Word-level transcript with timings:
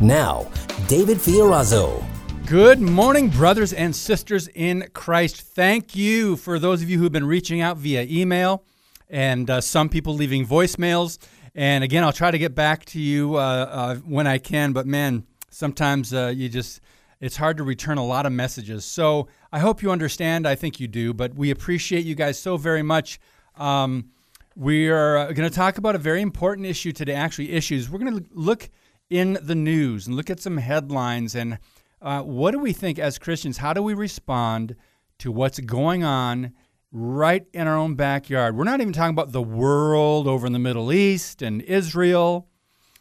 Now, 0.00 0.46
David 0.88 1.16
Fiorazo. 1.16 2.04
Good 2.46 2.82
morning, 2.82 3.30
brothers 3.30 3.72
and 3.72 3.96
sisters 3.96 4.46
in 4.48 4.90
Christ. 4.92 5.40
Thank 5.40 5.96
you 5.96 6.36
for 6.36 6.58
those 6.58 6.82
of 6.82 6.90
you 6.90 6.98
who've 6.98 7.10
been 7.10 7.26
reaching 7.26 7.62
out 7.62 7.78
via 7.78 8.02
email 8.02 8.62
and 9.08 9.48
uh, 9.48 9.62
some 9.62 9.88
people 9.88 10.12
leaving 10.12 10.46
voicemails. 10.46 11.16
And 11.54 11.82
again, 11.82 12.04
I'll 12.04 12.12
try 12.12 12.30
to 12.30 12.38
get 12.38 12.54
back 12.54 12.84
to 12.86 13.00
you 13.00 13.36
uh, 13.36 13.38
uh, 13.38 13.94
when 13.96 14.26
I 14.26 14.36
can, 14.36 14.74
but 14.74 14.86
man, 14.86 15.24
sometimes 15.48 16.12
uh, 16.12 16.26
you 16.26 16.50
just, 16.50 16.82
it's 17.18 17.38
hard 17.38 17.56
to 17.56 17.64
return 17.64 17.96
a 17.96 18.04
lot 18.04 18.26
of 18.26 18.32
messages. 18.32 18.84
So 18.84 19.28
I 19.50 19.60
hope 19.60 19.82
you 19.82 19.90
understand. 19.90 20.46
I 20.46 20.56
think 20.56 20.78
you 20.78 20.88
do, 20.88 21.14
but 21.14 21.34
we 21.34 21.50
appreciate 21.50 22.04
you 22.04 22.14
guys 22.14 22.38
so 22.38 22.58
very 22.58 22.82
much. 22.82 23.18
Um, 23.56 24.10
we 24.54 24.90
are 24.90 25.16
uh, 25.16 25.32
going 25.32 25.48
to 25.48 25.54
talk 25.54 25.78
about 25.78 25.94
a 25.94 25.98
very 25.98 26.20
important 26.20 26.66
issue 26.66 26.92
today, 26.92 27.14
actually, 27.14 27.52
issues. 27.52 27.88
We're 27.88 28.00
going 28.00 28.18
to 28.18 28.24
look 28.34 28.68
in 29.10 29.38
the 29.40 29.54
news 29.54 30.06
and 30.06 30.16
look 30.16 30.30
at 30.30 30.40
some 30.40 30.56
headlines 30.56 31.34
and 31.34 31.58
uh, 32.02 32.22
what 32.22 32.50
do 32.50 32.58
we 32.58 32.72
think 32.72 32.98
as 32.98 33.18
Christians? 33.18 33.58
How 33.58 33.72
do 33.72 33.82
we 33.82 33.94
respond 33.94 34.76
to 35.18 35.32
what's 35.32 35.58
going 35.60 36.04
on 36.04 36.52
right 36.92 37.46
in 37.52 37.66
our 37.66 37.76
own 37.76 37.94
backyard? 37.94 38.56
We're 38.56 38.64
not 38.64 38.80
even 38.80 38.92
talking 38.92 39.14
about 39.14 39.32
the 39.32 39.42
world 39.42 40.28
over 40.28 40.46
in 40.46 40.52
the 40.52 40.58
Middle 40.58 40.92
East 40.92 41.42
and 41.42 41.62
Israel, 41.62 42.48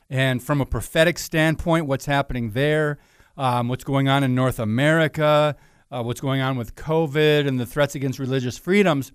and 0.09 0.41
from 0.41 0.61
a 0.61 0.65
prophetic 0.65 1.17
standpoint, 1.17 1.87
what's 1.87 2.05
happening 2.05 2.51
there, 2.51 2.99
um, 3.37 3.67
what's 3.67 3.83
going 3.83 4.07
on 4.07 4.23
in 4.23 4.33
North 4.33 4.59
America, 4.59 5.55
uh, 5.91 6.03
what's 6.03 6.21
going 6.21 6.41
on 6.41 6.57
with 6.57 6.75
COVID 6.75 7.47
and 7.47 7.59
the 7.59 7.65
threats 7.65 7.95
against 7.95 8.17
religious 8.17 8.57
freedoms. 8.57 9.11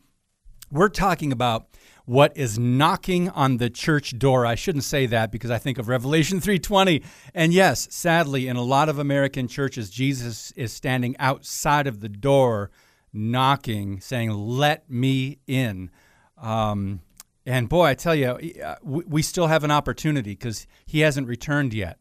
We're 0.71 0.89
talking 0.89 1.33
about 1.33 1.69
what 2.11 2.37
is 2.37 2.59
knocking 2.59 3.29
on 3.29 3.59
the 3.59 3.71
church 3.71 4.19
door. 4.19 4.45
I 4.45 4.57
shouldn't 4.57 4.83
say 4.83 5.07
that 5.07 5.31
because 5.31 5.49
I 5.49 5.59
think 5.59 5.79
of 5.79 5.87
Revelation 5.87 6.41
3:20. 6.41 7.05
And 7.37 7.53
yes, 7.53 7.87
sadly, 7.93 8.49
in 8.49 8.57
a 8.57 8.63
lot 8.63 8.89
of 8.89 8.99
American 8.99 9.47
churches, 9.47 9.91
Jesus 9.91 10.51
is 10.57 10.73
standing 10.73 11.15
outside 11.21 11.87
of 11.87 12.01
the 12.01 12.09
door, 12.09 12.73
knocking, 13.13 14.01
saying, 14.01 14.33
"Let 14.33 14.91
me 14.91 15.39
in." 15.47 15.89
Um, 16.37 17.03
and 17.47 17.69
boy, 17.69 17.85
I 17.85 17.95
tell 17.95 18.17
you, 18.17 18.31
uh, 18.61 18.75
we 18.83 19.23
still 19.23 19.47
have 19.47 19.63
an 19.63 19.71
opportunity 19.71 20.33
because 20.33 20.67
he 20.87 21.01
hasn't 21.01 21.29
returned 21.29 21.73
yet. 21.73 22.01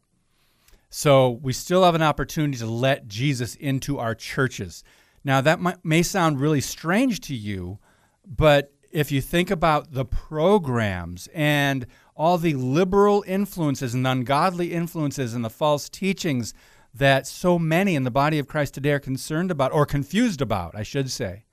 So 0.88 1.38
we 1.40 1.52
still 1.52 1.84
have 1.84 1.94
an 1.94 2.02
opportunity 2.02 2.58
to 2.58 2.66
let 2.66 3.06
Jesus 3.06 3.54
into 3.54 4.00
our 4.00 4.16
churches. 4.16 4.82
Now, 5.22 5.40
that 5.40 5.84
may 5.84 6.02
sound 6.02 6.40
really 6.40 6.60
strange 6.60 7.20
to 7.20 7.34
you, 7.36 7.78
but 8.26 8.72
if 8.90 9.12
you 9.12 9.20
think 9.20 9.50
about 9.50 9.92
the 9.92 10.04
programs 10.04 11.28
and 11.32 11.86
all 12.16 12.38
the 12.38 12.54
liberal 12.54 13.24
influences 13.26 13.94
and 13.94 14.06
ungodly 14.06 14.72
influences 14.72 15.34
and 15.34 15.44
the 15.44 15.50
false 15.50 15.88
teachings 15.88 16.52
that 16.92 17.26
so 17.26 17.58
many 17.58 17.94
in 17.94 18.04
the 18.04 18.10
body 18.10 18.38
of 18.38 18.48
Christ 18.48 18.74
today 18.74 18.92
are 18.92 19.00
concerned 19.00 19.50
about 19.50 19.72
or 19.72 19.86
confused 19.86 20.40
about, 20.40 20.74
I 20.74 20.82
should 20.82 21.10
say, 21.10 21.44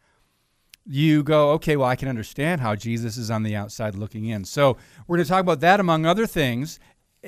you 0.86 1.22
go, 1.22 1.52
okay, 1.52 1.78
well, 1.78 1.88
I 1.88 1.96
can 1.96 2.08
understand 2.08 2.62
how 2.62 2.76
Jesus 2.76 3.18
is 3.18 3.30
on 3.30 3.44
the 3.44 3.56
outside 3.56 3.96
looking 3.96 4.26
in. 4.26 4.46
So 4.46 4.78
we're 5.06 5.18
going 5.18 5.26
to 5.26 5.30
talk 5.30 5.42
about 5.42 5.60
that, 5.60 5.80
among 5.80 6.06
other 6.06 6.26
things, 6.26 6.80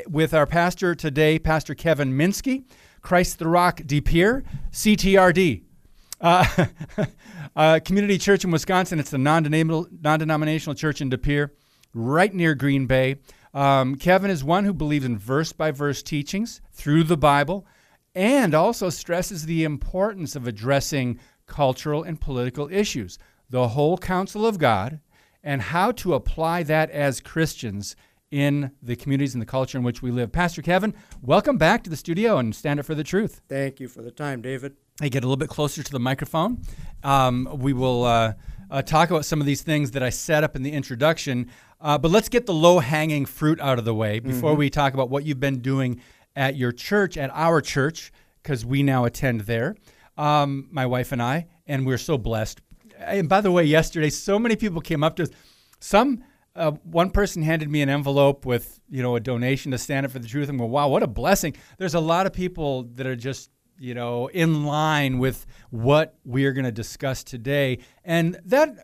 with 0.07 0.33
our 0.33 0.45
pastor 0.45 0.95
today, 0.95 1.37
Pastor 1.39 1.75
Kevin 1.75 2.13
Minske, 2.13 2.63
Christ 3.01 3.39
the 3.39 3.47
Rock 3.47 3.81
De 3.85 4.01
Pere, 4.01 4.43
CTRD. 4.71 5.63
Uh, 6.21 6.65
uh, 7.55 7.79
community 7.83 8.17
church 8.17 8.43
in 8.43 8.51
Wisconsin. 8.51 8.99
It's 8.99 9.13
a 9.13 9.17
non 9.17 9.43
denominational 9.43 10.75
church 10.75 11.01
in 11.01 11.09
De 11.09 11.17
Pere, 11.17 11.51
right 11.93 12.33
near 12.33 12.55
Green 12.55 12.85
Bay. 12.85 13.17
Um, 13.53 13.95
Kevin 13.95 14.29
is 14.29 14.43
one 14.43 14.65
who 14.65 14.73
believes 14.73 15.05
in 15.05 15.17
verse 15.17 15.51
by 15.51 15.71
verse 15.71 16.03
teachings 16.03 16.61
through 16.71 17.03
the 17.03 17.17
Bible 17.17 17.65
and 18.13 18.53
also 18.53 18.89
stresses 18.89 19.45
the 19.45 19.63
importance 19.63 20.35
of 20.35 20.47
addressing 20.47 21.19
cultural 21.47 22.03
and 22.03 22.19
political 22.21 22.69
issues, 22.71 23.17
the 23.49 23.69
whole 23.69 23.97
counsel 23.97 24.45
of 24.45 24.59
God, 24.59 24.99
and 25.43 25.61
how 25.61 25.91
to 25.93 26.13
apply 26.13 26.63
that 26.63 26.91
as 26.91 27.21
Christians 27.21 27.95
in 28.29 28.71
the 28.83 28.95
communities 28.95 29.33
and 29.33 29.41
the 29.41 29.47
culture 29.47 29.77
in 29.77 29.83
which 29.83 30.03
we 30.03 30.11
live. 30.11 30.31
Pastor 30.31 30.61
Kevin, 30.61 30.93
welcome 31.21 31.57
back 31.57 31.83
to 31.83 31.89
the 31.89 31.97
studio 31.97 32.37
and 32.37 32.53
stand 32.53 32.79
up 32.79 32.85
for 32.85 32.93
the 32.93 33.03
truth. 33.03 33.41
Thank 33.47 33.79
you 33.79 33.87
for 33.87 34.03
the 34.03 34.11
time, 34.11 34.41
David. 34.41 34.75
Hey, 35.01 35.07
get 35.07 35.23
a 35.23 35.27
little 35.27 35.37
bit 35.37 35.47
closer 35.47 35.81
to 35.81 35.91
the 35.93 35.99
microphone. 35.99 36.61
Um, 37.03 37.47
we 37.53 37.71
will 37.71 38.03
uh, 38.03 38.33
uh, 38.69 38.81
talk 38.81 39.09
about 39.09 39.23
some 39.23 39.39
of 39.39 39.47
these 39.47 39.61
things 39.61 39.91
that 39.91 40.03
I 40.03 40.09
set 40.09 40.43
up 40.43 40.57
in 40.57 40.61
the 40.61 40.71
introduction. 40.73 41.49
Uh, 41.79 41.97
but 41.97 42.11
let's 42.11 42.27
get 42.27 42.45
the 42.45 42.53
low 42.53 42.79
hanging 42.79 43.25
fruit 43.25 43.61
out 43.61 43.79
of 43.79 43.85
the 43.85 43.93
way 43.93 44.19
before 44.19 44.51
mm-hmm. 44.51 44.59
we 44.59 44.69
talk 44.69 44.93
about 44.93 45.09
what 45.09 45.23
you've 45.23 45.39
been 45.39 45.61
doing 45.61 46.01
at 46.35 46.57
your 46.57 46.73
church, 46.73 47.15
at 47.15 47.29
our 47.33 47.61
church, 47.61 48.11
because 48.43 48.65
we 48.65 48.83
now 48.83 49.05
attend 49.05 49.41
there, 49.41 49.77
um, 50.17 50.67
my 50.69 50.85
wife 50.85 51.13
and 51.13 51.23
I, 51.23 51.47
and 51.65 51.85
we're 51.85 51.97
so 51.97 52.17
blessed. 52.17 52.59
And 52.97 53.29
by 53.29 53.39
the 53.39 53.53
way, 53.53 53.63
yesterday, 53.63 54.09
so 54.09 54.37
many 54.37 54.57
people 54.57 54.81
came 54.81 55.01
up 55.01 55.15
to 55.15 55.23
us. 55.23 55.29
Some 55.79 56.25
uh, 56.57 56.71
one 56.83 57.09
person 57.09 57.41
handed 57.41 57.69
me 57.69 57.81
an 57.81 57.87
envelope 57.87 58.45
with 58.45 58.81
you 58.89 59.01
know 59.01 59.15
a 59.15 59.21
donation 59.21 59.71
to 59.71 59.77
stand 59.77 60.05
up 60.05 60.11
for 60.11 60.19
the 60.19 60.27
truth 60.27 60.49
and 60.49 60.59
go 60.59 60.65
wow 60.65 60.89
what 60.89 61.03
a 61.03 61.07
blessing 61.07 61.55
there's 61.77 61.93
a 61.93 61.99
lot 61.99 62.25
of 62.25 62.33
people 62.33 62.83
that 62.95 63.05
are 63.05 63.15
just 63.15 63.51
you 63.79 63.93
know 63.93 64.27
in 64.27 64.65
line 64.65 65.19
with 65.19 65.45
what 65.69 66.15
we're 66.23 66.53
going 66.53 66.65
to 66.65 66.71
discuss 66.71 67.23
today. 67.23 67.79
And 68.03 68.39
that 68.45 68.75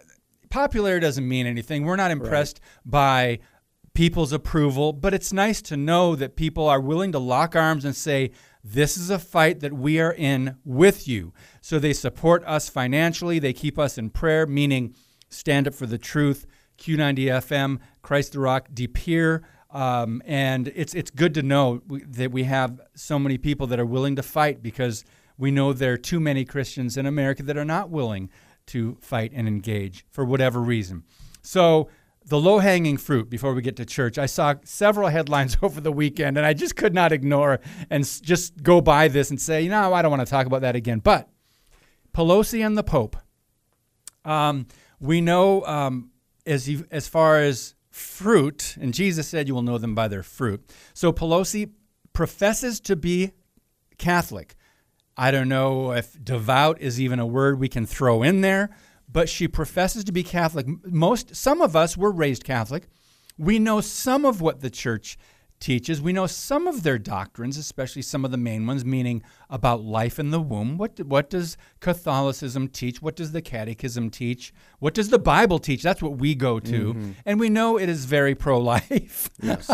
popularity 0.50 1.06
doesn't 1.06 1.28
mean 1.28 1.46
anything. 1.46 1.86
We're 1.86 1.96
not 1.96 2.12
impressed 2.12 2.60
right. 2.86 2.92
by 2.92 3.40
people's 3.94 4.34
approval 4.34 4.92
but 4.92 5.14
it's 5.14 5.32
nice 5.32 5.62
to 5.62 5.78
know 5.78 6.18
that 6.18 6.36
people 6.36 6.68
are 6.68 6.82
willing 6.82 7.14
to 7.14 7.20
lock 7.20 7.56
arms 7.56 7.86
and 7.86 7.96
say 7.96 8.30
this 8.62 8.98
is 8.98 9.10
a 9.10 9.18
fight 9.18 9.62
that 9.62 9.72
we 9.72 10.02
are 10.02 10.12
in 10.12 10.58
with 10.66 11.08
you. 11.08 11.34
So 11.62 11.80
they 11.80 11.94
support 11.94 12.44
us 12.46 12.68
financially. 12.68 13.40
They 13.40 13.54
keep 13.54 13.80
us 13.80 13.98
in 13.98 14.10
prayer 14.10 14.46
meaning 14.46 14.96
stand 15.30 15.68
up 15.68 15.74
for 15.74 15.86
the 15.86 15.98
truth. 15.98 16.46
Q90 16.78 17.28
FM, 17.28 17.80
Christ 18.02 18.34
the 18.34 18.40
Rock, 18.40 18.68
De 18.74 18.88
Pere. 18.88 19.44
Um, 19.76 20.22
and 20.26 20.70
it's 20.74 20.94
it's 20.94 21.12
good 21.12 21.34
to 21.34 21.44
know 21.44 21.82
that 21.90 22.32
we 22.32 22.46
have 22.46 22.80
so 22.96 23.20
many 23.20 23.38
people 23.38 23.68
that 23.68 23.80
are 23.80 23.86
willing 23.86 24.16
to 24.16 24.24
fight 24.24 24.64
because 24.64 25.04
we 25.38 25.52
know 25.52 25.74
there 25.74 25.92
are 25.92 25.98
too 25.98 26.22
many 26.22 26.46
Christians 26.46 26.96
in 26.96 27.06
America 27.06 27.44
that 27.44 27.58
are 27.58 27.66
not 27.66 27.90
willing 27.90 28.30
to 28.68 28.98
fight 29.02 29.34
and 29.36 29.50
engage 29.50 30.06
for 30.10 30.24
whatever 30.24 30.62
reason. 30.62 31.04
So 31.42 31.90
the 32.26 32.40
low 32.40 32.60
hanging 32.60 32.96
fruit 32.96 33.30
before 33.30 33.54
we 33.54 33.62
get 33.62 33.76
to 33.76 33.86
church. 33.86 34.18
I 34.18 34.28
saw 34.28 34.56
several 34.64 35.10
headlines 35.10 35.58
over 35.62 35.82
the 35.82 35.92
weekend 35.92 36.38
and 36.38 36.46
I 36.46 36.54
just 36.54 36.78
could 36.78 36.94
not 36.94 37.12
ignore 37.12 37.60
and 37.90 38.06
just 38.24 38.64
go 38.64 38.80
by 38.80 39.10
this 39.10 39.30
and 39.30 39.42
say, 39.42 39.62
you 39.62 39.70
know, 39.70 39.94
I 39.94 40.02
don't 40.02 40.10
want 40.10 40.26
to 40.26 40.32
talk 40.32 40.48
about 40.48 40.62
that 40.62 40.78
again. 40.78 41.00
But 41.00 41.30
Pelosi 42.14 42.66
and 42.66 42.78
the 42.78 42.84
Pope. 42.84 43.18
Um, 44.24 44.68
we 45.02 45.20
know 45.20 45.66
um, 45.66 46.12
as, 46.46 46.82
as 46.90 47.10
far 47.10 47.42
as 47.42 47.75
fruit, 47.96 48.76
and 48.82 48.94
Jesus 48.94 49.26
said, 49.26 49.48
You 49.48 49.56
will 49.56 49.62
know 49.62 49.78
them 49.78 49.96
by 49.96 50.10
their 50.10 50.22
fruit. 50.22 50.70
So 50.94 51.14
Pelosi 51.14 51.72
professes 52.12 52.82
to 52.82 52.96
be 52.98 53.32
Catholic. 53.98 54.56
I 55.16 55.32
don't 55.32 55.48
know 55.48 55.94
if 55.94 56.22
devout 56.22 56.82
is 56.82 57.00
even 57.00 57.20
a 57.20 57.26
word 57.26 57.58
we 57.58 57.70
can 57.70 57.86
throw 57.86 58.22
in 58.22 58.42
there, 58.42 58.70
but 59.10 59.30
she 59.30 59.48
professes 59.48 60.04
to 60.04 60.12
be 60.12 60.24
Catholic. 60.24 60.68
Most, 60.86 61.38
some 61.38 61.62
of 61.62 61.74
us 61.74 61.96
were 61.96 62.12
raised 62.12 62.44
Catholic. 62.44 62.88
We 63.38 63.60
know 63.60 63.80
some 63.80 64.26
of 64.26 64.42
what 64.42 64.60
the 64.60 64.70
church 64.70 65.18
teaches. 65.60 66.02
We 66.02 66.14
know 66.14 66.28
some 66.28 66.68
of 66.68 66.84
their 66.84 66.98
doctrines, 66.98 67.58
especially 67.58 68.02
some 68.02 68.26
of 68.26 68.32
the 68.32 68.38
main 68.38 68.68
ones, 68.68 68.86
meaning 68.86 69.24
about 69.50 69.82
life 69.82 70.20
in 70.20 70.32
the 70.32 70.42
womb. 70.42 70.78
What, 70.78 71.00
what 71.00 71.30
does 71.30 71.58
Catholicism 71.80 72.68
teach? 72.68 73.02
What 73.02 73.16
does 73.16 73.32
the 73.32 73.42
Catechism 73.42 74.10
teach? 74.10 74.54
What 74.80 74.94
does 74.94 75.10
the 75.10 75.20
Bible 75.20 75.60
teach? 75.60 75.82
That's 75.82 76.02
what 76.02 76.18
we 76.18 76.36
go 76.36 76.60
to. 76.60 76.94
Mm-hmm. 76.94 77.12
And 77.26 77.40
we 77.40 77.50
know 77.50 77.78
it 77.78 77.90
is 77.90 78.06
very 78.06 78.36
pro 78.36 78.60
life. 78.60 79.30
Yes. 79.42 79.70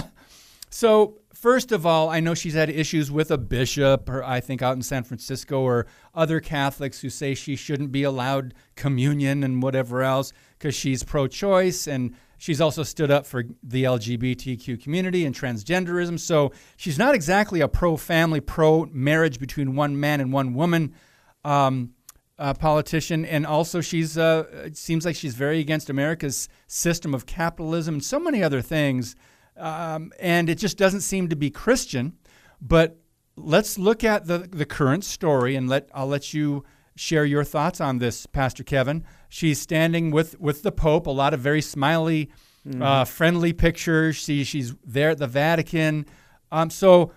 so 0.70 1.22
first 1.34 1.72
of 1.72 1.86
all, 1.86 2.10
I 2.10 2.20
know 2.20 2.34
she's 2.34 2.54
had 2.54 2.70
issues 2.70 3.10
with 3.10 3.32
a 3.32 3.38
bishop, 3.38 4.10
or 4.10 4.24
I 4.24 4.40
think 4.40 4.62
out 4.62 4.76
in 4.76 4.82
San 4.82 5.04
Francisco, 5.04 5.62
or 5.62 5.88
other 6.14 6.40
Catholics 6.40 7.02
who 7.02 7.10
say 7.10 7.34
she 7.34 7.56
shouldn't 7.56 7.92
be 7.92 8.04
allowed 8.04 8.54
communion 8.76 9.44
and 9.44 9.64
whatever 9.64 10.04
else 10.04 10.34
because 10.58 10.76
she's 10.76 11.04
pro 11.04 11.28
choice. 11.28 11.88
And 11.88 12.16
she's 12.42 12.60
also 12.60 12.82
stood 12.82 13.12
up 13.12 13.28
for 13.28 13.44
the 13.62 13.84
LGBTQ 13.84 14.82
community 14.82 15.26
and 15.26 15.36
transgenderism. 15.36 16.20
So 16.20 16.52
she's 16.76 16.98
not 16.98 17.14
exactly 17.14 17.62
a 17.62 17.68
pro 17.68 17.98
family, 17.98 18.42
pro 18.42 18.88
marriage 18.88 19.38
between 19.38 19.76
one 19.76 20.00
man 20.00 20.20
and 20.20 20.34
one 20.34 20.56
woman. 20.56 20.96
Um, 21.46 21.94
uh, 22.40 22.56
politician, 22.56 23.24
and 23.24 23.46
also 23.46 23.82
she's 23.82 24.18
uh, 24.18 24.46
it 24.66 24.76
seems 24.76 25.06
like 25.06 25.16
she's 25.16 25.36
very 25.36 25.60
against 25.60 25.92
America's 25.92 26.50
system 26.66 27.14
of 27.14 27.28
capitalism 27.28 27.96
and 27.96 28.04
so 28.04 28.20
many 28.20 28.42
other 28.42 28.62
things, 28.62 29.16
um, 29.58 30.12
and 30.20 30.50
it 30.50 30.56
just 30.56 30.76
doesn't 30.76 31.02
seem 31.02 31.30
to 31.30 31.36
be 31.36 31.52
Christian. 31.52 32.18
But 32.60 32.98
let's 33.36 33.78
look 33.78 34.04
at 34.04 34.26
the 34.26 34.40
the 34.40 34.66
current 34.66 35.04
story, 35.04 35.56
and 35.56 35.70
let 35.70 35.88
I'll 35.94 36.08
let 36.08 36.34
you 36.34 36.64
share 36.96 37.26
your 37.26 37.44
thoughts 37.44 37.82
on 37.82 38.00
this, 38.00 38.26
Pastor 38.26 38.64
Kevin. 38.64 39.04
She's 39.30 39.60
standing 39.60 40.12
with 40.12 40.40
with 40.40 40.64
the 40.64 40.72
Pope, 40.72 41.08
a 41.08 41.12
lot 41.12 41.34
of 41.34 41.40
very 41.40 41.62
smiley, 41.62 42.30
mm-hmm. 42.68 42.82
uh, 42.82 43.06
friendly 43.06 43.54
pictures. 43.54 44.16
She 44.18 44.44
she's 44.44 44.74
there 44.86 45.12
at 45.12 45.18
the 45.18 45.28
Vatican. 45.28 46.06
Um, 46.52 46.70
so 46.70 47.12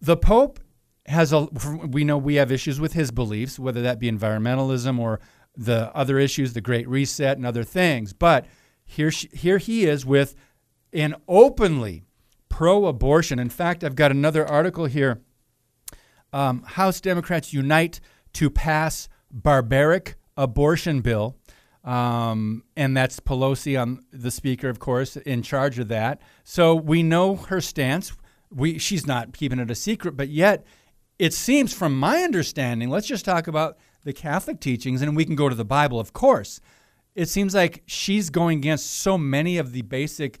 the 0.00 0.16
Pope 0.16 0.60
has 1.06 1.32
a 1.32 1.48
we 1.88 2.04
know 2.04 2.18
we 2.18 2.36
have 2.36 2.52
issues 2.52 2.80
with 2.80 2.92
his 2.92 3.10
beliefs, 3.10 3.58
whether 3.58 3.82
that 3.82 3.98
be 3.98 4.10
environmentalism 4.10 4.98
or 4.98 5.20
the 5.56 5.94
other 5.94 6.18
issues, 6.18 6.52
the 6.52 6.60
Great 6.60 6.88
Reset 6.88 7.36
and 7.36 7.44
other 7.44 7.64
things. 7.64 8.12
But 8.12 8.46
here 8.84 9.10
she, 9.10 9.28
here 9.32 9.58
he 9.58 9.84
is 9.84 10.06
with 10.06 10.34
an 10.92 11.14
openly 11.28 12.04
pro-abortion. 12.48 13.38
In 13.38 13.50
fact, 13.50 13.84
I've 13.84 13.94
got 13.94 14.10
another 14.10 14.46
article 14.46 14.86
here. 14.86 15.20
Um, 16.32 16.62
House 16.62 17.00
Democrats 17.00 17.52
unite 17.52 18.00
to 18.34 18.50
pass 18.50 19.08
barbaric 19.30 20.16
abortion 20.36 21.00
bill. 21.00 21.36
Um, 21.84 22.64
and 22.76 22.96
that's 22.96 23.20
Pelosi, 23.20 23.80
on 23.80 24.04
the 24.12 24.30
speaker, 24.30 24.68
of 24.68 24.78
course, 24.78 25.16
in 25.16 25.42
charge 25.42 25.78
of 25.78 25.88
that. 25.88 26.20
So 26.44 26.74
we 26.74 27.02
know 27.02 27.36
her 27.36 27.60
stance. 27.60 28.12
We 28.50 28.78
she's 28.78 29.06
not 29.06 29.32
keeping 29.32 29.58
it 29.58 29.70
a 29.70 29.74
secret, 29.74 30.16
but 30.16 30.28
yet 30.28 30.66
it 31.18 31.32
seems, 31.32 31.72
from 31.72 31.98
my 31.98 32.22
understanding, 32.22 32.90
let's 32.90 33.06
just 33.06 33.24
talk 33.24 33.46
about 33.46 33.78
the 34.04 34.12
Catholic 34.12 34.60
teachings, 34.60 35.02
and 35.02 35.14
we 35.14 35.24
can 35.24 35.36
go 35.36 35.48
to 35.48 35.54
the 35.54 35.64
Bible, 35.64 36.00
of 36.00 36.12
course. 36.12 36.60
It 37.14 37.28
seems 37.28 37.54
like 37.54 37.82
she's 37.86 38.30
going 38.30 38.58
against 38.58 38.90
so 38.90 39.18
many 39.18 39.58
of 39.58 39.72
the 39.72 39.82
basic 39.82 40.38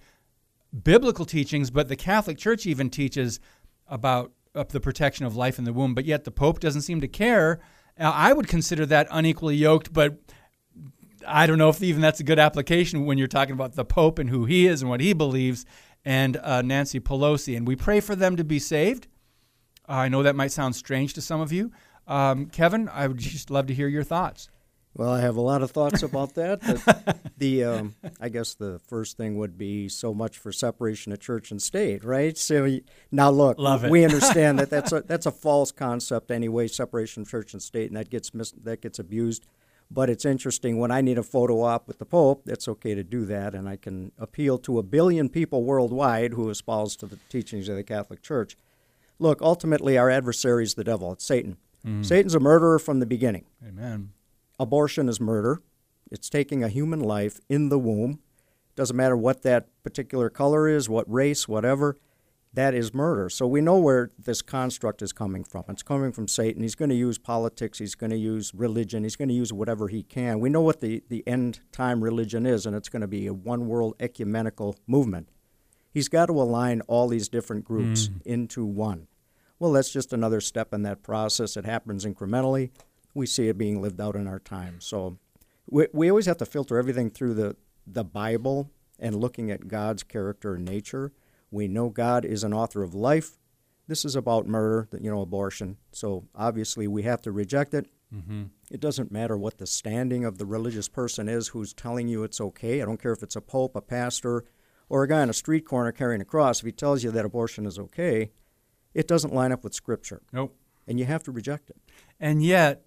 biblical 0.82 1.24
teachings, 1.24 1.70
but 1.70 1.88
the 1.88 1.96
Catholic 1.96 2.38
Church 2.38 2.66
even 2.66 2.90
teaches 2.90 3.40
about 3.86 4.32
uh, 4.54 4.64
the 4.68 4.80
protection 4.80 5.26
of 5.26 5.36
life 5.36 5.58
in 5.58 5.64
the 5.64 5.72
womb, 5.72 5.94
but 5.94 6.04
yet 6.04 6.24
the 6.24 6.30
Pope 6.30 6.60
doesn't 6.60 6.82
seem 6.82 7.00
to 7.00 7.08
care. 7.08 7.60
Now, 7.98 8.12
I 8.12 8.32
would 8.32 8.48
consider 8.48 8.86
that 8.86 9.08
unequally 9.10 9.56
yoked, 9.56 9.92
but 9.92 10.18
I 11.26 11.46
don't 11.46 11.58
know 11.58 11.68
if 11.68 11.82
even 11.82 12.00
that's 12.00 12.20
a 12.20 12.24
good 12.24 12.38
application 12.38 13.06
when 13.06 13.18
you're 13.18 13.26
talking 13.26 13.52
about 13.52 13.74
the 13.74 13.84
Pope 13.84 14.18
and 14.18 14.30
who 14.30 14.44
he 14.46 14.66
is 14.66 14.80
and 14.80 14.90
what 14.90 15.00
he 15.00 15.12
believes, 15.12 15.66
and 16.04 16.36
uh, 16.38 16.62
Nancy 16.62 17.00
Pelosi. 17.00 17.56
And 17.56 17.66
we 17.66 17.76
pray 17.76 18.00
for 18.00 18.16
them 18.16 18.36
to 18.36 18.44
be 18.44 18.58
saved. 18.58 19.06
I 19.86 20.08
know 20.08 20.22
that 20.22 20.36
might 20.36 20.52
sound 20.52 20.76
strange 20.76 21.14
to 21.14 21.20
some 21.20 21.40
of 21.40 21.52
you. 21.52 21.72
Um, 22.06 22.46
Kevin, 22.46 22.88
I 22.88 23.06
would 23.06 23.18
just 23.18 23.50
love 23.50 23.66
to 23.66 23.74
hear 23.74 23.88
your 23.88 24.04
thoughts. 24.04 24.48
Well, 24.94 25.10
I 25.10 25.20
have 25.20 25.36
a 25.36 25.40
lot 25.40 25.62
of 25.62 25.70
thoughts 25.70 26.02
about 26.02 26.34
that. 26.34 26.60
the, 27.38 27.64
um, 27.64 27.94
I 28.20 28.28
guess 28.28 28.54
the 28.54 28.80
first 28.88 29.16
thing 29.16 29.36
would 29.38 29.56
be 29.56 29.88
so 29.88 30.12
much 30.12 30.36
for 30.38 30.50
separation 30.50 31.12
of 31.12 31.20
church 31.20 31.50
and 31.50 31.62
state, 31.62 32.04
right? 32.04 32.36
So 32.36 32.80
now, 33.12 33.30
look, 33.30 33.58
we 33.88 34.04
understand 34.04 34.58
that 34.60 34.68
that's 34.68 34.92
a 34.92 35.02
that's 35.02 35.26
a 35.26 35.30
false 35.30 35.70
concept 35.70 36.30
anyway. 36.30 36.66
Separation 36.66 37.22
of 37.22 37.30
church 37.30 37.52
and 37.52 37.62
state, 37.62 37.88
and 37.88 37.96
that 37.96 38.10
gets 38.10 38.34
mis- 38.34 38.54
that 38.64 38.82
gets 38.82 38.98
abused. 38.98 39.46
But 39.92 40.08
it's 40.08 40.24
interesting 40.24 40.78
when 40.78 40.92
I 40.92 41.00
need 41.00 41.18
a 41.18 41.22
photo 41.22 41.62
op 41.62 41.88
with 41.88 41.98
the 41.98 42.04
Pope, 42.04 42.44
it's 42.46 42.68
okay 42.68 42.94
to 42.94 43.02
do 43.02 43.24
that, 43.24 43.54
and 43.54 43.68
I 43.68 43.76
can 43.76 44.12
appeal 44.18 44.56
to 44.58 44.78
a 44.78 44.84
billion 44.84 45.28
people 45.28 45.64
worldwide 45.64 46.32
who 46.34 46.48
espouse 46.48 46.94
to 46.96 47.06
the 47.06 47.18
teachings 47.28 47.68
of 47.68 47.74
the 47.74 47.82
Catholic 47.82 48.22
Church. 48.22 48.56
Look, 49.18 49.42
ultimately, 49.42 49.98
our 49.98 50.08
adversary 50.08 50.62
is 50.62 50.74
the 50.74 50.84
devil. 50.84 51.12
It's 51.12 51.24
Satan. 51.24 51.56
Mm. 51.84 52.04
Satan's 52.06 52.34
a 52.34 52.40
murderer 52.40 52.78
from 52.78 53.00
the 53.00 53.06
beginning. 53.06 53.46
Amen. 53.66 54.12
Abortion 54.60 55.08
is 55.08 55.18
murder. 55.18 55.62
It's 56.10 56.28
taking 56.28 56.62
a 56.62 56.68
human 56.68 57.00
life 57.00 57.40
in 57.48 57.70
the 57.70 57.78
womb. 57.78 58.20
Doesn't 58.76 58.96
matter 58.96 59.16
what 59.16 59.40
that 59.40 59.68
particular 59.82 60.28
color 60.28 60.68
is, 60.68 60.86
what 60.86 61.10
race, 61.10 61.48
whatever. 61.48 61.96
That 62.52 62.74
is 62.74 62.92
murder. 62.92 63.30
So 63.30 63.46
we 63.46 63.62
know 63.62 63.78
where 63.78 64.10
this 64.18 64.42
construct 64.42 65.00
is 65.00 65.14
coming 65.14 65.44
from. 65.44 65.64
It's 65.68 65.82
coming 65.82 66.12
from 66.12 66.28
Satan. 66.28 66.62
He's 66.62 66.74
going 66.74 66.90
to 66.90 66.94
use 66.94 67.16
politics. 67.16 67.78
He's 67.78 67.94
going 67.94 68.10
to 68.10 68.18
use 68.18 68.52
religion. 68.52 69.02
He's 69.02 69.16
going 69.16 69.28
to 69.28 69.34
use 69.34 69.50
whatever 69.50 69.88
he 69.88 70.02
can. 70.02 70.40
We 70.40 70.50
know 70.50 70.60
what 70.60 70.80
the, 70.80 71.02
the 71.08 71.26
end 71.26 71.60
time 71.72 72.04
religion 72.04 72.44
is, 72.44 72.66
and 72.66 72.76
it's 72.76 72.90
going 72.90 73.00
to 73.00 73.08
be 73.08 73.28
a 73.28 73.32
one 73.32 73.66
world 73.66 73.94
ecumenical 73.98 74.76
movement. 74.86 75.30
He's 75.90 76.08
got 76.10 76.26
to 76.26 76.34
align 76.34 76.82
all 76.82 77.08
these 77.08 77.30
different 77.30 77.64
groups 77.64 78.08
mm. 78.08 78.20
into 78.26 78.66
one. 78.66 79.06
Well, 79.58 79.72
that's 79.72 79.92
just 79.92 80.12
another 80.12 80.42
step 80.42 80.74
in 80.74 80.82
that 80.82 81.02
process. 81.02 81.56
It 81.56 81.64
happens 81.64 82.04
incrementally. 82.04 82.70
We 83.14 83.26
see 83.26 83.48
it 83.48 83.58
being 83.58 83.80
lived 83.82 84.00
out 84.00 84.16
in 84.16 84.26
our 84.26 84.38
time. 84.38 84.80
So 84.80 85.18
we, 85.68 85.86
we 85.92 86.10
always 86.10 86.26
have 86.26 86.38
to 86.38 86.46
filter 86.46 86.78
everything 86.78 87.10
through 87.10 87.34
the, 87.34 87.56
the 87.86 88.04
Bible 88.04 88.70
and 88.98 89.16
looking 89.16 89.50
at 89.50 89.68
God's 89.68 90.02
character 90.02 90.54
and 90.54 90.64
nature. 90.64 91.12
We 91.50 91.68
know 91.68 91.88
God 91.88 92.24
is 92.24 92.44
an 92.44 92.52
author 92.52 92.82
of 92.82 92.94
life. 92.94 93.38
This 93.88 94.04
is 94.04 94.14
about 94.14 94.46
murder, 94.46 94.88
you 95.00 95.10
know, 95.10 95.20
abortion. 95.20 95.76
So 95.92 96.28
obviously 96.34 96.86
we 96.86 97.02
have 97.02 97.22
to 97.22 97.32
reject 97.32 97.74
it. 97.74 97.86
Mm-hmm. 98.14 98.44
It 98.70 98.80
doesn't 98.80 99.10
matter 99.10 99.36
what 99.36 99.58
the 99.58 99.66
standing 99.66 100.24
of 100.24 100.38
the 100.38 100.46
religious 100.46 100.88
person 100.88 101.28
is 101.28 101.48
who's 101.48 101.72
telling 101.72 102.08
you 102.08 102.22
it's 102.22 102.40
okay. 102.40 102.82
I 102.82 102.84
don't 102.84 103.00
care 103.00 103.12
if 103.12 103.22
it's 103.22 103.36
a 103.36 103.40
pope, 103.40 103.74
a 103.74 103.80
pastor, 103.80 104.44
or 104.88 105.02
a 105.02 105.08
guy 105.08 105.22
on 105.22 105.30
a 105.30 105.34
street 105.34 105.64
corner 105.64 105.92
carrying 105.92 106.20
a 106.20 106.24
cross. 106.24 106.60
If 106.60 106.66
he 106.66 106.72
tells 106.72 107.02
you 107.02 107.10
that 107.10 107.24
abortion 107.24 107.66
is 107.66 107.78
okay, 107.78 108.30
it 108.94 109.06
doesn't 109.06 109.34
line 109.34 109.52
up 109.52 109.64
with 109.64 109.74
Scripture. 109.74 110.22
Nope. 110.32 110.56
And 110.86 110.98
you 110.98 111.04
have 111.04 111.22
to 111.24 111.32
reject 111.32 111.70
it. 111.70 111.76
And 112.18 112.42
yet, 112.42 112.84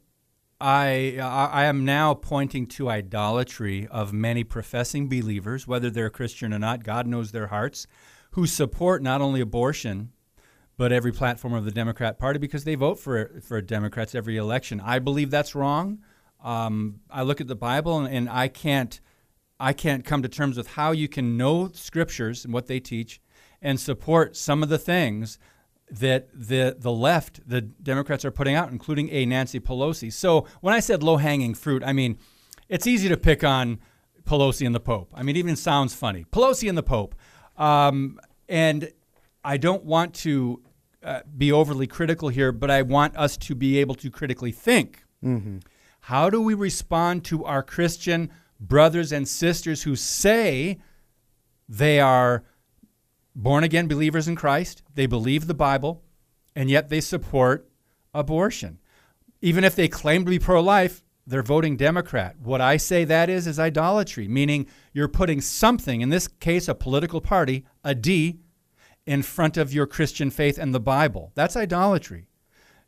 I, 0.62 1.18
I 1.20 1.66
am 1.66 1.84
now 1.84 2.14
pointing 2.14 2.68
to 2.68 2.90
idolatry 2.90 3.88
of 3.88 4.14
many 4.14 4.44
professing 4.44 5.10
believers, 5.10 5.68
whether 5.68 5.90
they're 5.90 6.10
Christian 6.10 6.54
or 6.54 6.60
not, 6.60 6.84
God 6.84 7.06
knows 7.08 7.32
their 7.32 7.48
hearts, 7.48 7.86
who 8.32 8.48
support 8.48 9.04
not 9.04 9.22
only 9.22 9.42
abortion, 9.42 10.12
but 10.78 10.92
every 10.92 11.12
platform 11.12 11.54
of 11.54 11.66
the 11.66 11.72
Democrat 11.72 12.18
Party 12.18 12.40
because 12.40 12.64
they 12.64 12.76
vote 12.76 13.00
for, 13.00 13.42
for 13.42 13.62
Democrats 13.62 14.16
every 14.16 14.38
election. 14.38 14.82
I 14.82 15.00
believe 15.00 15.30
that's 15.30 15.54
wrong. 15.54 16.00
Um, 16.44 17.02
I 17.10 17.24
look 17.24 17.42
at 17.42 17.48
the 17.48 17.56
Bible 17.56 18.00
and, 18.00 18.14
and 18.14 18.30
I 18.30 18.48
can't 18.48 19.00
I 19.60 19.72
can't 19.72 20.04
come 20.04 20.22
to 20.24 20.28
terms 20.28 20.58
with 20.58 20.68
how 20.68 20.92
you 20.92 21.08
can 21.08 21.38
know 21.38 21.70
scriptures 21.74 22.44
and 22.44 22.54
what 22.54 22.68
they 22.68 22.82
teach 22.82 23.22
and 23.62 23.80
support 23.80 24.36
some 24.36 24.62
of 24.62 24.68
the 24.68 24.78
things 24.78 25.40
that 26.00 26.28
the 26.34 26.76
the 26.78 26.92
left, 26.92 27.48
the 27.48 27.62
Democrats 27.62 28.26
are 28.26 28.32
putting 28.32 28.56
out, 28.56 28.72
including 28.72 29.10
a 29.10 29.26
Nancy 29.26 29.60
Pelosi. 29.60 30.12
So 30.12 30.46
when 30.62 30.74
I 30.74 30.80
said 30.80 31.04
low 31.04 31.18
hanging 31.18 31.54
fruit, 31.54 31.84
I 31.86 31.94
mean 31.94 32.18
it's 32.70 32.88
easy 32.88 33.10
to 33.10 33.18
pick 33.18 33.44
on 33.44 33.80
Pelosi 34.26 34.66
and 34.66 34.74
the 34.74 34.80
Pope. 34.80 35.12
I 35.14 35.24
mean, 35.24 35.36
even 35.36 35.56
sounds 35.56 35.94
funny. 35.94 36.26
Pelosi 36.32 36.70
and 36.70 36.78
the 36.78 36.84
Pope, 36.84 37.16
um, 37.58 38.20
and 38.48 38.92
I 39.44 39.58
don't 39.58 39.84
want 39.84 40.14
to 40.16 40.62
uh, 41.04 41.22
be 41.38 41.52
overly 41.52 41.88
critical 41.88 42.30
here, 42.30 42.52
but 42.52 42.72
I 42.72 42.82
want 42.82 43.16
us 43.18 43.38
to 43.38 43.56
be 43.56 43.78
able 43.80 43.96
to 43.96 44.10
critically 44.10 44.52
think. 44.52 45.04
Mm-hmm. 45.24 45.60
How 46.02 46.30
do 46.30 46.42
we 46.42 46.54
respond 46.54 47.26
to 47.26 47.46
our 47.46 47.64
Christian 47.64 48.30
brothers 48.60 49.12
and 49.12 49.28
sisters 49.28 49.84
who 49.84 49.96
say 49.96 50.80
they 51.68 52.00
are 52.00 52.44
born 53.36 53.64
again 53.64 53.88
believers 53.88 54.28
in 54.28 54.36
Christ, 54.36 54.84
they 54.94 55.06
believe 55.06 55.48
the 55.48 55.54
Bible, 55.54 56.04
and 56.56 56.70
yet 56.70 56.90
they 56.90 57.02
support 57.02 57.70
abortion. 58.14 58.80
Even 59.42 59.64
if 59.64 59.76
they 59.76 59.88
claim 59.88 60.24
to 60.26 60.30
be 60.30 60.40
pro 60.40 60.62
life, 60.62 61.04
they're 61.26 61.44
voting 61.44 61.78
Democrat. 61.78 62.36
What 62.42 62.62
I 62.62 62.78
say 62.78 63.06
that 63.06 63.30
is 63.30 63.48
is 63.48 63.60
idolatry, 63.60 64.28
meaning 64.28 64.68
you're 64.92 65.08
putting 65.08 65.42
something, 65.42 66.02
in 66.02 66.10
this 66.10 66.28
case 66.28 66.68
a 66.68 66.76
political 66.76 67.22
party, 67.22 67.66
a 67.84 67.96
D, 67.96 68.40
in 69.06 69.22
front 69.22 69.58
of 69.58 69.74
your 69.74 69.86
Christian 69.86 70.30
faith 70.30 70.58
and 70.58 70.74
the 70.74 70.80
Bible. 70.80 71.32
That's 71.36 71.58
idolatry. 71.58 72.28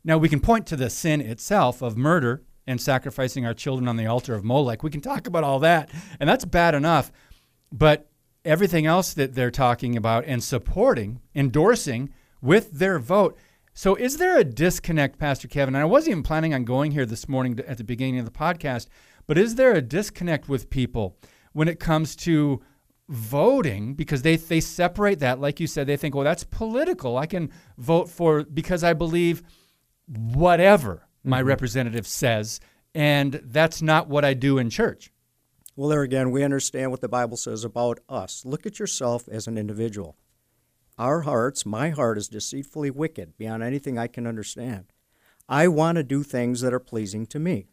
Now 0.04 0.18
we 0.18 0.28
can 0.28 0.40
point 0.40 0.66
to 0.68 0.76
the 0.76 0.88
sin 0.88 1.20
itself 1.20 1.82
of 1.82 1.96
murder 1.96 2.42
and 2.66 2.80
sacrificing 2.80 3.46
our 3.46 3.54
children 3.54 3.88
on 3.88 3.96
the 3.96 4.06
altar 4.06 4.34
of 4.34 4.44
Molech. 4.44 4.82
We 4.82 4.90
can 4.90 5.00
talk 5.00 5.26
about 5.26 5.44
all 5.44 5.58
that, 5.60 5.90
and 6.20 6.28
that's 6.28 6.44
bad 6.44 6.74
enough. 6.74 7.12
But 7.72 8.08
everything 8.46 8.86
else 8.86 9.12
that 9.14 9.34
they're 9.34 9.50
talking 9.50 9.96
about 9.96 10.24
and 10.26 10.42
supporting, 10.42 11.20
endorsing 11.34 12.10
with 12.40 12.70
their 12.72 12.98
vote. 12.98 13.36
So, 13.74 13.94
is 13.94 14.16
there 14.16 14.38
a 14.38 14.44
disconnect, 14.44 15.18
Pastor 15.18 15.48
Kevin? 15.48 15.74
And 15.74 15.82
I 15.82 15.86
wasn't 15.86 16.12
even 16.12 16.22
planning 16.22 16.54
on 16.54 16.64
going 16.64 16.92
here 16.92 17.04
this 17.04 17.28
morning 17.28 17.60
at 17.66 17.76
the 17.76 17.84
beginning 17.84 18.18
of 18.18 18.24
the 18.24 18.30
podcast, 18.30 18.86
but 19.26 19.36
is 19.36 19.56
there 19.56 19.74
a 19.74 19.82
disconnect 19.82 20.48
with 20.48 20.70
people 20.70 21.18
when 21.52 21.68
it 21.68 21.80
comes 21.80 22.16
to 22.16 22.62
voting 23.08 23.94
because 23.94 24.22
they 24.22 24.34
they 24.34 24.60
separate 24.60 25.20
that 25.20 25.38
like 25.40 25.60
you 25.60 25.66
said 25.68 25.86
they 25.86 25.96
think 25.96 26.12
well 26.12 26.24
that's 26.24 26.42
political 26.42 27.16
I 27.16 27.26
can 27.26 27.52
vote 27.78 28.08
for 28.08 28.42
because 28.42 28.82
I 28.82 28.94
believe 28.94 29.44
whatever 30.08 31.06
my 31.22 31.38
Mm-hmm. 31.38 31.48
representative 31.48 32.06
says 32.06 32.58
and 32.96 33.40
that's 33.44 33.80
not 33.82 34.08
what 34.08 34.24
I 34.24 34.34
do 34.34 34.58
in 34.58 34.70
church. 34.70 35.12
Well, 35.76 35.90
there 35.90 36.02
again, 36.02 36.30
we 36.30 36.42
understand 36.42 36.90
what 36.90 37.02
the 37.02 37.08
Bible 37.08 37.36
says 37.36 37.62
about 37.62 38.00
us. 38.08 38.46
Look 38.46 38.64
at 38.64 38.78
yourself 38.78 39.28
as 39.28 39.46
an 39.46 39.58
individual. 39.58 40.16
Our 40.98 41.20
hearts, 41.20 41.66
my 41.66 41.90
heart, 41.90 42.16
is 42.16 42.28
deceitfully 42.28 42.90
wicked 42.90 43.36
beyond 43.36 43.62
anything 43.62 43.98
I 43.98 44.06
can 44.06 44.26
understand. 44.26 44.86
I 45.50 45.68
want 45.68 45.96
to 45.96 46.02
do 46.02 46.22
things 46.22 46.62
that 46.62 46.72
are 46.72 46.80
pleasing 46.80 47.26
to 47.26 47.38
me. 47.38 47.66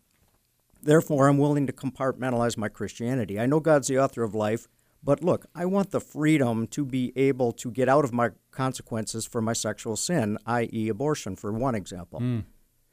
Therefore, 0.82 1.30
I'm 1.30 1.38
willing 1.38 1.66
to 1.66 1.72
compartmentalize 1.72 2.58
my 2.58 2.68
Christianity. 2.68 3.40
I 3.40 3.46
know 3.46 3.62
God's 3.62 3.88
the 3.88 4.00
author 4.00 4.24
of 4.24 4.36
life, 4.36 4.68
but 5.02 5.24
look, 5.24 5.46
I 5.56 5.66
want 5.66 5.92
the 5.92 6.02
freedom 6.02 6.68
to 6.68 6.86
be 6.86 7.14
able 7.16 7.54
to 7.54 7.72
get 7.72 7.88
out 7.88 8.04
of 8.04 8.12
my 8.12 8.32
consequences 8.52 9.26
for 9.26 9.42
my 9.42 9.54
sexual 9.54 9.96
sin, 9.96 10.38
i.e., 10.46 10.90
abortion, 10.90 11.38
for 11.38 11.54
one 11.54 11.74
example. 11.74 12.20
Hmm. 12.20 12.40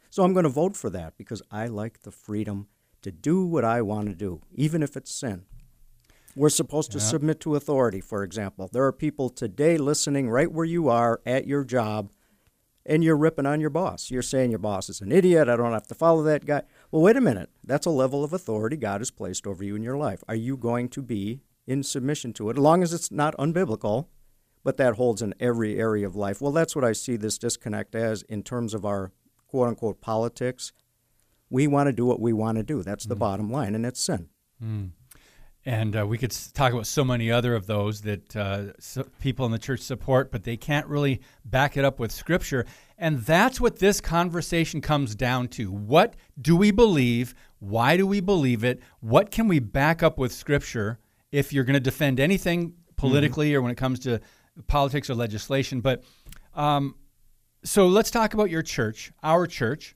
So 0.08 0.22
I'm 0.22 0.32
going 0.32 0.44
to 0.44 0.48
vote 0.48 0.76
for 0.76 0.90
that 0.90 1.16
because 1.16 1.42
I 1.50 1.66
like 1.66 2.02
the 2.02 2.12
freedom 2.12 2.68
to 3.02 3.10
do 3.10 3.44
what 3.44 3.64
I 3.64 3.82
want 3.82 4.08
to 4.08 4.14
do, 4.14 4.42
even 4.54 4.82
if 4.82 4.96
it's 4.96 5.14
sin. 5.14 5.44
We're 6.36 6.48
supposed 6.48 6.92
to 6.92 7.00
submit 7.00 7.40
to 7.40 7.56
authority, 7.56 8.00
for 8.00 8.22
example. 8.22 8.68
There 8.72 8.84
are 8.84 8.92
people 8.92 9.30
today 9.30 9.76
listening 9.76 10.30
right 10.30 10.50
where 10.50 10.64
you 10.64 10.88
are 10.88 11.20
at 11.26 11.46
your 11.46 11.64
job, 11.64 12.10
and 12.86 13.02
you're 13.04 13.16
ripping 13.16 13.46
on 13.46 13.60
your 13.60 13.70
boss. 13.70 14.10
You're 14.10 14.22
saying 14.22 14.50
your 14.50 14.58
boss 14.58 14.88
is 14.88 15.00
an 15.00 15.12
idiot. 15.12 15.48
I 15.48 15.56
don't 15.56 15.72
have 15.72 15.88
to 15.88 15.94
follow 15.94 16.22
that 16.22 16.46
guy. 16.46 16.62
Well, 16.90 17.02
wait 17.02 17.16
a 17.16 17.20
minute. 17.20 17.50
That's 17.64 17.86
a 17.86 17.90
level 17.90 18.24
of 18.24 18.32
authority 18.32 18.76
God 18.76 19.00
has 19.00 19.10
placed 19.10 19.46
over 19.46 19.64
you 19.64 19.74
in 19.76 19.82
your 19.82 19.96
life. 19.96 20.22
Are 20.28 20.34
you 20.34 20.56
going 20.56 20.88
to 20.90 21.02
be 21.02 21.40
in 21.66 21.82
submission 21.82 22.32
to 22.34 22.48
it, 22.48 22.56
as 22.56 22.62
long 22.62 22.82
as 22.82 22.92
it's 22.92 23.10
not 23.10 23.36
unbiblical? 23.36 24.06
But 24.62 24.76
that 24.76 24.94
holds 24.94 25.22
in 25.22 25.34
every 25.40 25.80
area 25.80 26.06
of 26.06 26.16
life. 26.16 26.40
Well, 26.40 26.52
that's 26.52 26.76
what 26.76 26.84
I 26.84 26.92
see 26.92 27.16
this 27.16 27.38
disconnect 27.38 27.94
as 27.94 28.22
in 28.22 28.42
terms 28.42 28.74
of 28.74 28.84
our 28.84 29.10
quote 29.48 29.68
unquote 29.68 30.00
politics. 30.00 30.72
We 31.50 31.66
want 31.66 31.88
to 31.88 31.92
do 31.92 32.06
what 32.06 32.20
we 32.20 32.32
want 32.32 32.56
to 32.58 32.62
do. 32.62 32.82
That's 32.82 33.04
the 33.04 33.16
bottom 33.16 33.50
line, 33.50 33.74
and 33.74 33.84
it's 33.84 34.00
sin. 34.00 34.28
And 35.66 35.94
uh, 35.94 36.06
we 36.06 36.16
could 36.16 36.30
talk 36.54 36.72
about 36.72 36.86
so 36.86 37.04
many 37.04 37.30
other 37.30 37.54
of 37.54 37.66
those 37.66 38.00
that 38.02 38.34
uh, 38.34 38.72
so 38.78 39.04
people 39.20 39.44
in 39.44 39.52
the 39.52 39.58
church 39.58 39.80
support, 39.80 40.32
but 40.32 40.44
they 40.44 40.56
can't 40.56 40.86
really 40.86 41.20
back 41.44 41.76
it 41.76 41.84
up 41.84 41.98
with 41.98 42.12
Scripture. 42.12 42.64
And 42.96 43.20
that's 43.20 43.60
what 43.60 43.78
this 43.78 44.00
conversation 44.00 44.80
comes 44.80 45.14
down 45.14 45.48
to. 45.48 45.70
What 45.70 46.14
do 46.40 46.56
we 46.56 46.70
believe? 46.70 47.34
Why 47.58 47.98
do 47.98 48.06
we 48.06 48.20
believe 48.20 48.64
it? 48.64 48.80
What 49.00 49.30
can 49.30 49.48
we 49.48 49.58
back 49.58 50.02
up 50.02 50.16
with 50.16 50.32
Scripture 50.32 50.98
if 51.30 51.52
you're 51.52 51.64
going 51.64 51.74
to 51.74 51.80
defend 51.80 52.20
anything 52.20 52.74
politically 52.96 53.54
or 53.54 53.60
when 53.60 53.70
it 53.70 53.76
comes 53.76 53.98
to 54.00 54.20
politics 54.66 55.10
or 55.10 55.14
legislation? 55.14 55.82
But 55.82 56.04
um, 56.54 56.94
so 57.64 57.86
let's 57.86 58.10
talk 58.10 58.32
about 58.32 58.48
your 58.48 58.62
church, 58.62 59.12
our 59.22 59.46
church 59.46 59.94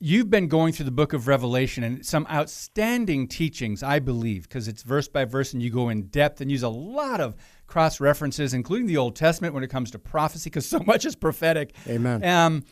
you've 0.00 0.30
been 0.30 0.48
going 0.48 0.72
through 0.72 0.86
the 0.86 0.90
book 0.90 1.12
of 1.12 1.28
Revelation 1.28 1.84
and 1.84 2.04
some 2.04 2.26
outstanding 2.30 3.28
teachings, 3.28 3.82
I 3.82 3.98
believe, 3.98 4.44
because 4.44 4.66
it's 4.66 4.82
verse 4.82 5.06
by 5.08 5.26
verse 5.26 5.52
and 5.52 5.62
you 5.62 5.70
go 5.70 5.90
in 5.90 6.04
depth 6.04 6.40
and 6.40 6.50
use 6.50 6.62
a 6.62 6.70
lot 6.70 7.20
of 7.20 7.36
cross 7.66 8.00
references, 8.00 8.54
including 8.54 8.86
the 8.86 8.96
Old 8.96 9.14
Testament 9.14 9.52
when 9.52 9.62
it 9.62 9.68
comes 9.68 9.90
to 9.90 9.98
prophecy, 9.98 10.48
because 10.48 10.66
so 10.66 10.80
much 10.80 11.04
is 11.04 11.14
prophetic. 11.14 11.74
Amen. 11.86 12.24
Um, 12.24 12.64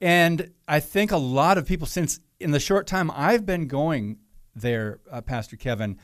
and 0.00 0.50
I 0.66 0.80
think 0.80 1.12
a 1.12 1.16
lot 1.16 1.56
of 1.56 1.66
people, 1.66 1.86
since 1.86 2.18
in 2.40 2.50
the 2.50 2.60
short 2.60 2.88
time 2.88 3.10
I've 3.14 3.46
been 3.46 3.68
going 3.68 4.18
there, 4.56 4.98
uh, 5.10 5.20
Pastor 5.20 5.56
Kevin, 5.56 5.98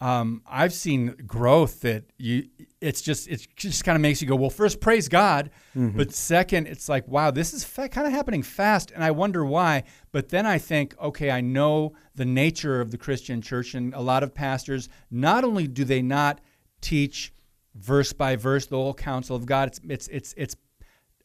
um, 0.00 0.42
I've 0.46 0.72
seen 0.72 1.14
growth 1.26 1.82
that 1.82 2.04
you. 2.16 2.48
It's 2.82 3.00
just 3.00 3.28
it 3.28 3.46
just 3.56 3.84
kind 3.84 3.94
of 3.96 4.02
makes 4.02 4.20
you 4.20 4.28
go, 4.28 4.34
well, 4.36 4.50
first 4.50 4.80
praise 4.80 5.08
God, 5.08 5.50
but 5.74 6.12
second, 6.12 6.66
it's 6.66 6.88
like, 6.88 7.06
wow, 7.08 7.30
this 7.30 7.54
is 7.54 7.62
fa- 7.64 7.88
kind 7.88 8.06
of 8.06 8.12
happening 8.12 8.42
fast, 8.42 8.90
and 8.90 9.04
I 9.04 9.12
wonder 9.12 9.44
why. 9.44 9.84
But 10.10 10.28
then 10.30 10.46
I 10.46 10.58
think, 10.58 10.94
okay, 11.00 11.30
I 11.30 11.40
know 11.40 11.92
the 12.14 12.24
nature 12.24 12.80
of 12.80 12.90
the 12.90 12.98
Christian 12.98 13.40
church, 13.40 13.74
and 13.74 13.94
a 13.94 14.00
lot 14.00 14.22
of 14.22 14.34
pastors 14.34 14.88
not 15.10 15.44
only 15.44 15.66
do 15.66 15.84
they 15.84 16.02
not 16.02 16.40
teach 16.80 17.32
verse 17.74 18.12
by 18.12 18.36
verse 18.36 18.66
the 18.66 18.76
whole 18.76 18.94
counsel 18.94 19.36
of 19.36 19.46
God, 19.46 19.68
it's 19.68 19.80
it's 19.88 20.08
it's 20.08 20.34
it's 20.36 20.56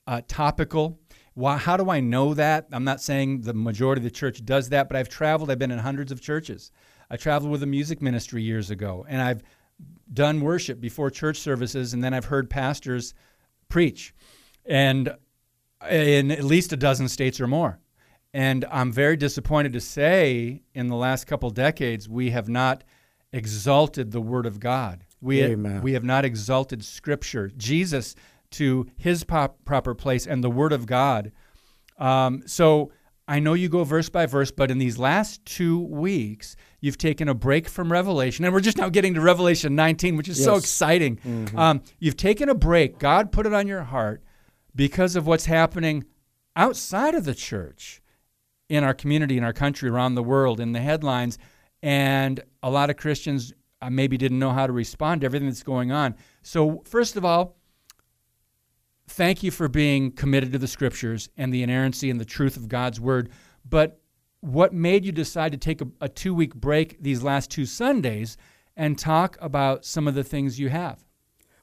uh, 0.05 0.21
topical. 0.27 0.99
Why, 1.33 1.57
how 1.57 1.77
do 1.77 1.89
I 1.89 1.99
know 1.99 2.33
that? 2.33 2.67
I'm 2.71 2.83
not 2.83 3.01
saying 3.01 3.41
the 3.41 3.53
majority 3.53 3.99
of 3.99 4.03
the 4.03 4.11
church 4.11 4.43
does 4.45 4.69
that, 4.69 4.87
but 4.87 4.95
I've 4.95 5.09
traveled. 5.09 5.51
I've 5.51 5.59
been 5.59 5.71
in 5.71 5.79
hundreds 5.79 6.11
of 6.11 6.21
churches. 6.21 6.71
I 7.09 7.17
traveled 7.17 7.51
with 7.51 7.63
a 7.63 7.67
music 7.67 8.01
ministry 8.01 8.41
years 8.43 8.69
ago, 8.69 9.05
and 9.07 9.21
I've 9.21 9.43
done 10.11 10.41
worship 10.41 10.79
before 10.79 11.09
church 11.09 11.39
services, 11.39 11.93
and 11.93 12.03
then 12.03 12.13
I've 12.13 12.25
heard 12.25 12.49
pastors 12.49 13.13
preach, 13.69 14.13
and 14.65 15.15
in 15.89 16.31
at 16.31 16.43
least 16.43 16.73
a 16.73 16.77
dozen 16.77 17.07
states 17.07 17.39
or 17.39 17.47
more. 17.47 17.79
And 18.33 18.65
I'm 18.71 18.91
very 18.91 19.17
disappointed 19.17 19.73
to 19.73 19.81
say, 19.81 20.61
in 20.73 20.87
the 20.87 20.95
last 20.95 21.25
couple 21.25 21.49
decades, 21.49 22.07
we 22.09 22.31
have 22.31 22.49
not 22.49 22.83
exalted 23.31 24.11
the 24.11 24.21
Word 24.21 24.45
of 24.45 24.59
God. 24.59 25.05
We, 25.21 25.41
Amen. 25.43 25.81
we 25.81 25.93
have 25.93 26.03
not 26.03 26.25
exalted 26.25 26.83
Scripture, 26.83 27.49
Jesus 27.57 28.15
to 28.51 28.87
his 28.95 29.23
pop, 29.23 29.63
proper 29.65 29.95
place, 29.95 30.27
and 30.27 30.43
the 30.43 30.49
Word 30.49 30.71
of 30.73 30.85
God. 30.85 31.31
Um, 31.97 32.43
so 32.45 32.91
I 33.27 33.39
know 33.39 33.53
you 33.53 33.67
go 33.67 33.83
verse 33.83 34.07
by 34.09 34.25
verse, 34.25 34.51
but 34.51 34.71
in 34.71 34.77
these 34.77 34.97
last 34.97 35.43
two 35.45 35.79
weeks, 35.79 36.55
you've 36.79 36.97
taken 36.97 37.27
a 37.27 37.33
break 37.33 37.67
from 37.67 37.91
Revelation, 37.91 38.45
and 38.45 38.53
we're 38.53 38.61
just 38.61 38.77
now 38.77 38.87
getting 38.89 39.13
to 39.15 39.21
Revelation 39.21 39.75
19, 39.75 40.15
which 40.15 40.29
is 40.29 40.41
so 40.41 40.53
Yes. 40.53 40.63
exciting. 40.63 41.19
Um, 41.55 41.81
you've 41.99 42.15
taken 42.17 42.47
a 42.47 42.55
break. 42.55 42.99
God 42.99 43.31
put 43.33 43.45
it 43.45 43.53
on 43.53 43.67
your 43.67 43.83
heart 43.83 44.23
because 44.75 45.15
of 45.17 45.27
what's 45.27 45.45
happening 45.45 46.05
outside 46.55 47.15
of 47.15 47.25
the 47.25 47.35
church 47.35 48.01
in 48.69 48.83
our 48.83 48.93
community, 48.93 49.37
in 49.37 49.43
our 49.43 49.53
country, 49.53 49.89
around 49.89 50.15
the 50.15 50.23
world, 50.23 50.59
in 50.61 50.71
the 50.71 50.79
headlines. 50.81 51.37
And 51.83 52.39
a 52.63 52.69
lot 52.69 52.89
of 52.89 52.95
Christians 52.97 53.53
uh, 53.81 53.89
maybe 53.89 54.17
didn't 54.17 54.39
know 54.39 54.51
how 54.51 54.67
to 54.67 54.73
respond 54.73 55.21
to 55.21 55.25
everything 55.25 55.47
that's 55.49 55.63
going 55.63 55.91
on. 55.91 56.15
So, 56.43 56.81
first 56.85 57.15
of 57.17 57.23
all, 57.25 57.55
thank 59.07 59.43
you 59.43 59.51
for 59.51 59.67
being 59.67 60.11
committed 60.11 60.51
to 60.51 60.57
the 60.57 60.67
scriptures 60.67 61.29
and 61.37 61.53
the 61.53 61.63
inerrancy 61.63 62.09
and 62.09 62.19
the 62.19 62.25
truth 62.25 62.57
of 62.57 62.67
God's 62.67 62.99
word. 62.99 63.29
But 63.67 63.99
what 64.41 64.73
made 64.73 65.05
you 65.05 65.11
decide 65.11 65.51
to 65.53 65.57
take 65.57 65.81
a, 65.81 65.87
a 66.01 66.09
two 66.09 66.33
week 66.33 66.55
break 66.55 67.01
these 67.01 67.23
last 67.23 67.49
two 67.49 67.65
Sundays 67.65 68.37
and 68.75 68.97
talk 68.97 69.37
about 69.41 69.85
some 69.85 70.07
of 70.07 70.13
the 70.13 70.23
things 70.23 70.59
you 70.59 70.69
have? 70.69 71.03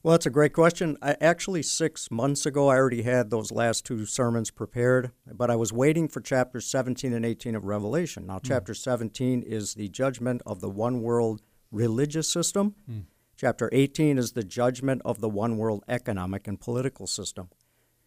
Well, 0.02 0.12
that's 0.12 0.26
a 0.26 0.30
great 0.30 0.52
question. 0.52 0.98
I, 1.00 1.16
actually, 1.18 1.62
six 1.62 2.10
months 2.10 2.44
ago, 2.44 2.68
I 2.68 2.76
already 2.76 3.02
had 3.02 3.30
those 3.30 3.50
last 3.50 3.86
two 3.86 4.04
sermons 4.04 4.50
prepared, 4.50 5.12
but 5.26 5.50
I 5.50 5.56
was 5.56 5.72
waiting 5.72 6.08
for 6.08 6.20
chapters 6.20 6.66
17 6.66 7.14
and 7.14 7.24
18 7.24 7.54
of 7.54 7.64
Revelation. 7.64 8.26
Now, 8.26 8.34
hmm. 8.34 8.46
chapter 8.46 8.74
17 8.74 9.42
is 9.42 9.74
the 9.74 9.88
judgment 9.88 10.42
of 10.44 10.60
the 10.60 10.68
one 10.68 11.00
world 11.00 11.40
religious 11.70 12.28
system. 12.28 12.74
Hmm. 12.86 13.00
Chapter 13.36 13.68
18 13.72 14.16
is 14.16 14.32
the 14.32 14.44
judgment 14.44 15.02
of 15.04 15.20
the 15.20 15.28
one 15.28 15.56
world 15.56 15.82
economic 15.88 16.46
and 16.46 16.60
political 16.60 17.06
system. 17.06 17.48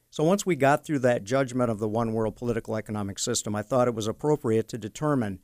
So 0.09 0.23
once 0.23 0.45
we 0.45 0.55
got 0.55 0.85
through 0.85 0.99
that 0.99 1.25
judgment 1.25 1.69
of 1.69 1.79
the 1.79 1.87
one 1.87 2.13
world 2.13 2.37
political 2.37 2.77
economic 2.77 3.19
system, 3.19 3.55
I 3.55 3.61
thought 3.61 3.89
it 3.89 3.95
was 3.95 4.07
appropriate 4.07 4.69
to 4.69 4.77
determine 4.77 5.39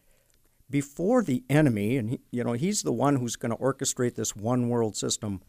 before 0.70 1.22
the 1.22 1.44
enemy, 1.50 1.98
and 1.98 2.10
he, 2.12 2.20
you 2.32 2.44
know 2.44 2.54
he's 2.54 2.82
the 2.82 2.94
one 2.94 3.18
who's 3.18 3.36
going 3.36 3.52
to 3.52 3.62
orchestrate 3.62 4.16
this 4.16 4.36
one 4.36 4.70
world 4.70 4.96
system. 4.96 5.42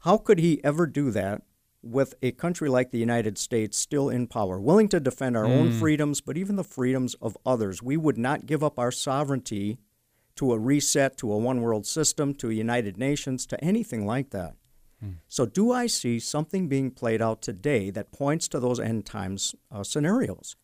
How 0.00 0.16
could 0.16 0.38
he 0.38 0.64
ever 0.64 0.86
do 0.86 1.10
that 1.10 1.42
with 1.82 2.14
a 2.22 2.32
country 2.32 2.68
like 2.68 2.90
the 2.90 2.98
United 2.98 3.36
States 3.36 3.76
still 3.76 4.08
in 4.08 4.26
power, 4.26 4.58
willing 4.58 4.88
to 4.88 5.00
defend 5.00 5.36
our 5.36 5.44
own 5.44 5.72
hmm. 5.72 5.78
freedoms, 5.78 6.20
but 6.20 6.38
even 6.38 6.56
the 6.56 6.64
freedoms 6.64 7.14
of 7.20 7.36
others? 7.44 7.82
We 7.82 7.98
would 7.98 8.18
not 8.18 8.46
give 8.46 8.64
up 8.64 8.78
our 8.78 8.90
sovereignty 8.90 9.78
to 10.36 10.52
a 10.52 10.58
reset, 10.58 11.16
to 11.18 11.32
a 11.32 11.38
one 11.38 11.60
world 11.60 11.86
system, 11.86 12.34
to 12.34 12.50
a 12.50 12.54
United 12.54 12.96
Nations, 12.96 13.46
to 13.46 13.62
anything 13.62 14.06
like 14.06 14.30
that. 14.30 14.56
So, 15.28 15.46
do 15.46 15.72
I 15.72 15.88
see 15.88 16.20
something 16.20 16.68
being 16.68 16.90
played 16.90 17.20
out 17.20 17.42
today 17.42 17.90
that 17.90 18.12
points 18.12 18.46
to 18.48 18.60
those 18.60 18.78
end 18.78 19.04
times 19.04 19.54
uh, 19.70 19.82
scenarios? 19.82 20.54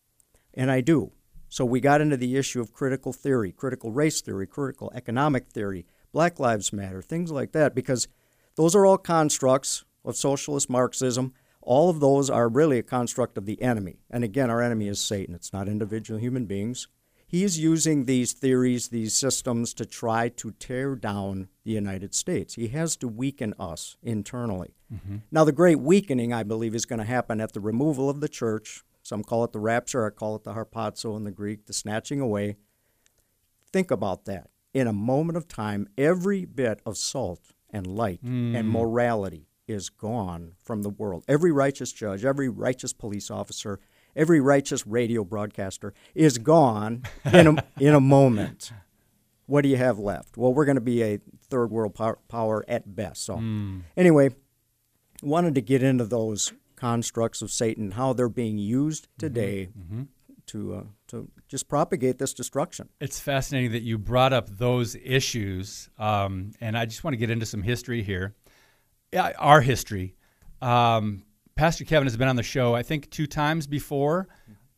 And 0.53 0.71
I 0.71 0.81
do. 0.81 1.11
So, 1.49 1.65
we 1.65 1.81
got 1.81 1.99
into 1.99 2.15
the 2.15 2.37
issue 2.37 2.61
of 2.61 2.73
critical 2.73 3.11
theory, 3.11 3.51
critical 3.51 3.91
race 3.91 4.21
theory, 4.21 4.47
critical 4.47 4.91
economic 4.95 5.49
theory, 5.49 5.85
Black 6.13 6.39
Lives 6.39 6.71
Matter, 6.71 7.01
things 7.01 7.31
like 7.31 7.51
that, 7.51 7.75
because 7.75 8.07
those 8.55 8.75
are 8.75 8.85
all 8.85 8.97
constructs 8.97 9.83
of 10.05 10.15
socialist 10.15 10.69
Marxism. 10.69 11.33
All 11.61 11.89
of 11.89 11.99
those 11.99 12.29
are 12.29 12.47
really 12.47 12.79
a 12.79 12.83
construct 12.83 13.37
of 13.37 13.45
the 13.45 13.61
enemy. 13.61 13.99
And 14.09 14.23
again, 14.23 14.49
our 14.49 14.61
enemy 14.61 14.87
is 14.87 15.01
Satan, 15.01 15.35
it's 15.35 15.51
not 15.51 15.67
individual 15.67 16.19
human 16.19 16.45
beings. 16.45 16.87
He's 17.31 17.59
using 17.59 18.05
these 18.05 18.33
theories, 18.33 18.87
these 18.87 19.13
systems 19.13 19.75
to 19.75 19.85
try 19.85 20.29
to 20.29 20.49
tear 20.49 20.95
down 20.95 21.49
the 21.63 21.69
United 21.69 22.15
States. 22.15 22.55
He 22.55 22.69
has 22.69 22.95
to 22.97 23.07
weaken 23.07 23.53
us 23.59 23.97
internally. 24.01 24.73
Mm-hmm. 24.91 25.17
Now, 25.29 25.43
the 25.43 25.51
great 25.51 25.79
weakening, 25.79 26.33
I 26.33 26.41
believe, 26.41 26.73
is 26.73 26.87
going 26.87 26.97
to 26.97 27.05
happen 27.05 27.39
at 27.39 27.53
the 27.53 27.59
removal 27.59 28.09
of 28.09 28.19
the 28.19 28.27
church. 28.27 28.81
Some 29.03 29.23
call 29.23 29.43
it 29.43 29.51
the 29.51 29.59
rapture, 29.59 30.07
I 30.07 30.09
call 30.09 30.37
it 30.37 30.43
the 30.43 30.53
harpazo 30.53 31.15
in 31.15 31.23
the 31.23 31.31
Greek, 31.31 31.67
the 31.67 31.73
snatching 31.73 32.19
away. 32.19 32.55
Think 33.71 33.91
about 33.91 34.25
that. 34.25 34.49
In 34.73 34.87
a 34.87 34.93
moment 34.93 35.37
of 35.37 35.47
time, 35.47 35.87
every 35.99 36.45
bit 36.45 36.81
of 36.83 36.97
salt 36.97 37.53
and 37.69 37.85
light 37.85 38.23
and 38.23 38.55
mm. 38.55 38.65
morality 38.65 39.45
is 39.67 39.89
gone 39.89 40.53
from 40.63 40.81
the 40.81 40.89
world. 40.89 41.25
Every 41.27 41.51
righteous 41.51 41.91
judge, 41.91 42.25
every 42.25 42.49
righteous 42.49 42.91
police 42.91 43.29
officer, 43.29 43.79
every 44.15 44.39
righteous 44.39 44.85
radio 44.85 45.23
broadcaster 45.23 45.93
is 46.15 46.37
gone 46.37 47.03
in 47.31 47.47
a, 47.47 47.63
in 47.79 47.93
a 47.93 47.99
moment. 47.99 48.71
What 49.45 49.61
do 49.61 49.69
you 49.69 49.77
have 49.77 49.97
left? 49.97 50.37
Well, 50.37 50.53
we're 50.53 50.65
going 50.65 50.75
to 50.75 50.81
be 50.81 51.03
a 51.03 51.19
third 51.49 51.71
world 51.71 51.95
power, 51.95 52.19
power 52.27 52.63
at 52.67 52.95
best. 52.95 53.25
So, 53.25 53.41
anyway, 53.97 54.29
wanted 55.23 55.55
to 55.55 55.61
get 55.61 55.81
into 55.81 56.05
those 56.05 56.53
constructs 56.75 57.41
of 57.41 57.51
Satan, 57.51 57.91
how 57.91 58.13
they're 58.13 58.29
being 58.29 58.57
used 58.57 59.07
today 59.17 59.69
to 60.47 60.73
uh, 60.75 60.83
to 61.07 61.29
just 61.47 61.67
propagate 61.67 62.17
this 62.19 62.33
destruction. 62.33 62.89
It's 62.99 63.19
fascinating 63.19 63.71
that 63.71 63.81
you 63.81 63.97
brought 63.97 64.33
up 64.33 64.49
those 64.49 64.95
issues, 64.95 65.89
um, 65.97 66.51
and 66.61 66.77
I 66.77 66.85
just 66.85 67.03
want 67.03 67.13
to 67.13 67.17
get 67.17 67.29
into 67.29 67.45
some 67.45 67.63
history 67.63 68.03
here. 68.03 68.35
Our 69.39 69.61
history. 69.61 70.15
Um, 70.61 71.23
Pastor 71.59 71.83
Kevin 71.83 72.05
has 72.05 72.15
been 72.15 72.29
on 72.29 72.37
the 72.37 72.43
show, 72.43 72.73
I 72.73 72.83
think, 72.83 73.09
two 73.09 73.27
times 73.27 73.67
before. 73.67 74.29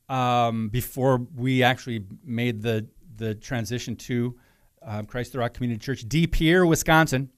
Um, 0.09 0.69
before 0.69 1.27
we 1.35 1.61
actually 1.61 2.03
made 2.25 2.63
the 2.63 2.87
the 3.17 3.35
transition 3.35 3.95
to 3.97 4.35
um, 4.81 5.05
Christ 5.05 5.33
the 5.33 5.37
Rock 5.37 5.53
Community 5.53 5.79
Church, 5.79 6.09
De 6.09 6.25
Pere, 6.25 6.65
Wisconsin. 6.65 7.29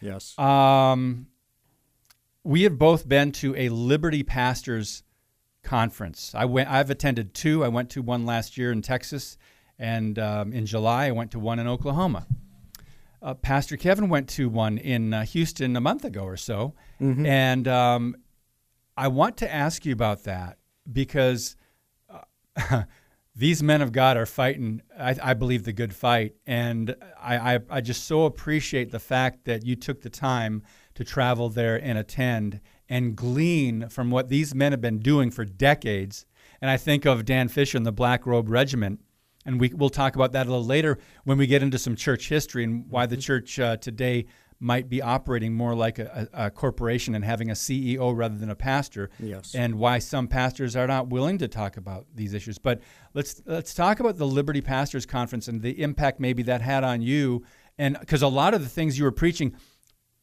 Yes. 0.00 0.38
Um, 0.38 1.26
we 2.44 2.62
have 2.62 2.78
both 2.78 3.08
been 3.08 3.32
to 3.32 3.56
a 3.56 3.70
Liberty 3.70 4.22
Pastors 4.22 5.02
conference. 5.64 6.32
I 6.32 6.44
went. 6.44 6.70
I've 6.70 6.88
attended 6.88 7.34
two. 7.34 7.64
I 7.64 7.68
went 7.68 7.90
to 7.90 8.02
one 8.02 8.24
last 8.24 8.56
year 8.56 8.70
in 8.70 8.82
Texas, 8.82 9.36
and 9.80 10.16
um, 10.16 10.52
in 10.52 10.64
July 10.64 11.06
I 11.06 11.10
went 11.10 11.32
to 11.32 11.40
one 11.40 11.58
in 11.58 11.66
Oklahoma. 11.66 12.28
Uh, 13.20 13.34
Pastor 13.34 13.76
Kevin 13.76 14.08
went 14.08 14.28
to 14.28 14.48
one 14.48 14.78
in 14.78 15.12
uh, 15.12 15.24
Houston 15.24 15.74
a 15.74 15.80
month 15.80 16.04
ago 16.04 16.22
or 16.22 16.36
so, 16.36 16.74
and 17.26 17.66
um, 17.66 18.14
I 18.96 19.08
want 19.08 19.36
to 19.38 19.52
ask 19.52 19.84
you 19.84 19.92
about 19.92 20.24
that 20.24 20.58
because 20.90 21.56
uh, 22.08 22.84
these 23.36 23.62
men 23.62 23.82
of 23.82 23.92
God 23.92 24.16
are 24.16 24.26
fighting, 24.26 24.80
I, 24.98 25.16
I 25.22 25.34
believe, 25.34 25.64
the 25.64 25.72
good 25.72 25.94
fight. 25.94 26.34
And 26.46 26.96
I, 27.20 27.54
I, 27.54 27.58
I 27.68 27.80
just 27.82 28.04
so 28.04 28.24
appreciate 28.24 28.90
the 28.90 28.98
fact 28.98 29.44
that 29.44 29.64
you 29.66 29.76
took 29.76 30.00
the 30.00 30.10
time 30.10 30.62
to 30.94 31.04
travel 31.04 31.50
there 31.50 31.76
and 31.76 31.98
attend 31.98 32.60
and 32.88 33.14
glean 33.14 33.88
from 33.88 34.10
what 34.10 34.28
these 34.28 34.54
men 34.54 34.72
have 34.72 34.80
been 34.80 35.00
doing 35.00 35.30
for 35.30 35.44
decades. 35.44 36.24
And 36.62 36.70
I 36.70 36.78
think 36.78 37.04
of 37.04 37.26
Dan 37.26 37.48
Fisher 37.48 37.76
and 37.76 37.84
the 37.84 37.92
Black 37.92 38.24
Robe 38.26 38.48
Regiment. 38.48 39.00
And 39.44 39.60
we, 39.60 39.68
we'll 39.74 39.90
talk 39.90 40.16
about 40.16 40.32
that 40.32 40.46
a 40.46 40.50
little 40.50 40.64
later 40.64 40.98
when 41.24 41.36
we 41.36 41.46
get 41.46 41.62
into 41.62 41.78
some 41.78 41.94
church 41.94 42.28
history 42.28 42.64
and 42.64 42.88
why 42.88 43.06
the 43.06 43.16
church 43.16 43.60
uh, 43.60 43.76
today 43.76 44.26
might 44.58 44.88
be 44.88 45.02
operating 45.02 45.52
more 45.52 45.74
like 45.74 45.98
a, 45.98 46.28
a, 46.32 46.50
corporation 46.50 47.14
and 47.14 47.24
having 47.24 47.50
a 47.50 47.54
CEO 47.54 48.16
rather 48.16 48.36
than 48.36 48.50
a 48.50 48.54
pastor 48.54 49.10
Yes. 49.18 49.54
and 49.54 49.74
why 49.74 49.98
some 49.98 50.28
pastors 50.28 50.74
are 50.74 50.86
not 50.86 51.08
willing 51.08 51.38
to 51.38 51.48
talk 51.48 51.76
about 51.76 52.06
these 52.14 52.32
issues. 52.32 52.58
But 52.58 52.80
let's 53.12 53.42
let's 53.44 53.74
talk 53.74 54.00
about 54.00 54.16
the 54.16 54.26
Liberty 54.26 54.62
Pastors 54.62 55.04
Conference 55.04 55.48
and 55.48 55.60
the 55.60 55.82
impact 55.82 56.20
maybe 56.20 56.42
that 56.44 56.62
had 56.62 56.84
on 56.84 57.02
you. 57.02 57.44
And 57.78 57.98
because 58.00 58.22
a 58.22 58.28
lot 58.28 58.54
of 58.54 58.62
the 58.62 58.68
things 58.68 58.98
you 58.98 59.04
were 59.04 59.12
preaching, 59.12 59.54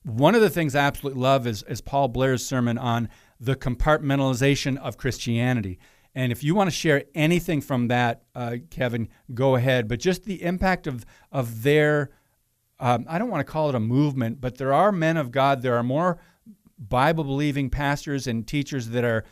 one 0.03 0.35
of 0.35 0.41
the 0.41 0.49
things 0.49 0.75
I 0.75 0.81
absolutely 0.81 1.21
love 1.21 1.45
is, 1.47 1.63
is 1.63 1.81
Paul 1.81 2.07
Blair's 2.07 2.45
sermon 2.45 2.77
on 2.77 3.09
the 3.39 3.55
compartmentalization 3.55 4.77
of 4.77 4.97
Christianity. 4.97 5.79
And 6.15 6.31
if 6.31 6.43
you 6.43 6.53
want 6.55 6.69
to 6.69 6.75
share 6.75 7.05
anything 7.15 7.61
from 7.61 7.87
that, 7.87 8.23
uh, 8.35 8.57
Kevin, 8.69 9.09
go 9.33 9.55
ahead. 9.55 9.87
But 9.87 9.99
just 9.99 10.25
the 10.25 10.43
impact 10.43 10.87
of 10.87 11.05
of 11.31 11.63
their, 11.63 12.11
um, 12.83 13.05
I 13.07 13.17
don't 13.17 13.29
want 13.29 13.39
to 13.39 13.49
call 13.49 13.69
it 13.69 13.75
a 13.75 13.79
movement, 13.79 14.41
but 14.41 14.57
there 14.57 14.73
are 14.73 14.91
men 14.91 15.15
of 15.15 15.31
God. 15.31 15.61
There 15.61 15.77
are 15.77 15.83
more 15.83 16.19
Bible 16.77 17.23
believing 17.23 17.69
pastors 17.69 18.27
and 18.27 18.45
teachers 18.45 18.89
that 18.89 19.05
are 19.05 19.23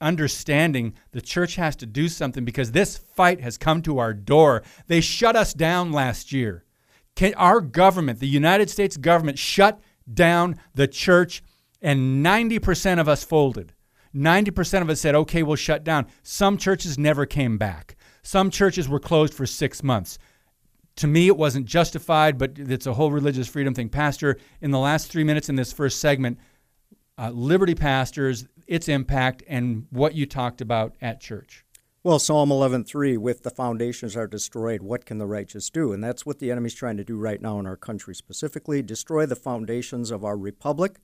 understanding 0.00 0.94
the 1.12 1.20
church 1.20 1.54
has 1.54 1.76
to 1.76 1.86
do 1.86 2.08
something 2.08 2.44
because 2.44 2.72
this 2.72 2.96
fight 2.98 3.40
has 3.40 3.56
come 3.56 3.82
to 3.82 3.98
our 3.98 4.12
door. 4.12 4.64
They 4.88 5.00
shut 5.00 5.36
us 5.36 5.54
down 5.54 5.92
last 5.92 6.32
year. 6.32 6.64
Can, 7.14 7.34
our 7.34 7.60
government, 7.60 8.18
the 8.18 8.26
United 8.26 8.68
States 8.68 8.96
government, 8.96 9.38
shut 9.38 9.80
down 10.12 10.56
the 10.74 10.88
church, 10.88 11.44
and 11.80 12.26
90% 12.26 12.98
of 12.98 13.08
us 13.08 13.22
folded. 13.22 13.74
90% 14.12 14.82
of 14.82 14.90
us 14.90 15.00
said, 15.00 15.14
okay, 15.14 15.44
we'll 15.44 15.54
shut 15.54 15.84
down. 15.84 16.08
Some 16.24 16.58
churches 16.58 16.98
never 16.98 17.26
came 17.26 17.58
back. 17.58 17.94
Some 18.24 18.50
churches 18.50 18.88
were 18.88 18.98
closed 18.98 19.34
for 19.34 19.46
six 19.46 19.84
months. 19.84 20.18
To 20.96 21.06
me, 21.06 21.26
it 21.26 21.36
wasn't 21.36 21.66
justified, 21.66 22.38
but 22.38 22.58
it's 22.58 22.86
a 22.86 22.94
whole 22.94 23.10
religious 23.10 23.48
freedom 23.48 23.74
thing. 23.74 23.88
Pastor, 23.88 24.38
in 24.60 24.70
the 24.70 24.78
last 24.78 25.10
three 25.10 25.24
minutes 25.24 25.48
in 25.48 25.56
this 25.56 25.72
first 25.72 26.00
segment, 26.00 26.38
uh, 27.18 27.30
Liberty 27.30 27.74
Pastors, 27.74 28.46
its 28.66 28.88
impact, 28.88 29.42
and 29.46 29.86
what 29.90 30.14
you 30.14 30.26
talked 30.26 30.60
about 30.60 30.94
at 31.00 31.20
church. 31.20 31.64
Well, 32.02 32.18
Psalm 32.18 32.50
11:3, 32.50 33.16
with 33.16 33.42
the 33.42 33.50
foundations 33.50 34.16
are 34.16 34.28
destroyed, 34.28 34.80
what 34.80 35.04
can 35.04 35.18
the 35.18 35.26
righteous 35.26 35.68
do? 35.70 35.92
And 35.92 36.04
that's 36.04 36.24
what 36.24 36.38
the 36.38 36.50
enemy's 36.50 36.74
trying 36.74 36.96
to 36.98 37.04
do 37.04 37.16
right 37.16 37.42
now 37.42 37.58
in 37.58 37.66
our 37.66 37.76
country 37.76 38.14
specifically, 38.14 38.80
destroy 38.80 39.26
the 39.26 39.34
foundations 39.36 40.10
of 40.10 40.24
our 40.24 40.36
republic. 40.36 41.00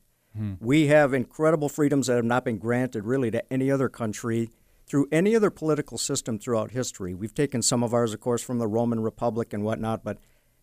We 0.60 0.86
have 0.86 1.12
incredible 1.12 1.68
freedoms 1.68 2.06
that 2.06 2.16
have 2.16 2.24
not 2.24 2.44
been 2.44 2.56
granted 2.58 3.04
really 3.04 3.30
to 3.32 3.52
any 3.52 3.70
other 3.70 3.88
country 3.88 4.50
through 4.86 5.08
any 5.10 5.34
other 5.34 5.50
political 5.50 5.98
system 5.98 6.38
throughout 6.38 6.72
history. 6.72 7.14
We've 7.14 7.34
taken 7.34 7.62
some 7.62 7.82
of 7.82 7.94
ours, 7.94 8.12
of 8.12 8.20
course, 8.20 8.42
from 8.42 8.58
the 8.58 8.66
Roman 8.66 9.00
Republic 9.00 9.52
and 9.52 9.64
whatnot, 9.64 10.04
but 10.04 10.18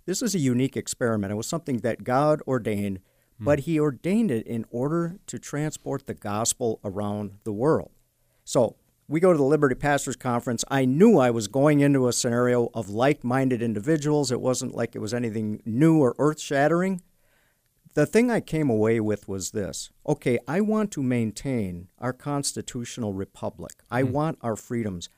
this 0.06 0.22
is 0.22 0.36
a 0.36 0.40
unique 0.40 0.78
experiment. 0.78 1.32
It 1.32 1.36
was 1.36 1.48
something 1.48 1.78
that 1.78 2.04
God 2.04 2.42
ordained, 2.48 3.00
hmm. 3.38 3.46
but 3.46 3.62
He 3.62 3.80
ordained 3.80 4.32
it 4.32 4.46
in 4.48 4.66
order 4.70 5.20
to 5.28 5.40
transport 5.40 6.08
the 6.08 6.14
gospel 6.14 6.80
around 6.84 7.40
the 7.44 7.54
world. 7.54 7.92
So 8.44 8.76
we 9.08 9.20
go 9.20 9.32
to 9.32 9.38
the 9.38 9.44
Liberty 9.44 9.76
Pastors 9.76 10.16
Conference. 10.16 10.64
I 10.70 10.86
knew 10.86 11.18
I 11.18 11.32
was 11.32 11.48
going 11.48 11.80
into 11.80 12.08
a 12.08 12.14
scenario 12.14 12.70
of 12.76 12.90
like 12.90 13.24
minded 13.24 13.62
individuals. 13.62 14.32
It 14.32 14.40
wasn't 14.40 14.76
like 14.76 14.96
it 14.96 15.00
was 15.00 15.14
anything 15.14 15.62
new 15.66 16.00
or 16.00 16.16
earth 16.20 16.40
shattering. 16.40 17.02
The 18.00 18.06
thing 18.06 18.32
I 18.32 18.40
came 18.40 18.70
away 18.70 19.02
with 19.02 19.28
was 19.28 19.52
this 19.52 19.90
okay, 20.08 20.40
I 20.48 20.62
want 20.62 20.90
to 20.92 21.04
maintain 21.04 21.90
our 22.00 22.14
constitutional 22.14 23.14
republic, 23.14 23.74
I 23.92 24.04
hmm. 24.04 24.14
want 24.14 24.38
our 24.42 24.56
freedoms. 24.56 25.10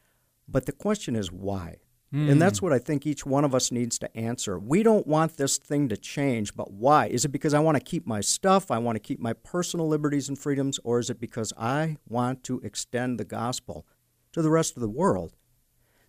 But 0.48 0.66
the 0.66 0.72
question 0.72 1.16
is 1.16 1.32
why? 1.32 1.76
And 2.12 2.28
hmm. 2.28 2.40
that's 2.40 2.60
what 2.60 2.74
I 2.74 2.80
think 2.80 3.06
each 3.06 3.24
one 3.24 3.46
of 3.46 3.54
us 3.54 3.72
needs 3.72 4.00
to 4.00 4.18
answer. 4.18 4.58
We 4.58 4.82
don't 4.82 5.06
want 5.06 5.38
this 5.38 5.60
thing 5.60 5.90
to 5.90 5.96
change, 5.96 6.56
but 6.56 6.74
why? 6.74 7.06
Is 7.06 7.24
it 7.24 7.28
because 7.28 7.54
I 7.54 7.60
want 7.60 7.78
to 7.78 7.84
keep 7.84 8.08
my 8.08 8.20
stuff? 8.20 8.72
I 8.72 8.80
want 8.80 8.96
to 8.96 9.00
keep 9.00 9.20
my 9.20 9.34
personal 9.34 9.88
liberties 9.88 10.28
and 10.28 10.40
freedoms? 10.40 10.80
Or 10.84 10.98
is 10.98 11.12
it 11.12 11.20
because 11.20 11.54
I 11.60 11.98
want 12.10 12.44
to 12.46 12.62
extend 12.62 13.20
the 13.20 13.26
gospel 13.26 13.86
to 14.32 14.42
the 14.42 14.50
rest 14.50 14.76
of 14.76 14.82
the 14.82 14.90
world? 14.90 15.36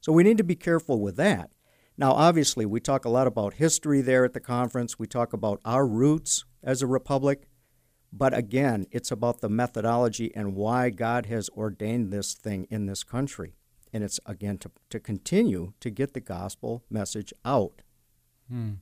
So 0.00 0.10
we 0.10 0.22
need 0.22 0.38
to 0.38 0.42
be 0.42 0.56
careful 0.56 1.02
with 1.02 1.16
that. 1.16 1.50
Now, 1.98 2.12
obviously, 2.12 2.64
we 2.64 2.80
talk 2.80 3.04
a 3.04 3.10
lot 3.10 3.26
about 3.26 3.54
history 3.54 4.00
there 4.00 4.24
at 4.24 4.32
the 4.32 4.40
conference. 4.40 4.98
We 4.98 5.06
talk 5.06 5.34
about 5.34 5.60
our 5.66 5.86
roots 5.86 6.46
as 6.62 6.82
a 6.82 6.86
republic. 6.86 7.48
But 8.12 8.34
again, 8.34 8.86
it's 8.90 9.10
about 9.10 9.40
the 9.40 9.48
methodology 9.48 10.34
and 10.36 10.54
why 10.54 10.90
God 10.90 11.26
has 11.26 11.48
ordained 11.56 12.12
this 12.12 12.34
thing 12.34 12.66
in 12.70 12.86
this 12.86 13.04
country. 13.04 13.54
And 13.92 14.04
it's, 14.04 14.20
again, 14.26 14.58
to, 14.58 14.70
to 14.90 15.00
continue 15.00 15.72
to 15.80 15.90
get 15.90 16.14
the 16.14 16.20
gospel 16.20 16.84
message 16.90 17.32
out. 17.44 17.82
Hmm. 18.48 18.72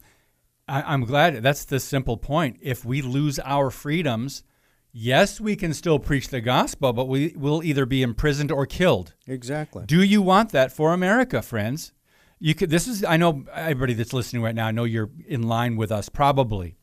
I, 0.68 0.82
I'm 0.82 1.04
glad 1.04 1.42
that's 1.42 1.64
the 1.64 1.80
simple 1.80 2.16
point. 2.16 2.58
If 2.60 2.84
we 2.84 3.02
lose 3.02 3.38
our 3.40 3.70
freedoms, 3.70 4.44
yes, 4.92 5.40
we 5.40 5.56
can 5.56 5.74
still 5.74 5.98
preach 5.98 6.28
the 6.28 6.40
gospel, 6.40 6.92
but 6.92 7.08
we 7.08 7.34
will 7.36 7.62
either 7.62 7.86
be 7.86 8.02
imprisoned 8.02 8.52
or 8.52 8.66
killed. 8.66 9.14
Exactly. 9.26 9.84
Do 9.86 10.02
you 10.02 10.22
want 10.22 10.50
that 10.50 10.72
for 10.72 10.92
America, 10.92 11.42
friends? 11.42 11.92
You 12.38 12.54
could. 12.54 12.70
This 12.70 12.88
is. 12.88 13.04
I 13.04 13.16
know 13.18 13.44
everybody 13.52 13.92
that's 13.92 14.14
listening 14.14 14.42
right 14.42 14.54
now. 14.54 14.66
I 14.66 14.70
know 14.70 14.84
you're 14.84 15.10
in 15.26 15.42
line 15.42 15.76
with 15.76 15.92
us, 15.92 16.08
probably, 16.08 16.76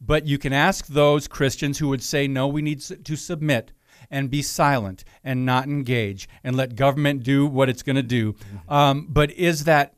but 0.00 0.26
you 0.26 0.38
can 0.38 0.52
ask 0.52 0.86
those 0.86 1.28
Christians 1.28 1.78
who 1.78 1.88
would 1.88 2.02
say, 2.02 2.26
"No, 2.28 2.46
we 2.46 2.62
need 2.62 2.80
to 2.80 3.16
submit 3.16 3.72
and 4.10 4.30
be 4.30 4.42
silent 4.42 5.04
and 5.24 5.44
not 5.44 5.66
engage 5.66 6.28
and 6.44 6.56
let 6.56 6.76
government 6.76 7.22
do 7.22 7.46
what 7.46 7.68
it's 7.68 7.82
going 7.82 7.96
to 7.96 8.02
do." 8.02 8.34
Um, 8.68 9.06
but 9.10 9.30
is 9.32 9.64
that 9.64 9.94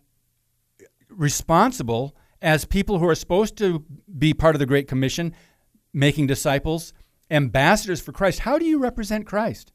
responsible 1.08 2.16
as 2.40 2.64
people 2.64 2.98
who 2.98 3.08
are 3.08 3.14
supposed 3.14 3.56
to 3.58 3.84
be 4.18 4.32
part 4.32 4.54
of 4.54 4.60
the 4.60 4.66
Great 4.66 4.88
Commission, 4.88 5.34
making 5.92 6.26
disciples, 6.26 6.92
ambassadors 7.30 8.00
for 8.00 8.12
Christ? 8.12 8.40
How 8.40 8.58
do 8.58 8.64
you 8.64 8.78
represent 8.78 9.26
Christ? 9.26 9.72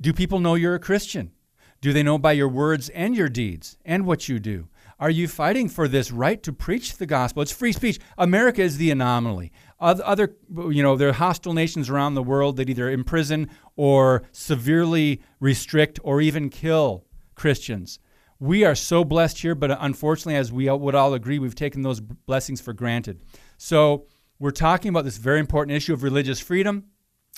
Do 0.00 0.12
people 0.12 0.40
know 0.40 0.54
you're 0.54 0.74
a 0.74 0.80
Christian? 0.80 1.32
Do 1.80 1.92
they 1.92 2.02
know 2.02 2.18
by 2.18 2.32
your 2.32 2.48
words 2.48 2.88
and 2.90 3.16
your 3.16 3.28
deeds 3.28 3.76
and 3.84 4.06
what 4.06 4.28
you 4.28 4.38
do? 4.38 4.68
Are 5.02 5.10
you 5.10 5.26
fighting 5.26 5.68
for 5.68 5.88
this 5.88 6.12
right 6.12 6.40
to 6.44 6.52
preach 6.52 6.96
the 6.96 7.06
gospel? 7.06 7.42
It's 7.42 7.50
free 7.50 7.72
speech. 7.72 7.98
America 8.16 8.62
is 8.62 8.76
the 8.76 8.92
anomaly. 8.92 9.50
Other, 9.80 10.36
you 10.48 10.80
know, 10.80 10.94
there 10.94 11.08
are 11.08 11.12
hostile 11.12 11.54
nations 11.54 11.90
around 11.90 12.14
the 12.14 12.22
world 12.22 12.56
that 12.58 12.70
either 12.70 12.88
imprison 12.88 13.50
or 13.74 14.22
severely 14.30 15.20
restrict 15.40 15.98
or 16.04 16.20
even 16.20 16.48
kill 16.50 17.04
Christians. 17.34 17.98
We 18.38 18.64
are 18.64 18.76
so 18.76 19.02
blessed 19.02 19.40
here, 19.40 19.56
but 19.56 19.76
unfortunately, 19.80 20.36
as 20.36 20.52
we 20.52 20.70
would 20.70 20.94
all 20.94 21.14
agree, 21.14 21.40
we've 21.40 21.56
taken 21.56 21.82
those 21.82 21.98
blessings 21.98 22.60
for 22.60 22.72
granted. 22.72 23.24
So 23.58 24.06
We're 24.42 24.50
talking 24.50 24.88
about 24.88 25.04
this 25.04 25.18
very 25.18 25.38
important 25.38 25.76
issue 25.76 25.92
of 25.92 26.02
religious 26.02 26.40
freedom. 26.40 26.86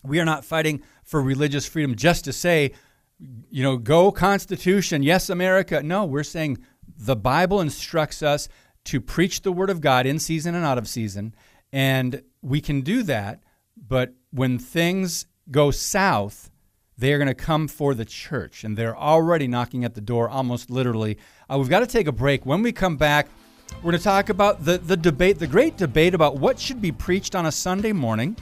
We 0.03 0.21
are 0.21 0.25
not 0.25 0.43
fighting 0.43 0.83
for 1.03 1.21
religious 1.21 1.67
freedom 1.67 1.97
just 1.97 2.25
to 2.25 2.33
say, 2.33 2.73
you 3.51 3.63
know, 3.63 3.77
go 3.77 4.11
Constitution, 4.11 5.03
yes, 5.03 5.29
America. 5.29 5.83
No, 5.83 6.07
we're 6.07 6.23
saying 6.23 6.65
the 6.97 7.17
Bible 7.17 7.61
instructs 7.61 8.23
us 8.23 8.49
to 8.85 9.01
preach 9.01 9.43
the 9.43 9.53
Word 9.53 9.71
of 9.71 9.81
God 9.81 10.07
in 10.07 10.19
season 10.19 10.55
and 10.55 10.65
out 10.65 10.79
of 10.79 10.89
season. 10.89 11.35
And 11.73 12.23
we 12.43 12.61
can 12.61 12.83
do 12.83 13.03
that, 13.05 13.43
but 13.77 14.15
when 14.31 14.59
things 14.59 15.27
go 15.51 15.71
south, 15.71 16.51
they 16.97 17.13
are 17.13 17.19
going 17.19 17.29
to 17.29 17.35
come 17.35 17.67
for 17.67 17.95
the 17.95 18.05
church, 18.05 18.63
and 18.63 18.77
they're 18.77 18.97
already 18.97 19.49
knocking 19.49 19.85
at 19.85 19.95
the 19.95 20.01
door, 20.01 20.29
almost 20.29 20.71
literally. 20.71 21.19
Uh, 21.51 21.59
we've 21.59 21.69
got 21.69 21.81
to 21.81 21.87
take 21.87 22.07
a 22.07 22.13
break. 22.13 22.47
When 22.47 22.63
we 22.63 22.71
come 22.71 22.97
back, 22.97 23.27
we're 23.77 23.91
going 23.91 23.99
to 23.99 24.05
talk 24.05 24.29
about 24.29 24.65
the, 24.65 24.79
the 24.79 24.97
debate, 24.97 25.39
the 25.39 25.47
great 25.47 25.77
debate 25.77 26.15
about 26.15 26.37
what 26.37 26.61
should 26.61 26.81
be 26.81 26.93
preached 26.93 27.35
on 27.35 27.47
a 27.47 27.53
Sunday 27.53 27.93
morning. 27.93 28.37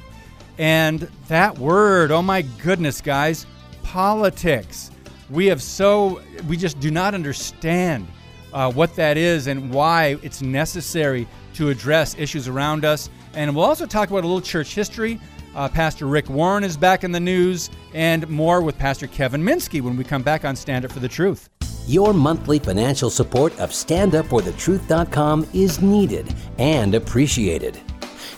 And 0.58 1.00
that 1.28 1.56
word, 1.58 2.10
oh 2.10 2.20
my 2.20 2.42
goodness, 2.42 3.00
guys, 3.00 3.46
politics. 3.82 4.90
We 5.30 5.46
have 5.46 5.62
so, 5.62 6.20
we 6.46 6.58
just 6.58 6.78
do 6.78 6.90
not 6.90 7.14
understand 7.14 8.06
uh, 8.52 8.70
what 8.72 8.94
that 8.96 9.16
is 9.16 9.46
and 9.46 9.72
why 9.72 10.18
it's 10.22 10.42
necessary 10.42 11.26
to 11.54 11.70
address 11.70 12.16
issues 12.18 12.48
around 12.48 12.84
us. 12.84 13.10
And 13.34 13.54
we'll 13.54 13.64
also 13.64 13.86
talk 13.86 14.10
about 14.10 14.24
a 14.24 14.26
little 14.26 14.40
church 14.40 14.74
history. 14.74 15.20
Uh, 15.54 15.68
Pastor 15.68 16.06
Rick 16.06 16.30
Warren 16.30 16.64
is 16.64 16.76
back 16.76 17.04
in 17.04 17.12
the 17.12 17.20
news, 17.20 17.68
and 17.92 18.28
more 18.28 18.62
with 18.62 18.78
Pastor 18.78 19.06
Kevin 19.06 19.42
Minske 19.42 19.82
when 19.82 19.96
we 19.96 20.04
come 20.04 20.22
back 20.22 20.44
on 20.44 20.56
Stand 20.56 20.84
Up 20.84 20.92
for 20.92 21.00
the 21.00 21.08
Truth. 21.08 21.48
Your 21.86 22.14
monthly 22.14 22.58
financial 22.58 23.10
support 23.10 23.58
of 23.58 23.70
StandUpForTheTruth.com 23.70 25.48
is 25.52 25.82
needed 25.82 26.34
and 26.58 26.94
appreciated. 26.94 27.80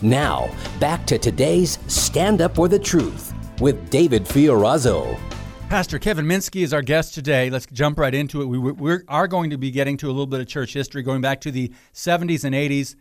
Now, 0.02 0.50
back 0.80 1.06
to 1.06 1.18
today's 1.18 1.78
Stand 1.86 2.40
Up 2.40 2.56
for 2.56 2.68
the 2.68 2.78
Truth 2.78 3.32
with 3.60 3.90
David 3.90 4.24
Fiorazo. 4.24 5.18
Pastor 5.74 5.98
Kevin 5.98 6.24
Minske 6.24 6.62
is 6.62 6.72
our 6.72 6.82
guest 6.82 7.14
today. 7.14 7.50
Let's 7.50 7.66
jump 7.66 7.98
right 7.98 8.14
into 8.14 8.40
it. 8.40 8.44
We, 8.44 8.58
we 8.58 8.98
are 9.08 9.26
going 9.26 9.50
to 9.50 9.58
be 9.58 9.72
getting 9.72 9.96
to 9.96 10.06
a 10.06 10.12
little 10.12 10.28
bit 10.28 10.38
of 10.38 10.46
church 10.46 10.72
history, 10.72 11.02
going 11.02 11.20
back 11.20 11.40
to 11.40 11.50
the 11.50 11.72
70s 11.92 12.44
and 12.44 12.54
80s, 12.54 12.94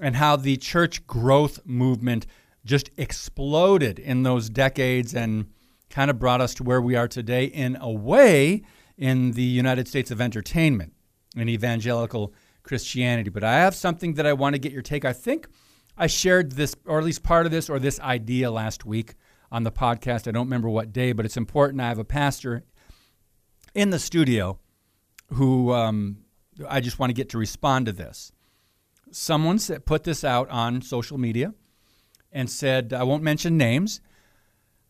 and 0.00 0.16
how 0.16 0.34
the 0.34 0.56
church 0.56 1.06
growth 1.06 1.60
movement 1.64 2.26
just 2.64 2.90
exploded 2.96 4.00
in 4.00 4.24
those 4.24 4.50
decades 4.50 5.14
and 5.14 5.52
kind 5.88 6.10
of 6.10 6.18
brought 6.18 6.40
us 6.40 6.52
to 6.54 6.64
where 6.64 6.80
we 6.80 6.96
are 6.96 7.06
today 7.06 7.44
in 7.44 7.78
a 7.80 7.92
way 7.92 8.62
in 8.98 9.30
the 9.30 9.44
United 9.44 9.86
States 9.86 10.10
of 10.10 10.20
entertainment 10.20 10.92
and 11.36 11.48
evangelical 11.48 12.34
Christianity. 12.64 13.30
But 13.30 13.44
I 13.44 13.60
have 13.60 13.76
something 13.76 14.14
that 14.14 14.26
I 14.26 14.32
want 14.32 14.56
to 14.56 14.58
get 14.58 14.72
your 14.72 14.82
take. 14.82 15.04
I 15.04 15.12
think 15.12 15.46
I 15.96 16.08
shared 16.08 16.50
this, 16.50 16.74
or 16.86 16.98
at 16.98 17.04
least 17.04 17.22
part 17.22 17.46
of 17.46 17.52
this, 17.52 17.70
or 17.70 17.78
this 17.78 18.00
idea 18.00 18.50
last 18.50 18.84
week 18.84 19.14
on 19.50 19.64
the 19.64 19.72
podcast. 19.72 20.28
I 20.28 20.30
don't 20.30 20.46
remember 20.46 20.68
what 20.68 20.92
day, 20.92 21.12
but 21.12 21.24
it's 21.24 21.36
important. 21.36 21.80
I 21.80 21.88
have 21.88 21.98
a 21.98 22.04
pastor 22.04 22.64
in 23.74 23.90
the 23.90 23.98
studio 23.98 24.58
who 25.34 25.72
um, 25.72 26.18
I 26.68 26.80
just 26.80 26.98
want 26.98 27.10
to 27.10 27.14
get 27.14 27.30
to 27.30 27.38
respond 27.38 27.86
to 27.86 27.92
this. 27.92 28.32
Someone 29.10 29.58
said, 29.58 29.86
put 29.86 30.04
this 30.04 30.24
out 30.24 30.48
on 30.50 30.82
social 30.82 31.18
media 31.18 31.54
and 32.32 32.48
said, 32.48 32.92
I 32.92 33.02
won't 33.02 33.22
mention 33.22 33.56
names. 33.56 34.00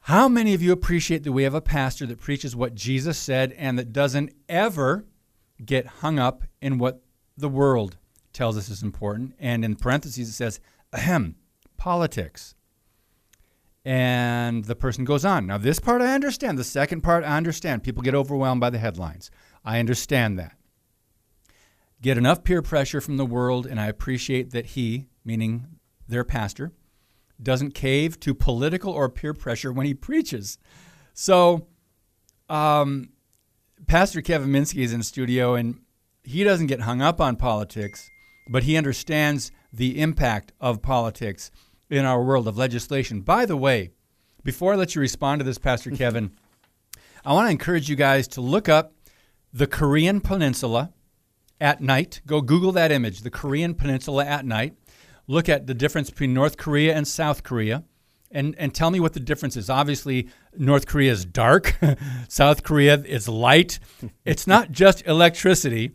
How 0.05 0.29
many 0.29 0.55
of 0.55 0.63
you 0.63 0.73
appreciate 0.73 1.25
that 1.25 1.33
we 1.33 1.43
have 1.43 1.55
a 1.55 1.61
pastor 1.61 2.07
that 2.07 2.21
preaches 2.21 2.57
what 2.57 2.75
Jesus 2.75 3.19
said 3.19 3.53
and 3.53 3.79
that 3.79 3.93
doesn't 3.93 4.33
ever 4.49 5.05
get 5.63 5.87
hung 5.87 6.19
up 6.19 6.45
in 6.61 6.79
what 6.79 7.03
the 7.37 7.49
world 7.49 7.97
tells 8.33 8.57
us 8.57 8.69
is 8.69 8.83
important? 8.83 9.35
And 9.39 9.65
in 9.65 9.77
parentheses, 9.77 10.29
it 10.29 10.33
says, 10.33 10.61
ahem, 10.93 11.37
politics. 11.77 12.55
And 13.85 14.65
the 14.65 14.77
person 14.77 15.05
goes 15.05 15.25
on. 15.25 15.47
Now, 15.47 15.57
this 15.57 15.79
part 15.79 16.03
I 16.03 16.15
understand. 16.15 16.59
The 16.59 16.65
second 16.65 17.01
part 17.01 17.25
I 17.25 17.37
understand. 17.37 17.83
People 17.83 18.03
get 18.03 18.15
overwhelmed 18.15 18.61
by 18.61 18.71
the 18.71 18.79
headlines. 18.79 19.31
I 19.65 19.79
understand 19.79 20.39
that. 20.39 20.57
Get 22.03 22.19
enough 22.19 22.45
peer 22.45 22.63
pressure 22.63 23.01
from 23.01 23.17
the 23.17 23.27
world, 23.27 23.67
and 23.67 23.81
I 23.81 23.87
appreciate 23.87 24.51
that 24.51 24.67
he, 24.67 25.07
meaning 25.25 25.67
their 26.09 26.25
pastor, 26.25 26.73
doesn't 27.43 27.75
cave 27.75 28.19
to 28.21 28.35
political 28.35 28.93
or 28.93 29.09
peer 29.09 29.35
pressure 29.35 29.73
when 29.73 29.87
he 29.87 29.95
preaches. 29.95 30.59
So, 31.13 31.67
um, 32.49 33.11
Pastor 33.87 34.23
Kevin 34.23 34.51
Minske 34.51 34.83
is 34.83 34.93
in 34.93 35.03
studio, 35.03 35.55
and 35.55 35.81
he 36.23 36.45
doesn't 36.45 36.67
get 36.67 36.81
hung 36.81 37.03
up 37.03 37.21
on 37.21 37.37
politics, 37.37 38.11
but 38.51 38.65
he 38.65 38.77
understands 38.77 39.51
the 39.73 40.01
impact 40.01 40.53
of 40.61 40.83
politics 40.83 41.51
in 41.91 42.05
our 42.05 42.23
world 42.23 42.47
of 42.47 42.57
legislation. 42.57 43.21
By 43.21 43.45
the 43.45 43.57
way, 43.57 43.91
before 44.45 44.73
I 44.73 44.77
let 44.77 44.95
you 44.95 45.01
respond 45.01 45.41
to 45.41 45.45
this, 45.45 45.59
Pastor 45.59 45.91
Kevin, 45.97 46.33
I 47.25 47.33
want 47.33 47.47
to 47.47 47.51
encourage 47.51 47.91
you 47.91 47.97
guys 47.97 48.29
to 48.29 48.41
look 48.41 48.69
up 48.69 48.95
the 49.53 49.67
Korean 49.67 50.21
Peninsula 50.21 50.93
at 51.61 51.81
night. 51.81 52.23
Go 52.27 52.41
Google 52.41 52.73
that 52.73 52.93
image, 52.93 53.21
the 53.21 53.31
Korean 53.31 53.75
Peninsula 53.75 54.25
at 54.25 54.47
night. 54.47 54.75
Look 55.27 55.49
at 55.49 55.67
the 55.67 55.75
difference 55.75 56.09
between 56.11 56.33
North 56.33 56.57
Korea 56.57 56.95
and 56.95 57.07
South 57.07 57.43
Korea. 57.43 57.85
And, 58.33 58.55
and 58.59 58.73
tell 58.73 58.93
me 58.93 59.01
what 59.01 59.13
the 59.13 59.21
difference 59.21 59.57
is. 59.57 59.69
Obviously, 59.69 60.29
North 60.57 60.87
Korea 60.87 61.11
is 61.11 61.25
dark, 61.25 61.77
South 62.29 62.63
Korea 62.63 62.95
is 62.95 63.29
light. 63.29 63.81
It's 64.25 64.47
not 64.47 64.71
just 64.71 65.05
electricity, 65.05 65.95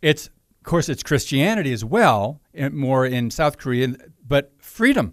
it's, 0.00 0.28
of 0.28 0.64
course, 0.64 0.88
it's 0.88 1.02
Christianity 1.02 1.74
as 1.74 1.84
well, 1.84 2.40
more 2.72 3.04
in 3.04 3.30
South 3.30 3.58
Korea, 3.58 3.96
but 4.26 4.52
freedom 4.58 5.12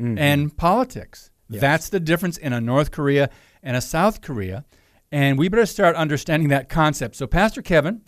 mm-hmm. 0.00 0.18
and 0.18 0.56
politics. 0.56 1.30
Yes. 1.48 1.60
That's 1.60 1.88
the 1.88 2.00
difference 2.00 2.36
in 2.36 2.52
a 2.52 2.60
North 2.60 2.90
Korea 2.90 3.30
and 3.62 3.76
a 3.76 3.80
South 3.80 4.20
Korea. 4.20 4.64
And 5.10 5.38
we 5.38 5.48
better 5.48 5.66
start 5.66 5.96
understanding 5.96 6.50
that 6.50 6.68
concept. 6.68 7.16
So, 7.16 7.26
Pastor 7.26 7.62
Kevin, 7.62 8.02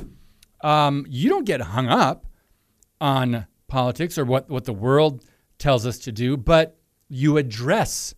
um, 0.62 1.06
you 1.08 1.30
don't 1.30 1.46
get 1.46 1.60
hung 1.62 1.88
up 1.88 2.26
on 3.00 3.46
politics 3.68 4.18
or 4.18 4.24
what, 4.24 4.50
what 4.50 4.64
the 4.64 4.74
world 4.74 5.24
tells 5.58 5.86
us 5.86 5.98
to 6.00 6.12
do, 6.12 6.36
but 6.36 6.78
you 7.08 7.38
address 7.38 8.14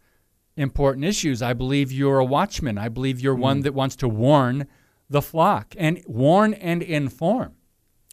important 0.57 1.05
issues. 1.05 1.43
I 1.43 1.53
believe 1.53 1.93
you're 1.93 2.19
a 2.19 2.25
watchman. 2.25 2.79
I 2.79 2.89
believe 2.89 3.21
you're 3.21 3.37
mm. 3.37 3.41
one 3.41 3.61
that 3.61 3.75
wants 3.75 3.97
to 3.97 4.09
warn 4.09 4.67
the 5.09 5.23
flock 5.23 5.75
and 5.79 6.03
warn 6.07 6.55
and 6.55 6.83
inform. 6.83 7.55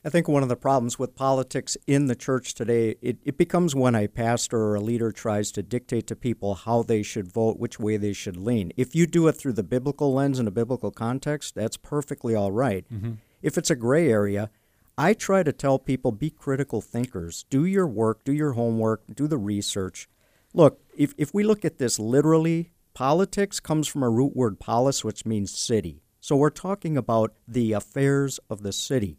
I 0.03 0.09
think 0.09 0.29
one 0.29 0.43
of 0.43 0.49
the 0.49 0.55
problems 0.55 0.97
with 0.97 1.15
politics 1.15 1.75
in 1.85 2.05
the 2.05 2.15
church 2.15 2.53
today, 2.53 2.95
it, 3.01 3.17
it 3.25 3.37
becomes 3.37 3.75
when 3.75 3.95
a 3.95 4.07
pastor 4.07 4.57
or 4.57 4.75
a 4.75 4.79
leader 4.79 5.11
tries 5.11 5.51
to 5.51 5.63
dictate 5.63 6.07
to 6.07 6.15
people 6.15 6.55
how 6.55 6.83
they 6.83 7.03
should 7.03 7.29
vote, 7.29 7.59
which 7.59 7.79
way 7.79 7.97
they 7.97 8.13
should 8.13 8.37
lean. 8.37 8.71
If 8.77 8.95
you 8.95 9.05
do 9.05 9.27
it 9.27 9.33
through 9.33 9.53
the 9.53 9.63
biblical 9.63 10.13
lens 10.13 10.39
and 10.39 10.47
a 10.47 10.51
biblical 10.51 10.91
context, 10.91 11.53
that's 11.53 11.75
perfectly 11.75 12.33
all 12.33 12.51
right. 12.51 12.85
mm-hmm. 12.91 13.13
If 13.41 13.57
it's 13.57 13.69
a 13.69 13.75
gray 13.75 14.09
area, 14.09 14.49
I 14.97 15.13
try 15.13 15.43
to 15.43 15.51
tell 15.51 15.79
people 15.79 16.13
be 16.13 16.29
critical 16.29 16.79
thinkers. 16.79 17.43
Do 17.49 17.65
your 17.65 17.87
work, 17.87 18.23
do 18.23 18.31
your 18.31 18.53
homework, 18.53 19.03
do 19.13 19.27
the 19.27 19.37
research. 19.37 20.07
Look, 20.53 20.81
if, 20.97 21.13
if 21.17 21.33
we 21.33 21.43
look 21.43 21.65
at 21.65 21.77
this 21.77 21.99
literally, 21.99 22.71
politics 22.93 23.59
comes 23.59 23.87
from 23.87 24.03
a 24.03 24.09
root 24.09 24.33
word 24.33 24.61
polis, 24.61 25.03
which 25.03 25.25
means 25.25 25.57
city. 25.57 26.03
So 26.21 26.37
we're 26.37 26.49
talking 26.49 26.95
about 26.95 27.33
the 27.45 27.73
affairs 27.73 28.39
of 28.49 28.61
the 28.61 28.71
city 28.73 29.17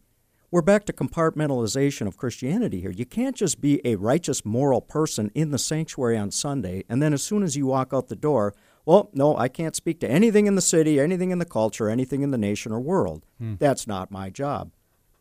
we're 0.50 0.62
back 0.62 0.84
to 0.84 0.92
compartmentalization 0.92 2.06
of 2.06 2.16
Christianity 2.16 2.80
here. 2.80 2.90
You 2.90 3.06
can't 3.06 3.36
just 3.36 3.60
be 3.60 3.80
a 3.84 3.94
righteous, 3.94 4.44
moral 4.44 4.80
person 4.80 5.30
in 5.34 5.50
the 5.50 5.58
sanctuary 5.58 6.18
on 6.18 6.30
Sunday, 6.30 6.84
and 6.88 7.00
then 7.00 7.12
as 7.12 7.22
soon 7.22 7.42
as 7.42 7.56
you 7.56 7.66
walk 7.66 7.90
out 7.92 8.08
the 8.08 8.16
door, 8.16 8.54
well, 8.84 9.10
no, 9.14 9.36
I 9.36 9.48
can't 9.48 9.76
speak 9.76 10.00
to 10.00 10.10
anything 10.10 10.46
in 10.46 10.56
the 10.56 10.60
city, 10.60 10.98
anything 10.98 11.30
in 11.30 11.38
the 11.38 11.44
culture, 11.44 11.88
anything 11.88 12.22
in 12.22 12.32
the 12.32 12.38
nation 12.38 12.72
or 12.72 12.80
world. 12.80 13.24
Hmm. 13.38 13.54
That's 13.58 13.86
not 13.86 14.10
my 14.10 14.30
job. 14.30 14.72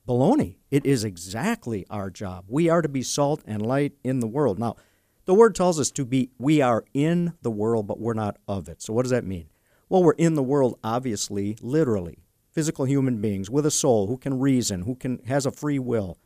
Baloney. 0.07 0.55
It 0.71 0.85
is 0.85 1.03
exactly 1.03 1.85
our 1.89 2.09
job. 2.09 2.45
We 2.47 2.67
are 2.69 2.81
to 2.81 2.89
be 2.89 3.03
salt 3.03 3.43
and 3.45 3.61
light 3.61 3.93
in 4.03 4.21
the 4.21 4.27
world. 4.27 4.57
Now, 4.57 4.77
the 5.25 5.35
word 5.35 5.53
tells 5.53 5.79
us 5.79 5.91
to 5.91 6.05
be, 6.05 6.31
we 6.39 6.61
are 6.61 6.85
in 6.95 7.33
the 7.43 7.51
world, 7.51 7.85
but 7.85 7.99
we're 7.99 8.15
not 8.15 8.37
of 8.47 8.67
it. 8.67 8.81
So, 8.81 8.93
what 8.93 9.03
does 9.03 9.11
that 9.11 9.25
mean? 9.25 9.49
Well, 9.89 10.01
we're 10.01 10.13
in 10.13 10.33
the 10.33 10.41
world, 10.41 10.79
obviously, 10.83 11.57
literally 11.61 12.23
physical 12.59 12.83
human 12.83 13.21
beings 13.21 13.49
with 13.49 13.65
a 13.65 13.71
soul 13.71 14.07
who 14.07 14.17
can 14.17 14.37
reason, 14.37 14.81
who 14.81 14.93
can 14.93 15.17
has 15.27 15.45
a 15.45 15.51
free 15.51 15.79
will. 15.79 16.17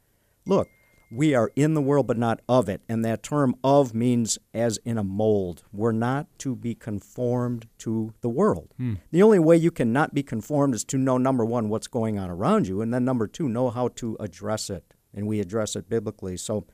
Look, 0.48 0.68
we 1.12 1.36
are 1.36 1.52
in 1.56 1.76
the 1.76 1.82
world 1.82 2.08
but 2.08 2.18
not 2.18 2.40
of 2.50 2.68
it, 2.68 2.82
and 2.90 3.06
that 3.06 3.22
term 3.22 3.54
of 3.64 3.94
means 3.94 4.40
as 4.52 4.80
in 4.84 4.98
a 4.98 5.04
mold. 5.04 5.62
We're 5.72 5.92
not 5.92 6.26
to 6.40 6.56
be 6.56 6.74
conformed 6.74 7.68
to 7.78 8.16
the 8.22 8.30
world. 8.30 8.74
Hmm. 8.78 8.96
The 9.12 9.22
only 9.22 9.38
way 9.38 9.58
you 9.58 9.70
can 9.70 9.94
not 9.94 10.16
be 10.16 10.24
conformed 10.24 10.74
is 10.74 10.84
to 10.86 10.98
know 10.98 11.20
number 11.20 11.46
1 11.46 11.70
what's 11.70 11.86
going 11.86 12.18
on 12.18 12.32
around 12.32 12.68
you 12.68 12.82
and 12.82 12.92
then 12.92 13.06
number 13.06 13.28
2 13.28 13.48
know 13.48 13.70
how 13.70 13.90
to 13.90 14.18
address 14.20 14.72
it. 14.72 14.96
And 15.14 15.28
we 15.28 15.40
address 15.40 15.76
it 15.76 15.88
biblically. 15.88 16.36
So 16.38 16.66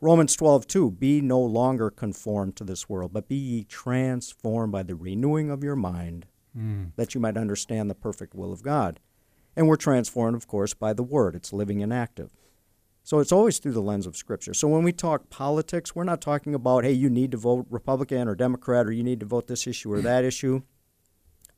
Romans 0.00 0.34
12, 0.34 0.66
2, 0.66 0.90
be 0.90 1.20
no 1.20 1.38
longer 1.38 1.90
conformed 1.90 2.56
to 2.56 2.64
this 2.64 2.88
world, 2.88 3.12
but 3.12 3.28
be 3.28 3.36
ye 3.36 3.62
transformed 3.62 4.72
by 4.72 4.82
the 4.82 4.96
renewing 4.96 5.48
of 5.48 5.62
your 5.62 5.76
mind, 5.76 6.26
mm. 6.56 6.92
that 6.96 7.14
you 7.14 7.20
might 7.20 7.36
understand 7.36 7.90
the 7.90 7.94
perfect 7.94 8.34
will 8.34 8.52
of 8.52 8.62
God. 8.62 9.00
And 9.56 9.68
we're 9.68 9.76
transformed, 9.76 10.36
of 10.36 10.46
course, 10.46 10.74
by 10.74 10.92
the 10.92 11.02
Word. 11.02 11.34
It's 11.34 11.52
living 11.52 11.82
and 11.82 11.92
active. 11.92 12.30
So 13.02 13.18
it's 13.18 13.32
always 13.32 13.58
through 13.58 13.72
the 13.72 13.82
lens 13.82 14.06
of 14.06 14.16
Scripture. 14.16 14.54
So 14.54 14.68
when 14.68 14.84
we 14.84 14.92
talk 14.92 15.30
politics, 15.30 15.94
we're 15.94 16.04
not 16.04 16.20
talking 16.20 16.54
about, 16.54 16.84
hey, 16.84 16.92
you 16.92 17.10
need 17.10 17.32
to 17.32 17.36
vote 17.36 17.66
Republican 17.70 18.28
or 18.28 18.34
Democrat 18.34 18.86
or 18.86 18.92
you 18.92 19.02
need 19.02 19.20
to 19.20 19.26
vote 19.26 19.46
this 19.46 19.66
issue 19.66 19.92
or 19.92 20.00
that 20.02 20.24
issue. 20.24 20.62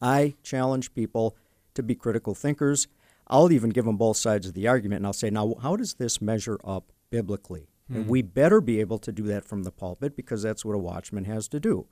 I 0.00 0.34
challenge 0.42 0.94
people 0.94 1.36
to 1.74 1.82
be 1.82 1.94
critical 1.94 2.34
thinkers. 2.34 2.88
I'll 3.26 3.52
even 3.52 3.70
give 3.70 3.84
them 3.84 3.96
both 3.96 4.16
sides 4.16 4.46
of 4.46 4.54
the 4.54 4.68
argument 4.68 5.00
and 5.00 5.06
I'll 5.06 5.12
say, 5.12 5.30
now, 5.30 5.54
how 5.62 5.76
does 5.76 5.94
this 5.94 6.20
measure 6.20 6.58
up 6.64 6.92
biblically? 7.10 7.68
Mm-hmm. 7.90 7.96
And 7.96 8.08
we 8.08 8.22
better 8.22 8.60
be 8.60 8.80
able 8.80 8.98
to 9.00 9.12
do 9.12 9.24
that 9.24 9.44
from 9.44 9.64
the 9.64 9.72
pulpit 9.72 10.16
because 10.16 10.42
that's 10.42 10.64
what 10.64 10.74
a 10.74 10.78
watchman 10.78 11.24
has 11.24 11.48
to 11.48 11.60
do. 11.60 11.86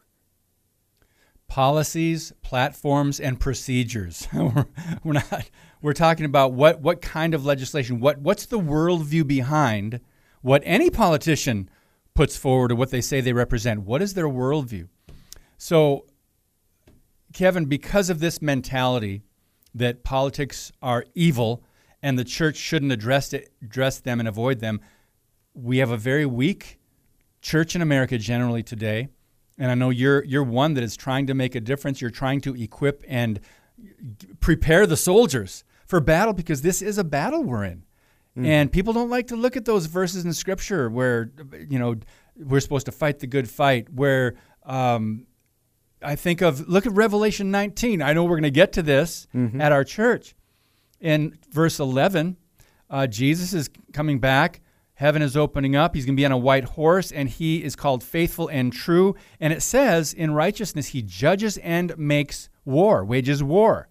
Policies, 1.51 2.33
platforms, 2.43 3.21
and 3.21 3.39
procedures. 3.39 4.27
we're, 5.05 5.13
not. 5.13 5.51
We're 5.83 5.93
talking 5.93 6.25
about 6.25 6.53
what 6.53 6.81
what 6.81 7.03
kind 7.03 7.35
of 7.35 7.45
legislation. 7.45 8.01
What 8.01 8.19
what's 8.19 8.47
the 8.47 8.59
worldview 8.59 9.27
behind 9.27 10.01
what 10.43 10.63
any 10.65 10.89
politician 10.91 11.69
puts 12.15 12.37
forward 12.37 12.73
or 12.73 12.75
what 12.75 12.91
they 12.91 13.01
say 13.01 13.21
they 13.21 13.33
represent. 13.33 13.81
What 13.81 14.03
is 14.03 14.15
their 14.15 14.29
worldview? 14.29 14.89
So, 15.57 16.07
Kevin, 17.33 17.67
because 17.67 18.11
of 18.11 18.21
this 18.21 18.43
mentality 18.43 19.23
that 19.75 20.03
politics 20.03 20.73
are 20.83 21.07
evil 21.15 21.63
and 22.03 22.19
the 22.19 22.25
church 22.25 22.57
shouldn't 22.57 22.93
address 22.93 23.33
it, 23.33 23.53
address 23.63 24.01
them 24.01 24.19
and 24.19 24.29
avoid 24.29 24.61
them, 24.61 24.81
we 25.55 25.79
have 25.79 25.91
a 25.91 25.97
very 25.97 26.27
weak 26.27 26.79
church 27.41 27.75
in 27.75 27.83
America 27.83 28.19
generally 28.19 28.63
today. 28.63 29.09
And 29.61 29.71
I 29.71 29.75
know 29.75 29.91
you're 29.91 30.25
you're 30.25 30.43
one 30.43 30.73
that 30.75 30.83
is 30.83 30.97
trying 30.97 31.27
to 31.27 31.35
make 31.35 31.55
a 31.55 31.61
difference. 31.61 32.01
You're 32.01 32.11
trying 32.11 32.41
to 32.41 32.57
equip 32.57 33.05
and 33.07 33.39
prepare 34.41 34.87
the 34.87 34.97
soldiers 34.97 35.65
for 35.87 36.01
battle 36.01 36.33
because 36.33 36.63
this 36.63 36.81
is 36.81 36.97
a 36.97 37.05
battle 37.05 37.45
we're 37.45 37.65
in. 37.65 37.85
Mm. 38.39 38.47
And 38.47 38.73
people 38.73 38.95
don't 38.95 39.11
like 39.11 39.27
to 39.27 39.37
look 39.37 39.59
at 39.59 39.67
those 39.67 39.85
verses 39.85 40.25
in 40.25 40.33
scripture 40.33 40.89
where 40.89 41.31
you 41.69 41.79
know 41.79 41.97
we're 42.37 42.61
supposed 42.61 42.87
to 42.87 42.93
fight 42.93 43.19
the 43.19 43.27
good 43.27 43.51
fight 43.51 43.93
where 43.93 44.37
um, 44.65 45.27
I 46.03 46.17
think 46.17 46.41
of 46.41 46.67
look 46.67 46.87
at 46.87 46.93
Revelation 46.93 47.51
19. 47.51 48.01
I 48.01 48.15
know 48.15 48.25
we're 48.25 48.31
going 48.31 48.45
to 48.45 48.51
get 48.51 48.73
to 48.73 48.83
this 48.83 49.29
mm-hmm. 49.35 49.61
at 49.61 49.73
our 49.73 49.85
church. 49.85 50.35
In 51.01 51.39
verse 51.51 51.81
11, 51.81 52.39
uh, 52.89 53.07
Jesus 53.07 53.53
is 53.53 53.69
coming 53.93 54.21
back 54.21 54.63
Heaven 55.01 55.23
is 55.23 55.35
opening 55.35 55.75
up. 55.75 55.95
He's 55.95 56.05
going 56.05 56.15
to 56.15 56.21
be 56.21 56.27
on 56.27 56.33
a 56.33 56.37
white 56.37 56.65
horse, 56.65 57.11
and 57.11 57.27
he 57.27 57.65
is 57.65 57.75
called 57.75 58.05
faithful 58.05 58.49
and 58.49 58.71
true. 58.71 59.17
And 59.41 59.51
it 59.51 59.63
says, 59.63 60.13
in 60.13 60.33
righteousness, 60.35 60.89
he 60.89 61.01
judges 61.01 61.57
and 61.57 61.97
makes 61.97 62.51
war, 62.67 63.03
wages 63.03 63.43
war. 63.43 63.89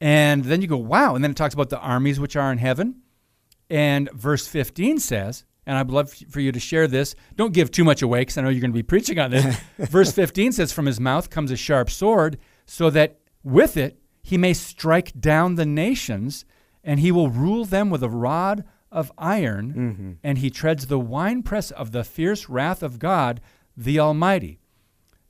And 0.00 0.42
then 0.42 0.60
you 0.60 0.66
go, 0.66 0.78
wow. 0.78 1.14
And 1.14 1.22
then 1.22 1.30
it 1.30 1.36
talks 1.36 1.54
about 1.54 1.70
the 1.70 1.78
armies 1.78 2.18
which 2.18 2.34
are 2.34 2.50
in 2.50 2.58
heaven. 2.58 3.02
And 3.70 4.10
verse 4.10 4.48
15 4.48 4.98
says, 4.98 5.44
and 5.64 5.78
I'd 5.78 5.92
love 5.92 6.12
for 6.12 6.40
you 6.40 6.50
to 6.50 6.58
share 6.58 6.88
this. 6.88 7.14
Don't 7.36 7.54
give 7.54 7.70
too 7.70 7.84
much 7.84 8.02
away 8.02 8.22
because 8.22 8.36
I 8.36 8.42
know 8.42 8.48
you're 8.48 8.60
going 8.60 8.72
to 8.72 8.74
be 8.74 8.82
preaching 8.82 9.20
on 9.20 9.30
this. 9.30 9.60
verse 9.78 10.10
15 10.10 10.50
says, 10.50 10.72
From 10.72 10.86
his 10.86 10.98
mouth 10.98 11.30
comes 11.30 11.52
a 11.52 11.56
sharp 11.56 11.88
sword, 11.88 12.36
so 12.66 12.90
that 12.90 13.20
with 13.44 13.76
it 13.76 14.00
he 14.24 14.36
may 14.36 14.54
strike 14.54 15.12
down 15.20 15.54
the 15.54 15.66
nations, 15.66 16.44
and 16.82 16.98
he 16.98 17.12
will 17.12 17.30
rule 17.30 17.64
them 17.64 17.90
with 17.90 18.02
a 18.02 18.08
rod 18.08 18.64
of 18.92 19.10
iron, 19.18 19.72
mm-hmm. 19.72 20.12
and 20.22 20.38
he 20.38 20.50
treads 20.50 20.86
the 20.86 21.00
winepress 21.00 21.70
of 21.70 21.92
the 21.92 22.04
fierce 22.04 22.48
wrath 22.48 22.82
of 22.82 22.98
God, 22.98 23.40
the 23.76 23.98
Almighty. 23.98 24.60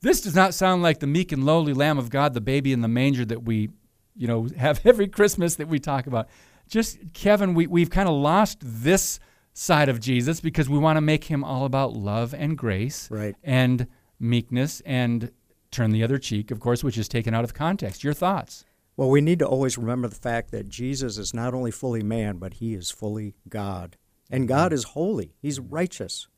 This 0.01 0.21
does 0.21 0.35
not 0.35 0.53
sound 0.53 0.83
like 0.83 0.99
the 0.99 1.07
meek 1.07 1.31
and 1.33 1.45
lowly 1.45 1.73
Lamb 1.73 1.97
of 1.97 2.11
God, 2.11 2.35
the 2.35 2.41
baby 2.41 2.73
in 2.73 2.81
the 2.81 2.89
manger 2.89 3.25
that 3.25 3.45
we, 3.45 3.71
you 4.17 4.27
know, 4.27 4.49
have 4.59 4.85
every 4.85 5.09
Christmas 5.09 5.55
that 5.57 5.69
we 5.69 5.79
talk 5.79 6.07
about. 6.07 6.29
Just, 6.69 6.99
Kevin, 7.15 7.55
we, 7.55 7.67
we've 7.67 7.91
kind 7.91 8.09
of 8.09 8.15
lost 8.15 8.59
this 8.61 9.21
side 9.55 9.89
of 9.89 10.01
Jesus 10.01 10.41
because 10.41 10.69
we 10.69 10.79
want 10.79 10.97
to 10.97 11.01
make 11.01 11.25
him 11.25 11.45
all 11.45 11.65
about 11.65 11.93
love 11.93 12.35
and 12.35 12.57
grace 12.57 13.11
right. 13.11 13.37
and 13.43 13.87
meekness 14.19 14.81
and 14.85 15.31
turn 15.71 15.91
the 15.91 16.03
other 16.03 16.19
cheek, 16.19 16.51
of 16.51 16.61
course, 16.61 16.83
which 16.83 16.99
is 16.99 17.09
taken 17.09 17.35
out 17.35 17.45
of 17.45 17.55
context. 17.55 18.03
Your 18.03 18.15
thoughts? 18.15 18.65
Well, 19.03 19.11
we 19.11 19.21
need 19.21 19.41
to 19.41 19.49
always 19.49 19.77
remember 19.77 20.07
the 20.07 20.15
fact 20.15 20.53
that 20.53 20.69
Jesus 20.69 21.19
is 21.19 21.35
not 21.35 21.55
only 21.55 21.73
fully 21.73 22.05
man, 22.05 22.37
but 22.37 22.55
he 22.55 22.73
is 22.75 22.93
fully 22.93 23.35
God. 23.49 23.97
And 24.31 24.47
God 24.47 24.67
mm-hmm. 24.67 24.75
is 24.75 24.85
holy, 24.85 25.35
he's 25.43 25.59
righteous. 25.59 26.29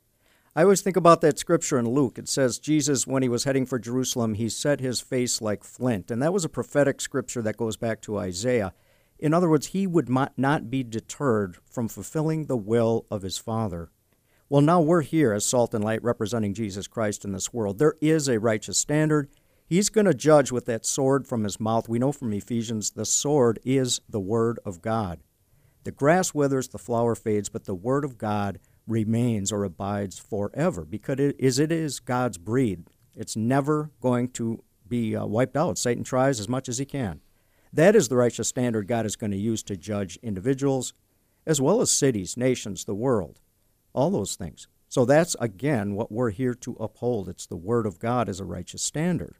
I 0.57 0.63
always 0.63 0.81
think 0.81 0.97
about 0.97 1.21
that 1.21 1.39
scripture 1.39 1.79
in 1.79 1.87
Luke. 1.87 2.17
It 2.17 2.27
says, 2.27 2.59
Jesus, 2.59 3.07
when 3.07 3.23
he 3.23 3.29
was 3.29 3.45
heading 3.45 3.67
for 3.67 3.79
Jerusalem, 3.79 4.33
he 4.33 4.49
set 4.49 4.81
his 4.81 5.03
face 5.03 5.43
like 5.43 5.63
flint. 5.63 6.11
And 6.11 6.23
that 6.23 6.33
was 6.33 6.47
a 6.47 6.49
prophetic 6.49 7.03
scripture 7.03 7.43
that 7.43 7.59
goes 7.59 7.77
back 7.77 8.01
to 8.01 8.17
Isaiah. 8.17 8.73
In 9.19 9.35
other 9.35 9.51
words, 9.51 9.67
he 9.67 9.87
would 9.87 10.09
not 10.09 10.71
be 10.71 10.83
deterred 10.83 11.59
from 11.71 11.87
fulfilling 11.87 12.47
the 12.47 12.57
will 12.57 13.05
of 13.11 13.21
his 13.21 13.37
Father. 13.37 13.91
Well, 14.49 14.63
now 14.63 14.81
we're 14.81 15.03
here 15.03 15.35
as 15.35 15.45
salt 15.45 15.75
and 15.75 15.85
light 15.85 16.03
representing 16.03 16.55
Jesus 16.55 16.87
Christ 16.87 17.27
in 17.27 17.33
this 17.33 17.53
world. 17.53 17.79
There 17.79 17.97
is 18.01 18.27
a 18.27 18.41
righteous 18.41 18.79
standard. 18.79 19.29
He's 19.67 19.89
going 19.89 20.05
to 20.05 20.15
judge 20.15 20.53
with 20.53 20.67
that 20.67 20.85
sword 20.85 21.27
from 21.27 21.45
his 21.45 21.59
mouth. 21.59 21.89
We 21.89 21.99
know 21.99 22.13
from 22.13 22.33
Ephesians 22.33 22.91
the 22.91 23.07
sword 23.07 23.59
is 23.65 24.01
the 24.09 24.21
word 24.21 24.59
of 24.65 24.83
God. 24.83 25.23
The 25.85 25.91
grass 25.91 26.35
withers, 26.35 26.69
the 26.69 26.79
flower 26.79 27.15
fades, 27.15 27.49
but 27.49 27.65
the 27.65 27.75
word 27.75 28.05
of 28.05 28.19
God 28.19 28.59
remains 28.87 29.51
or 29.51 29.65
abides 29.65 30.19
forever 30.19 30.85
because 30.85 31.19
it 31.19 31.37
is, 31.39 31.59
it 31.59 31.73
is 31.73 32.01
God's 32.01 32.39
breed. 32.39 32.85
It's 33.15 33.37
never 33.37 33.91
going 34.01 34.29
to 34.33 34.63
be 34.87 35.17
uh, 35.17 35.25
wiped 35.25 35.57
out. 35.57 35.79
Satan 35.79 36.05
tries 36.05 36.41
as 36.41 36.49
much 36.49 36.69
as 36.69 36.79
he 36.79 36.85
can. 36.85 37.21
That 37.73 37.97
is 37.97 38.09
the 38.09 38.17
righteous 38.17 38.49
standard 38.49 38.87
God 38.87 39.07
is 39.07 39.17
going 39.17 39.33
to 39.33 39.37
use 39.37 39.63
to 39.65 39.77
judge 39.77 40.19
individuals 40.23 40.93
as 41.47 41.61
well 41.61 41.81
as 41.81 41.91
cities, 41.91 42.37
nations, 42.37 42.85
the 42.85 42.95
world, 42.95 43.41
all 43.93 44.11
those 44.11 44.37
things. 44.37 44.69
So 44.89 45.05
that's, 45.05 45.35
again, 45.41 45.95
what 45.95 46.13
we're 46.13 46.31
here 46.31 46.55
to 46.55 46.77
uphold. 46.79 47.29
It's 47.29 47.47
the 47.47 47.57
Word 47.57 47.85
of 47.85 47.99
God 47.99 48.29
as 48.29 48.41
a 48.41 48.45
righteous 48.45 48.83
standard. 48.83 49.37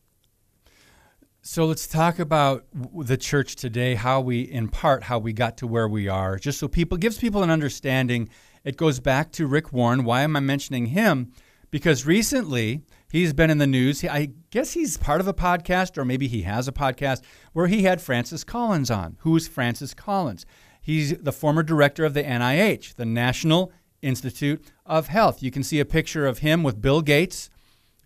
So 1.47 1.67
let's 1.67 1.87
talk 1.87 2.19
about 2.19 2.65
the 2.73 3.19
church 3.19 3.55
today, 3.55 3.97
how 3.97 4.23
we, 4.23 4.41
in 4.41 4.69
part, 4.69 5.03
how 5.03 5.19
we 5.19 5.35
got 5.35 5.59
to 5.59 5.67
where 5.67 5.87
we 5.87 6.09
are, 6.09 6.39
just 6.39 6.59
so 6.59 6.69
people 6.69 6.97
gives 6.97 7.19
people 7.19 7.43
an 7.43 7.51
understanding. 7.51 8.31
It 8.65 8.79
goes 8.79 8.99
back 8.99 9.31
to 9.33 9.47
Rick 9.47 9.71
Warren. 9.71 10.05
Why 10.05 10.23
am 10.23 10.37
I 10.37 10.41
mentioning 10.41 10.87
him? 10.87 11.35
Because 11.71 12.07
recently 12.07 12.81
he's 13.13 13.35
been 13.35 13.51
in 13.51 13.59
the 13.59 13.67
news. 13.67 14.03
I 14.03 14.31
guess 14.49 14.73
he's 14.73 14.97
part 14.97 15.21
of 15.21 15.29
a 15.29 15.35
podcast, 15.35 15.99
or 15.99 16.07
maybe 16.07 16.29
he 16.29 16.43
has 16.43 16.67
a 16.67 16.73
podcast 16.73 17.21
where 17.53 17.67
he 17.67 17.83
had 17.83 18.01
Francis 18.01 18.43
Collins 18.43 18.91
on. 18.91 19.19
Who's 19.19 19.47
Francis 19.47 19.93
Collins? 19.93 20.47
He's 20.81 21.13
the 21.19 21.31
former 21.31 21.63
director 21.63 22.07
of 22.07 22.15
the 22.15 22.25
NIH, 22.25 22.95
the 22.95 23.05
National 23.05 23.71
Institute 24.01 24.65
of 24.87 25.09
Health. 25.09 25.43
You 25.43 25.51
can 25.51 25.63
see 25.63 25.79
a 25.79 25.85
picture 25.85 26.27
of 26.27 26.39
him 26.39 26.63
with 26.63 26.81
Bill 26.81 27.03
Gates 27.03 27.51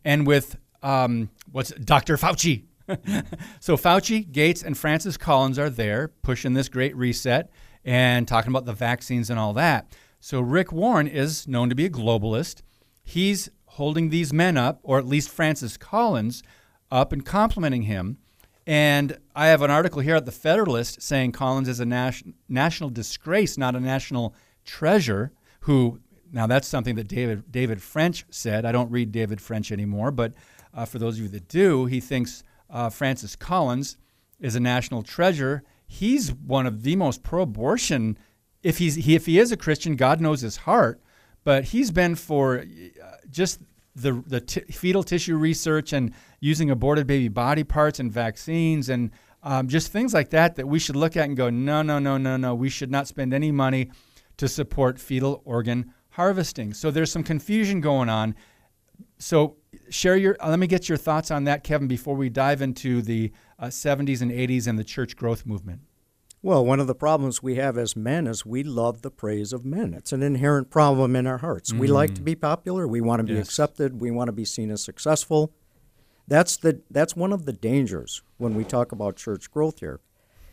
and 0.05 0.27
with 0.27 0.57
um, 0.83 1.31
what's 1.53 1.71
Dr. 1.71 2.17
Fauci 2.17 2.65
so 3.61 3.77
Fauci, 3.77 4.31
Gates, 4.31 4.63
and 4.63 4.77
Francis 4.77 5.17
Collins 5.17 5.59
are 5.59 5.71
there 5.71 6.09
pushing 6.23 6.55
this 6.55 6.69
great 6.69 6.97
reset 6.97 7.51
and 7.85 8.27
talking 8.27 8.51
about 8.51 8.65
the 8.65 8.73
vaccines 8.73 9.31
and 9.31 9.39
all 9.39 9.53
that. 9.55 9.95
So 10.21 10.41
Rick 10.41 10.73
Warren 10.73 11.07
is 11.07 11.47
known 11.47 11.69
to 11.69 11.75
be 11.75 11.85
a 11.85 11.91
globalist. 11.91 12.63
He's 13.03 13.51
holding 13.67 14.11
these 14.11 14.33
men 14.33 14.57
up, 14.57 14.81
or 14.83 14.99
at 14.99 15.07
least 15.07 15.31
Francis 15.31 15.77
Collins, 15.77 16.43
up 16.91 17.13
and 17.13 17.25
complimenting 17.25 17.83
him. 17.83 18.19
And 18.67 19.19
I 19.35 19.47
have 19.47 19.63
an 19.63 19.71
article 19.71 20.03
here 20.03 20.17
at 20.17 20.27
the 20.27 20.33
Federalist 20.33 21.01
saying 21.01 21.33
Collins 21.33 21.69
is 21.69 21.81
a 21.81 21.87
nas- 21.87 22.23
national 22.49 22.91
disgrace, 22.91 23.57
not 23.57 23.75
a 23.75 23.81
national 23.81 24.35
treasure. 24.65 25.33
Who 25.61 26.01
now 26.31 26.47
that's 26.47 26.69
something 26.69 26.95
that 26.97 27.09
David 27.09 27.51
David 27.51 27.81
French 27.81 28.27
said. 28.31 28.65
I 28.67 28.73
don't 28.73 28.91
read 28.91 29.13
David 29.13 29.41
French 29.41 29.73
anymore, 29.73 30.11
but 30.11 30.35
uh, 30.75 30.85
for 30.85 30.99
those 30.99 31.17
of 31.17 31.23
you 31.23 31.29
that 31.31 31.49
do, 31.49 31.87
he 31.87 32.01
thinks 32.01 32.43
uh, 32.71 32.91
Francis 32.91 33.37
Collins 33.37 33.97
is 34.41 34.55
a 34.55 34.61
national 34.61 35.03
treasure. 35.03 35.63
He's 35.87 36.33
one 36.33 36.67
of 36.67 36.83
the 36.83 36.97
most 36.97 37.23
pro-abortion. 37.23 38.19
If 38.63 38.79
he's 38.79 38.97
he, 38.97 39.15
if 39.15 39.27
he 39.27 39.39
is 39.39 39.53
a 39.53 39.57
Christian, 39.57 39.97
God 39.97 40.21
knows 40.21 40.41
his 40.41 40.59
heart. 40.59 41.01
But 41.45 41.65
he's 41.65 41.91
been 41.91 42.15
for 42.15 42.59
uh, 42.59 43.17
just 43.31 43.61
the 43.95 44.23
the 44.27 44.41
t- 44.41 44.61
fetal 44.73 45.03
tissue 45.03 45.37
research 45.37 45.93
and 45.93 46.13
using 46.41 46.71
aborted 46.71 47.07
baby 47.07 47.29
body 47.29 47.65
parts 47.65 48.01
and 48.01 48.13
vaccines 48.13 48.89
and 48.89 49.11
um, 49.43 49.69
just 49.69 49.93
things 49.93 50.13
like 50.13 50.31
that 50.31 50.57
that 50.57 50.67
we 50.67 50.79
should 50.79 50.97
look 50.97 51.17
at 51.17 51.25
and 51.25 51.37
go, 51.37 51.49
no, 51.49 51.83
no, 51.83 51.99
no, 51.99 52.19
no, 52.19 52.37
no. 52.37 52.55
We 52.55 52.69
should 52.69 52.91
not 52.91 53.07
spend 53.07 53.33
any 53.33 53.53
money 53.53 53.91
to 54.37 54.49
support 54.49 54.99
fetal 54.99 55.43
organ 55.45 55.93
harvesting. 56.11 56.75
So 56.75 56.91
there's 56.91 57.13
some 57.13 57.23
confusion 57.23 57.81
going 57.81 58.09
on. 58.09 58.35
So 59.19 59.57
share 59.91 60.17
your. 60.17 60.37
Uh, 60.41 60.51
let 60.51 60.59
me 60.59 60.67
get 60.67 60.89
your 60.89 60.99
thoughts 60.99 61.31
on 61.31 61.45
that, 61.45 61.65
Kevin, 61.65 61.89
before 61.89 62.15
we 62.15 62.29
dive 62.29 62.63
into 62.63 63.03
the 63.03 63.33
uh, 63.59 63.67
70s 63.67 64.23
and 64.23 64.31
80s 64.31 64.67
and 64.67 64.79
the 64.79 64.85
church 64.85 65.17
growth 65.17 65.45
movement. 65.45 65.81
Well, 66.41 66.65
one 66.65 66.79
of 66.79 66.87
the 66.87 66.95
problems 66.95 67.43
we 67.43 67.57
have 67.57 67.77
as 67.77 67.97
men 67.97 68.29
is 68.29 68.47
we 68.47 68.63
love 68.63 69.03
the 69.03 69.11
praise 69.11 69.53
of 69.53 69.65
men. 69.65 69.93
It's 69.93 70.13
an 70.13 70.23
inherent 70.23 70.71
problem 70.71 71.17
in 71.17 71.27
our 71.27 71.39
hearts. 71.39 71.73
Mm. 71.73 71.79
We 71.81 71.89
like 71.89 72.15
to 72.15 72.21
mm. 72.21 72.27
be 72.27 72.37
popular. 72.37 72.87
We 72.87 73.01
want 73.01 73.21
to 73.21 73.25
be 73.25 73.35
yes. 73.35 73.47
accepted. 73.47 74.01
We 74.01 74.13
want 74.13 74.29
to 74.29 74.33
be 74.33 74.45
seen 74.45 74.71
as 74.71 74.83
successful. 74.83 75.53
That's 76.29 76.57
the 76.57 76.83
that's 76.91 77.17
one 77.17 77.33
of 77.33 77.45
the 77.47 77.53
dangers 77.53 78.23
when 78.37 78.55
we 78.55 78.63
talk 78.63 78.93
about 78.93 79.17
church 79.17 79.51
growth 79.51 79.81
here. 79.81 80.01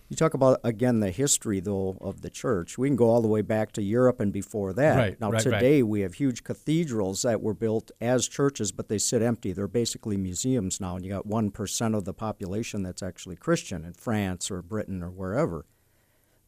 You 0.08 0.16
talk 0.16 0.36
about 0.36 0.60
again 0.64 1.00
the 1.00 1.10
history 1.10 1.60
though 1.60 1.98
of 2.00 2.22
the 2.22 2.30
church. 2.30 2.78
We 2.78 2.88
can 2.88 2.96
go 2.96 3.10
all 3.10 3.22
the 3.22 3.28
way 3.28 3.42
back 3.42 3.72
to 3.74 3.82
Europe 3.82 4.20
and 4.20 4.32
before 4.32 4.72
that. 4.74 4.98
Right, 4.98 5.20
now 5.20 5.32
right, 5.32 5.42
today 5.42 5.82
we 5.82 6.02
have 6.02 6.16
huge 6.16 6.44
cathedrals 6.44 7.24
that 7.24 7.42
were 7.42 7.56
built 7.56 7.92
as 8.00 8.28
churches, 8.28 8.72
but 8.72 8.88
they 8.88 9.00
sit 9.00 9.24
empty. 9.24 9.52
They're 9.52 9.68
basically 9.68 10.18
museums 10.18 10.80
now, 10.80 10.96
and 10.96 11.04
you 11.04 11.12
got 11.12 11.26
one 11.26 11.50
percent 11.50 11.96
of 11.96 12.06
the 12.06 12.14
population 12.14 12.84
that's 12.84 13.02
actually 13.02 13.36
Christian 13.36 13.84
in 13.84 13.94
France 13.94 14.52
or 14.52 14.62
Britain 14.62 15.02
or 15.02 15.10
wherever. 15.10 15.66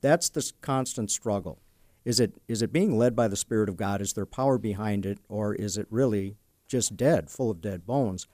That's 0.02 0.30
the 0.30 0.52
constant 0.62 1.10
struggle. 1.10 1.60
Is 2.06 2.20
it 2.20 2.36
is 2.48 2.62
it 2.62 2.72
being 2.72 2.96
led 2.96 3.16
by 3.16 3.28
the 3.28 3.36
Spirit 3.36 3.70
of 3.70 3.76
God? 3.76 4.02
Is 4.02 4.14
there 4.14 4.28
power 4.28 4.60
behind 4.60 5.04
it, 5.04 5.18
or 5.30 5.56
is 5.56 5.78
it 5.78 5.88
really 5.90 6.38
just 6.68 6.96
dead, 6.96 7.32
full 7.32 7.50
of 7.50 7.60
dead 7.60 7.88
bones? 7.88 8.28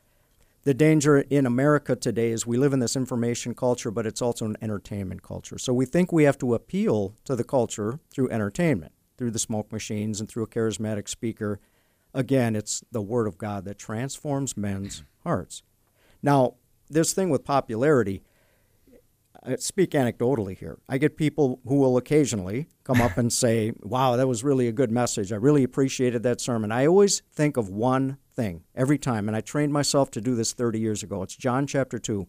The 0.64 0.74
danger 0.74 1.20
in 1.20 1.46
America 1.46 1.96
today 1.96 2.32
is 2.32 2.48
we 2.48 2.58
live 2.58 2.72
in 2.72 2.80
this 2.80 2.96
information 2.96 3.54
culture, 3.54 3.92
but 3.92 4.06
it's 4.06 4.22
also 4.22 4.46
an 4.46 4.56
entertainment 4.62 5.22
culture. 5.22 5.58
So 5.58 5.74
we 5.74 5.86
think 5.86 6.12
we 6.12 6.24
have 6.24 6.38
to 6.40 6.54
appeal 6.54 7.16
to 7.26 7.36
the 7.36 7.44
culture 7.44 8.00
through 8.10 8.30
entertainment, 8.30 8.94
through 9.18 9.32
the 9.32 9.40
smoke 9.40 9.72
machines 9.72 10.20
and 10.20 10.30
through 10.30 10.44
a 10.44 10.48
charismatic 10.48 11.10
speaker. 11.10 11.60
Again, 12.14 12.56
it's 12.56 12.84
the 12.92 13.02
Word 13.02 13.28
of 13.28 13.38
God 13.38 13.66
that 13.66 13.78
transforms 13.78 14.56
men's 14.56 15.04
hearts. 15.24 15.64
Now, 16.22 16.56
this 16.90 17.12
thing 17.12 17.30
with 17.30 17.44
popularity, 17.44 18.24
I 19.46 19.56
speak 19.58 19.92
anecdotally 19.92 20.58
here. 20.58 20.80
I 20.88 20.98
get 20.98 21.18
people 21.18 21.60
who 21.68 21.76
will 21.76 21.98
occasionally 21.98 22.68
come 22.84 23.02
up 23.02 23.18
and 23.18 23.32
say, 23.32 23.74
Wow, 23.82 24.16
that 24.16 24.28
was 24.28 24.44
really 24.44 24.68
a 24.68 24.72
good 24.72 24.92
message. 24.92 25.32
I 25.32 25.36
really 25.36 25.64
appreciated 25.64 26.24
that 26.24 26.42
sermon. 26.42 26.72
I 26.72 26.86
always 26.86 27.22
think 27.34 27.58
of 27.58 27.70
one 27.70 28.18
thing 28.34 28.64
every 28.76 28.98
time, 28.98 29.28
and 29.28 29.36
I 29.36 29.42
trained 29.42 29.74
myself 29.74 30.12
to 30.12 30.22
do 30.22 30.36
this 30.36 30.54
30 30.54 30.80
years 30.80 31.04
ago. 31.04 31.24
It's 31.24 31.36
John 31.36 31.68
chapter 31.68 32.00
2. 32.00 32.28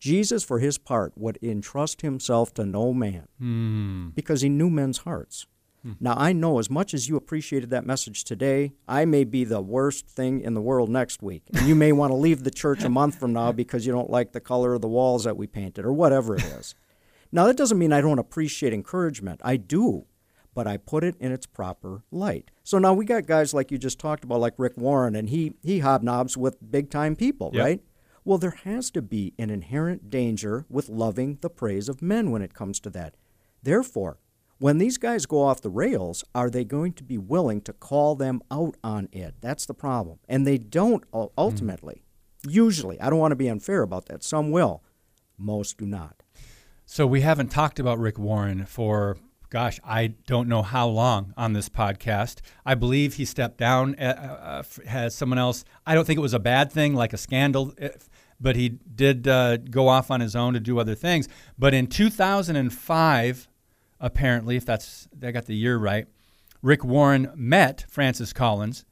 Jesus, 0.00 0.44
for 0.44 0.58
his 0.58 0.76
part, 0.76 1.12
would 1.16 1.38
entrust 1.40 2.02
himself 2.02 2.52
to 2.54 2.66
no 2.66 2.92
man 2.92 3.26
mm. 3.40 4.14
because 4.14 4.42
he 4.42 4.48
knew 4.48 4.68
men's 4.68 4.98
hearts. 4.98 5.46
Mm. 5.86 5.96
Now, 6.00 6.14
I 6.16 6.32
know 6.32 6.58
as 6.58 6.70
much 6.70 6.94
as 6.94 7.08
you 7.08 7.16
appreciated 7.16 7.70
that 7.70 7.84
message 7.86 8.24
today, 8.24 8.72
I 8.88 9.04
may 9.04 9.24
be 9.24 9.44
the 9.44 9.60
worst 9.60 10.06
thing 10.06 10.40
in 10.40 10.54
the 10.54 10.60
world 10.60 10.88
next 10.88 11.22
week. 11.22 11.42
And 11.52 11.66
you 11.66 11.74
may 11.74 11.92
want 12.00 12.10
to 12.10 12.16
leave 12.16 12.44
the 12.44 12.50
church 12.50 12.84
a 12.84 12.88
month 12.88 13.18
from 13.18 13.32
now 13.32 13.52
because 13.52 13.86
you 13.86 13.92
don't 13.92 14.10
like 14.10 14.32
the 14.32 14.40
color 14.40 14.74
of 14.74 14.80
the 14.80 14.88
walls 14.88 15.24
that 15.24 15.36
we 15.36 15.46
painted 15.46 15.84
or 15.84 15.92
whatever 15.92 16.36
it 16.36 16.44
is. 16.44 16.74
now, 17.32 17.46
that 17.46 17.56
doesn't 17.56 17.78
mean 17.78 17.92
I 17.92 18.00
don't 18.00 18.18
appreciate 18.18 18.72
encouragement. 18.72 19.40
I 19.44 19.56
do 19.56 20.06
but 20.54 20.66
I 20.66 20.76
put 20.76 21.04
it 21.04 21.16
in 21.18 21.32
its 21.32 21.46
proper 21.46 22.04
light. 22.10 22.50
So 22.62 22.78
now 22.78 22.94
we 22.94 23.04
got 23.04 23.26
guys 23.26 23.52
like 23.52 23.70
you 23.70 23.78
just 23.78 23.98
talked 23.98 24.24
about, 24.24 24.40
like 24.40 24.54
Rick 24.56 24.76
Warren, 24.76 25.16
and 25.16 25.28
he 25.28 25.54
he 25.62 25.80
hobnobs 25.80 26.36
with 26.36 26.70
big 26.70 26.90
time 26.90 27.16
people, 27.16 27.50
yep. 27.52 27.64
right? 27.64 27.80
Well, 28.24 28.38
there 28.38 28.58
has 28.64 28.90
to 28.92 29.02
be 29.02 29.34
an 29.38 29.50
inherent 29.50 30.08
danger 30.08 30.64
with 30.70 30.88
loving 30.88 31.38
the 31.42 31.50
praise 31.50 31.88
of 31.88 32.00
men 32.00 32.30
when 32.30 32.40
it 32.40 32.54
comes 32.54 32.80
to 32.80 32.90
that. 32.90 33.16
Therefore, 33.62 34.18
when 34.58 34.78
these 34.78 34.98
guys 34.98 35.26
go 35.26 35.42
off 35.42 35.60
the 35.60 35.70
rails, 35.70 36.24
are 36.34 36.50
they 36.50 36.64
going 36.64 36.92
to 36.94 37.04
be 37.04 37.18
willing 37.18 37.60
to 37.62 37.72
call 37.72 38.14
them 38.14 38.40
out 38.50 38.76
on 38.82 39.08
it? 39.12 39.34
That's 39.40 39.66
the 39.66 39.74
problem. 39.74 40.18
And 40.28 40.46
they 40.46 40.58
don't 40.58 41.04
ultimately. 41.12 42.02
Mm. 42.46 42.54
Usually. 42.54 43.00
I 43.00 43.10
don't 43.10 43.18
want 43.18 43.32
to 43.32 43.36
be 43.36 43.48
unfair 43.48 43.82
about 43.82 44.06
that. 44.06 44.22
Some 44.22 44.50
will. 44.50 44.82
Most 45.38 45.78
do 45.78 45.86
not. 45.86 46.22
So 46.86 47.06
we 47.06 47.22
haven't 47.22 47.48
talked 47.48 47.80
about 47.80 47.98
Rick 47.98 48.18
Warren 48.18 48.66
for 48.66 49.16
gosh, 49.54 49.78
I 49.84 50.08
don't 50.26 50.48
know 50.48 50.62
how 50.62 50.88
long 50.88 51.32
on 51.36 51.52
this 51.52 51.68
podcast. 51.68 52.40
I 52.66 52.74
believe 52.74 53.14
he 53.14 53.24
stepped 53.24 53.56
down, 53.56 53.94
uh, 54.00 54.64
uh, 54.64 54.88
has 54.88 55.14
someone 55.14 55.38
else. 55.38 55.64
I 55.86 55.94
don't 55.94 56.04
think 56.04 56.18
it 56.18 56.22
was 56.22 56.34
a 56.34 56.40
bad 56.40 56.72
thing, 56.72 56.94
like 56.94 57.12
a 57.12 57.16
scandal, 57.16 57.72
but 58.40 58.56
he 58.56 58.70
did 58.70 59.28
uh, 59.28 59.58
go 59.58 59.86
off 59.86 60.10
on 60.10 60.20
his 60.20 60.34
own 60.34 60.54
to 60.54 60.60
do 60.60 60.80
other 60.80 60.96
things. 60.96 61.28
But 61.56 61.72
in 61.72 61.86
2005, 61.86 63.48
apparently, 64.04 64.56
if 64.56 64.66
that's 64.66 65.08
I 65.22 65.32
got 65.32 65.46
the 65.46 65.56
year 65.56 65.78
right, 65.78 66.06
Rick 66.62 66.84
Warren 66.84 67.32
met 67.34 67.86
Francis 67.88 68.32
Collins 68.32 68.84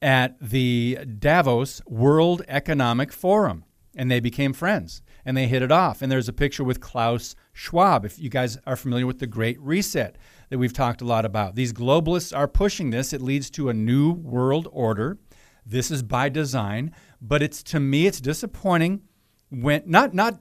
at 0.00 0.40
the 0.40 0.98
Davos 1.18 1.82
World 1.86 2.42
Economic 2.48 3.12
Forum, 3.12 3.64
and 3.94 4.10
they 4.10 4.20
became 4.20 4.52
friends 4.52 5.02
and 5.24 5.36
they 5.36 5.46
hit 5.46 5.62
it 5.62 5.70
off. 5.70 6.00
And 6.00 6.10
there's 6.10 6.28
a 6.28 6.32
picture 6.32 6.64
with 6.64 6.80
Klaus 6.80 7.36
Schwab, 7.52 8.04
if 8.04 8.18
you 8.18 8.28
guys 8.28 8.58
are 8.66 8.76
familiar 8.76 9.06
with 9.06 9.18
the 9.18 9.26
Great 9.26 9.60
Reset 9.60 10.16
that 10.48 10.58
we've 10.58 10.72
talked 10.72 11.00
a 11.00 11.04
lot 11.04 11.24
about. 11.24 11.54
These 11.54 11.72
globalists 11.72 12.36
are 12.36 12.48
pushing 12.48 12.90
this. 12.90 13.12
It 13.12 13.20
leads 13.20 13.50
to 13.50 13.68
a 13.68 13.74
new 13.74 14.12
world 14.12 14.68
order. 14.72 15.18
This 15.64 15.90
is 15.90 16.02
by 16.02 16.28
design, 16.28 16.92
but 17.20 17.42
it's 17.42 17.62
to 17.64 17.80
me 17.80 18.06
it's 18.06 18.20
disappointing 18.20 19.02
when 19.50 19.82
not 19.86 20.14
not 20.14 20.40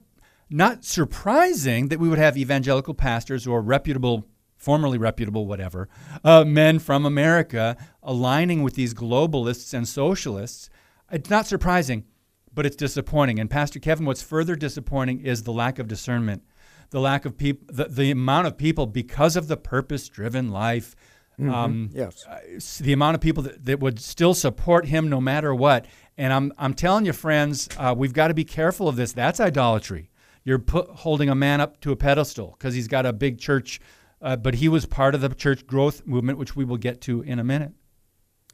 not 0.52 0.84
surprising 0.84 1.88
that 1.88 2.00
we 2.00 2.10
would 2.10 2.20
have 2.20 2.38
evangelical 2.38 2.94
pastors 2.94 3.48
or 3.48 3.62
reputable 3.62 4.28
formerly 4.58 5.00
reputable 5.00 5.48
whatever 5.48 5.90
uh, 6.24 6.44
men 6.46 6.78
from 6.78 7.04
America 7.04 7.76
aligning 8.04 8.62
with 8.62 8.76
these 8.76 8.94
globalists 8.94 9.74
and 9.74 9.88
socialists. 9.88 10.70
It's 11.12 11.32
not 11.32 11.48
surprising 11.48 12.06
but 12.54 12.66
it's 12.66 12.76
disappointing. 12.76 13.40
And 13.40 13.50
Pastor 13.50 13.80
Kevin, 13.80 14.06
what's 14.06 14.22
further 14.22 14.56
disappointing 14.56 15.22
is 15.22 15.44
the 15.44 15.54
lack 15.54 15.80
of 15.80 15.88
discernment, 15.88 16.44
the 16.90 17.00
lack 17.00 17.26
of 17.26 17.38
people, 17.38 17.68
the, 17.74 17.86
the 17.86 18.12
amount 18.12 18.48
of 18.48 18.58
people 18.58 18.86
because 18.86 19.36
of 19.36 19.48
the 19.48 19.58
purpose-driven 19.58 20.50
life. 20.50 20.96
Mm-hmm. 21.40 21.54
Um, 21.54 21.90
yes, 21.94 22.26
uh, 22.28 22.40
the 22.84 22.94
amount 22.94 23.16
of 23.16 23.22
people 23.22 23.44
that, 23.44 23.66
that, 23.66 23.80
would 23.80 24.00
still 24.00 24.34
support 24.34 24.86
him 24.86 25.10
no 25.10 25.22
matter 25.22 25.56
what. 25.56 25.86
And 26.18 26.34
I'm 26.34 26.52
I'm 26.58 26.74
telling 26.74 27.06
you, 27.06 27.14
friends, 27.14 27.70
uh, 27.78 27.96
we've 27.98 28.14
got 28.14 28.28
to 28.28 28.34
be 28.34 28.44
careful 28.44 28.88
of 28.88 28.96
this. 28.98 29.14
That's 29.14 29.40
idolatry. 29.40 30.11
You're 30.44 30.60
put, 30.60 30.90
holding 30.90 31.30
a 31.30 31.36
man 31.36 31.62
up 31.62 31.82
to 31.82 31.92
a 31.92 31.96
pedestal 31.96 32.56
because 32.58 32.74
he's 32.74 32.88
got 32.88 33.06
a 33.06 33.14
big 33.14 33.38
church, 33.38 33.80
uh, 34.22 34.36
but 34.36 34.56
he 34.56 34.68
was 34.68 34.86
part 34.86 35.14
of 35.14 35.22
the 35.22 35.30
church 35.30 35.68
growth 35.68 36.06
movement, 36.06 36.38
which 36.38 36.56
we 36.56 36.66
will 36.66 36.78
get 36.78 37.02
to 37.02 37.22
in 37.22 37.40
a 37.40 37.44
minute. 37.44 37.74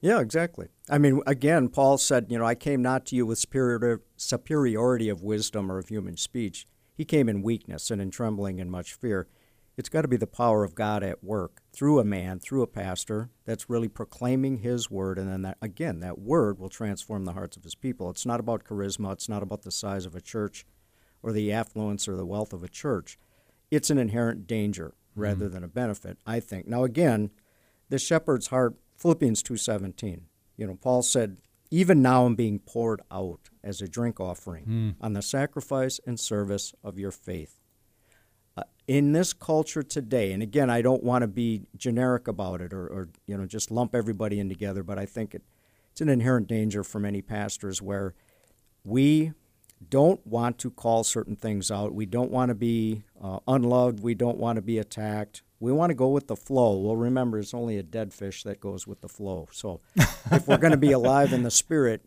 Yeah, 0.01 0.19
exactly. 0.19 0.67
I 0.89 0.97
mean, 0.97 1.21
again, 1.25 1.69
Paul 1.69 1.97
said, 1.97 2.27
you 2.29 2.37
know, 2.37 2.45
I 2.45 2.55
came 2.55 2.81
not 2.81 3.05
to 3.07 3.15
you 3.15 3.25
with 3.25 3.39
superior, 3.39 4.01
superiority 4.15 5.09
of 5.09 5.23
wisdom 5.23 5.71
or 5.71 5.79
of 5.79 5.87
human 5.87 6.17
speech. 6.17 6.67
He 6.95 7.05
came 7.05 7.29
in 7.29 7.41
weakness 7.41 7.89
and 7.89 8.01
in 8.01 8.11
trembling 8.11 8.59
and 8.59 8.69
much 8.69 8.93
fear. 8.93 9.27
It's 9.75 9.89
got 9.89 10.01
to 10.01 10.07
be 10.07 10.17
the 10.17 10.27
power 10.27 10.63
of 10.63 10.75
God 10.75 11.03
at 11.03 11.23
work 11.23 11.61
through 11.71 11.99
a 11.99 12.03
man, 12.03 12.39
through 12.39 12.63
a 12.63 12.67
pastor 12.67 13.29
that's 13.45 13.69
really 13.69 13.87
proclaiming 13.87 14.57
his 14.57 14.89
word. 14.89 15.19
And 15.19 15.29
then, 15.31 15.43
that, 15.43 15.57
again, 15.61 15.99
that 15.99 16.19
word 16.19 16.59
will 16.59 16.69
transform 16.69 17.25
the 17.25 17.33
hearts 17.33 17.57
of 17.57 17.63
his 17.63 17.75
people. 17.75 18.09
It's 18.09 18.25
not 18.25 18.39
about 18.39 18.63
charisma, 18.63 19.13
it's 19.13 19.29
not 19.29 19.43
about 19.43 19.61
the 19.61 19.71
size 19.71 20.05
of 20.05 20.15
a 20.15 20.21
church 20.21 20.65
or 21.21 21.31
the 21.31 21.51
affluence 21.51 22.07
or 22.07 22.15
the 22.15 22.25
wealth 22.25 22.53
of 22.53 22.63
a 22.63 22.69
church. 22.69 23.17
It's 23.69 23.89
an 23.89 23.97
inherent 23.97 24.47
danger 24.47 24.93
rather 25.15 25.45
mm-hmm. 25.45 25.53
than 25.53 25.63
a 25.63 25.67
benefit, 25.67 26.17
I 26.25 26.39
think. 26.39 26.67
Now, 26.67 26.83
again, 26.83 27.31
the 27.89 27.99
shepherd's 27.99 28.47
heart 28.47 28.75
Philippians 28.97 29.43
2:17. 29.43 30.21
You 30.57 30.67
know, 30.67 30.75
Paul 30.75 31.03
said, 31.03 31.37
"Even 31.69 32.01
now 32.01 32.25
I'm 32.25 32.35
being 32.35 32.59
poured 32.59 33.01
out 33.11 33.49
as 33.63 33.81
a 33.81 33.87
drink 33.87 34.19
offering 34.19 34.65
mm. 34.65 34.95
on 34.99 35.13
the 35.13 35.21
sacrifice 35.21 35.99
and 36.05 36.19
service 36.19 36.73
of 36.83 36.97
your 36.97 37.11
faith." 37.11 37.59
Uh, 38.57 38.63
in 38.87 39.11
this 39.11 39.33
culture 39.33 39.83
today, 39.83 40.31
and 40.31 40.41
again, 40.41 40.69
I 40.69 40.81
don't 40.81 41.03
want 41.03 41.21
to 41.21 41.27
be 41.27 41.67
generic 41.75 42.27
about 42.27 42.59
it 42.59 42.73
or, 42.73 42.87
or, 42.87 43.09
you 43.27 43.37
know 43.37 43.45
just 43.45 43.69
lump 43.69 43.93
everybody 43.93 44.39
in 44.39 44.49
together, 44.49 44.83
but 44.83 44.97
I 44.97 45.05
think 45.05 45.35
it, 45.35 45.43
it's 45.91 46.01
an 46.01 46.09
inherent 46.09 46.47
danger 46.47 46.83
for 46.83 46.99
many 46.99 47.21
pastors 47.21 47.81
where 47.81 48.15
we 48.83 49.33
don't 49.89 50.25
want 50.25 50.57
to 50.59 50.71
call 50.71 51.03
certain 51.03 51.35
things 51.35 51.71
out. 51.71 51.93
We 51.93 52.05
don't 52.05 52.31
want 52.31 52.49
to 52.49 52.55
be 52.55 53.03
uh, 53.21 53.39
unloved. 53.47 54.01
We 54.01 54.15
don't 54.15 54.37
want 54.37 54.57
to 54.57 54.61
be 54.61 54.79
attacked. 54.79 55.43
We 55.59 55.71
want 55.71 55.89
to 55.89 55.95
go 55.95 56.09
with 56.09 56.27
the 56.27 56.35
flow. 56.35 56.77
Well, 56.77 56.95
remember, 56.95 57.39
it's 57.39 57.53
only 57.53 57.77
a 57.77 57.83
dead 57.83 58.13
fish 58.13 58.43
that 58.43 58.59
goes 58.59 58.85
with 58.85 59.01
the 59.01 59.09
flow. 59.09 59.47
So 59.51 59.81
if 60.31 60.47
we're 60.47 60.57
going 60.57 60.71
to 60.71 60.77
be 60.77 60.91
alive 60.91 61.33
in 61.33 61.43
the 61.43 61.51
spirit, 61.51 62.05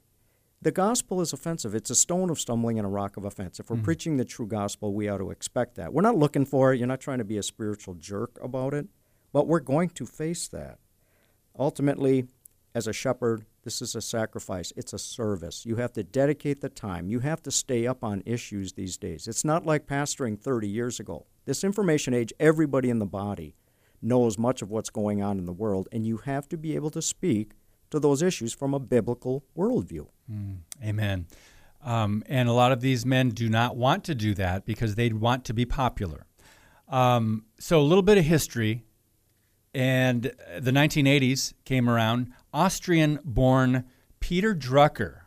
the 0.63 0.71
gospel 0.71 1.21
is 1.21 1.33
offensive. 1.33 1.75
It's 1.75 1.91
a 1.91 1.95
stone 1.95 2.31
of 2.31 2.39
stumbling 2.39 2.79
and 2.79 2.87
a 2.87 2.91
rock 2.91 3.17
of 3.17 3.25
offense. 3.25 3.59
If 3.59 3.71
we're 3.71 3.77
mm-hmm. 3.77 3.85
preaching 3.85 4.17
the 4.19 4.25
true 4.25 4.47
gospel, 4.47 4.93
we 4.93 5.09
ought 5.09 5.19
to 5.19 5.31
expect 5.31 5.77
that. 5.77 5.93
We're 5.93 6.03
not 6.03 6.17
looking 6.17 6.45
for 6.45 6.73
it. 6.73 6.79
You're 6.79 6.87
not 6.87 7.01
trying 7.01 7.19
to 7.19 7.25
be 7.25 7.39
a 7.39 7.43
spiritual 7.43 7.95
jerk 7.95 8.39
about 8.43 8.75
it, 8.75 8.87
but 9.33 9.47
we're 9.47 9.61
going 9.61 9.89
to 9.91 10.07
face 10.07 10.49
that. 10.49 10.79
Ultimately, 11.59 12.27
as 12.75 12.87
a 12.87 12.93
shepherd, 12.93 13.47
this 13.63 13.83
is 13.83 13.95
a 13.95 14.01
sacrifice. 14.01 14.73
It's 14.77 14.93
a 14.93 14.99
service. 14.99 15.67
You 15.67 15.77
have 15.77 15.93
to 15.93 16.03
dedicate 16.03 16.61
the 16.61 16.69
time. 16.69 17.09
You 17.09 17.21
have 17.21 17.43
to 17.43 17.51
stay 17.51 17.87
up 17.87 18.03
on 18.03 18.23
issues 18.25 18.73
these 18.73 18.97
days. 18.97 19.29
It's 19.29 19.45
not 19.45 19.67
like 19.67 19.87
pastoring 19.87 20.39
30 20.41 20.69
years 20.69 20.99
ago. 20.99 21.27
This 21.45 21.63
information 21.65 22.15
age, 22.15 22.33
everybody 22.41 22.91
in 22.91 22.99
the 22.99 23.07
body 23.07 23.57
knows 24.03 24.39
much 24.39 24.63
of 24.63 24.71
what's 24.71 24.91
going 24.91 25.23
on 25.23 25.39
in 25.39 25.47
the 25.47 25.53
world, 25.53 25.89
and 25.93 26.07
you 26.07 26.19
have 26.19 26.49
to 26.49 26.57
be 26.57 26.75
able 26.75 26.91
to 26.91 27.03
speak 27.03 27.53
to 27.91 27.99
those 27.99 28.23
issues 28.23 28.53
from 28.53 28.73
a 28.73 28.79
biblical 28.79 29.45
worldview. 29.57 30.07
Mm, 30.31 30.59
amen. 30.83 31.27
Um, 31.83 32.23
and 32.27 32.49
a 32.49 32.53
lot 32.53 32.73
of 32.73 32.81
these 32.81 33.05
men 33.05 33.31
do 33.31 33.49
not 33.49 33.77
want 33.77 34.05
to 34.05 34.15
do 34.15 34.35
that 34.35 34.65
because 34.65 34.95
they 34.95 35.11
want 35.11 35.45
to 35.47 35.55
be 35.55 35.65
popular. 35.65 36.27
Um, 36.89 37.45
so, 37.59 37.81
a 37.81 37.83
little 37.83 38.03
bit 38.03 38.19
of 38.19 38.25
history. 38.25 38.85
And 39.73 40.33
the 40.59 40.73
1980s 40.73 41.55
came 41.65 41.89
around. 41.89 42.33
Austrian 42.53 43.21
born 43.25 43.85
Peter 44.19 44.55
Drucker 44.55 45.21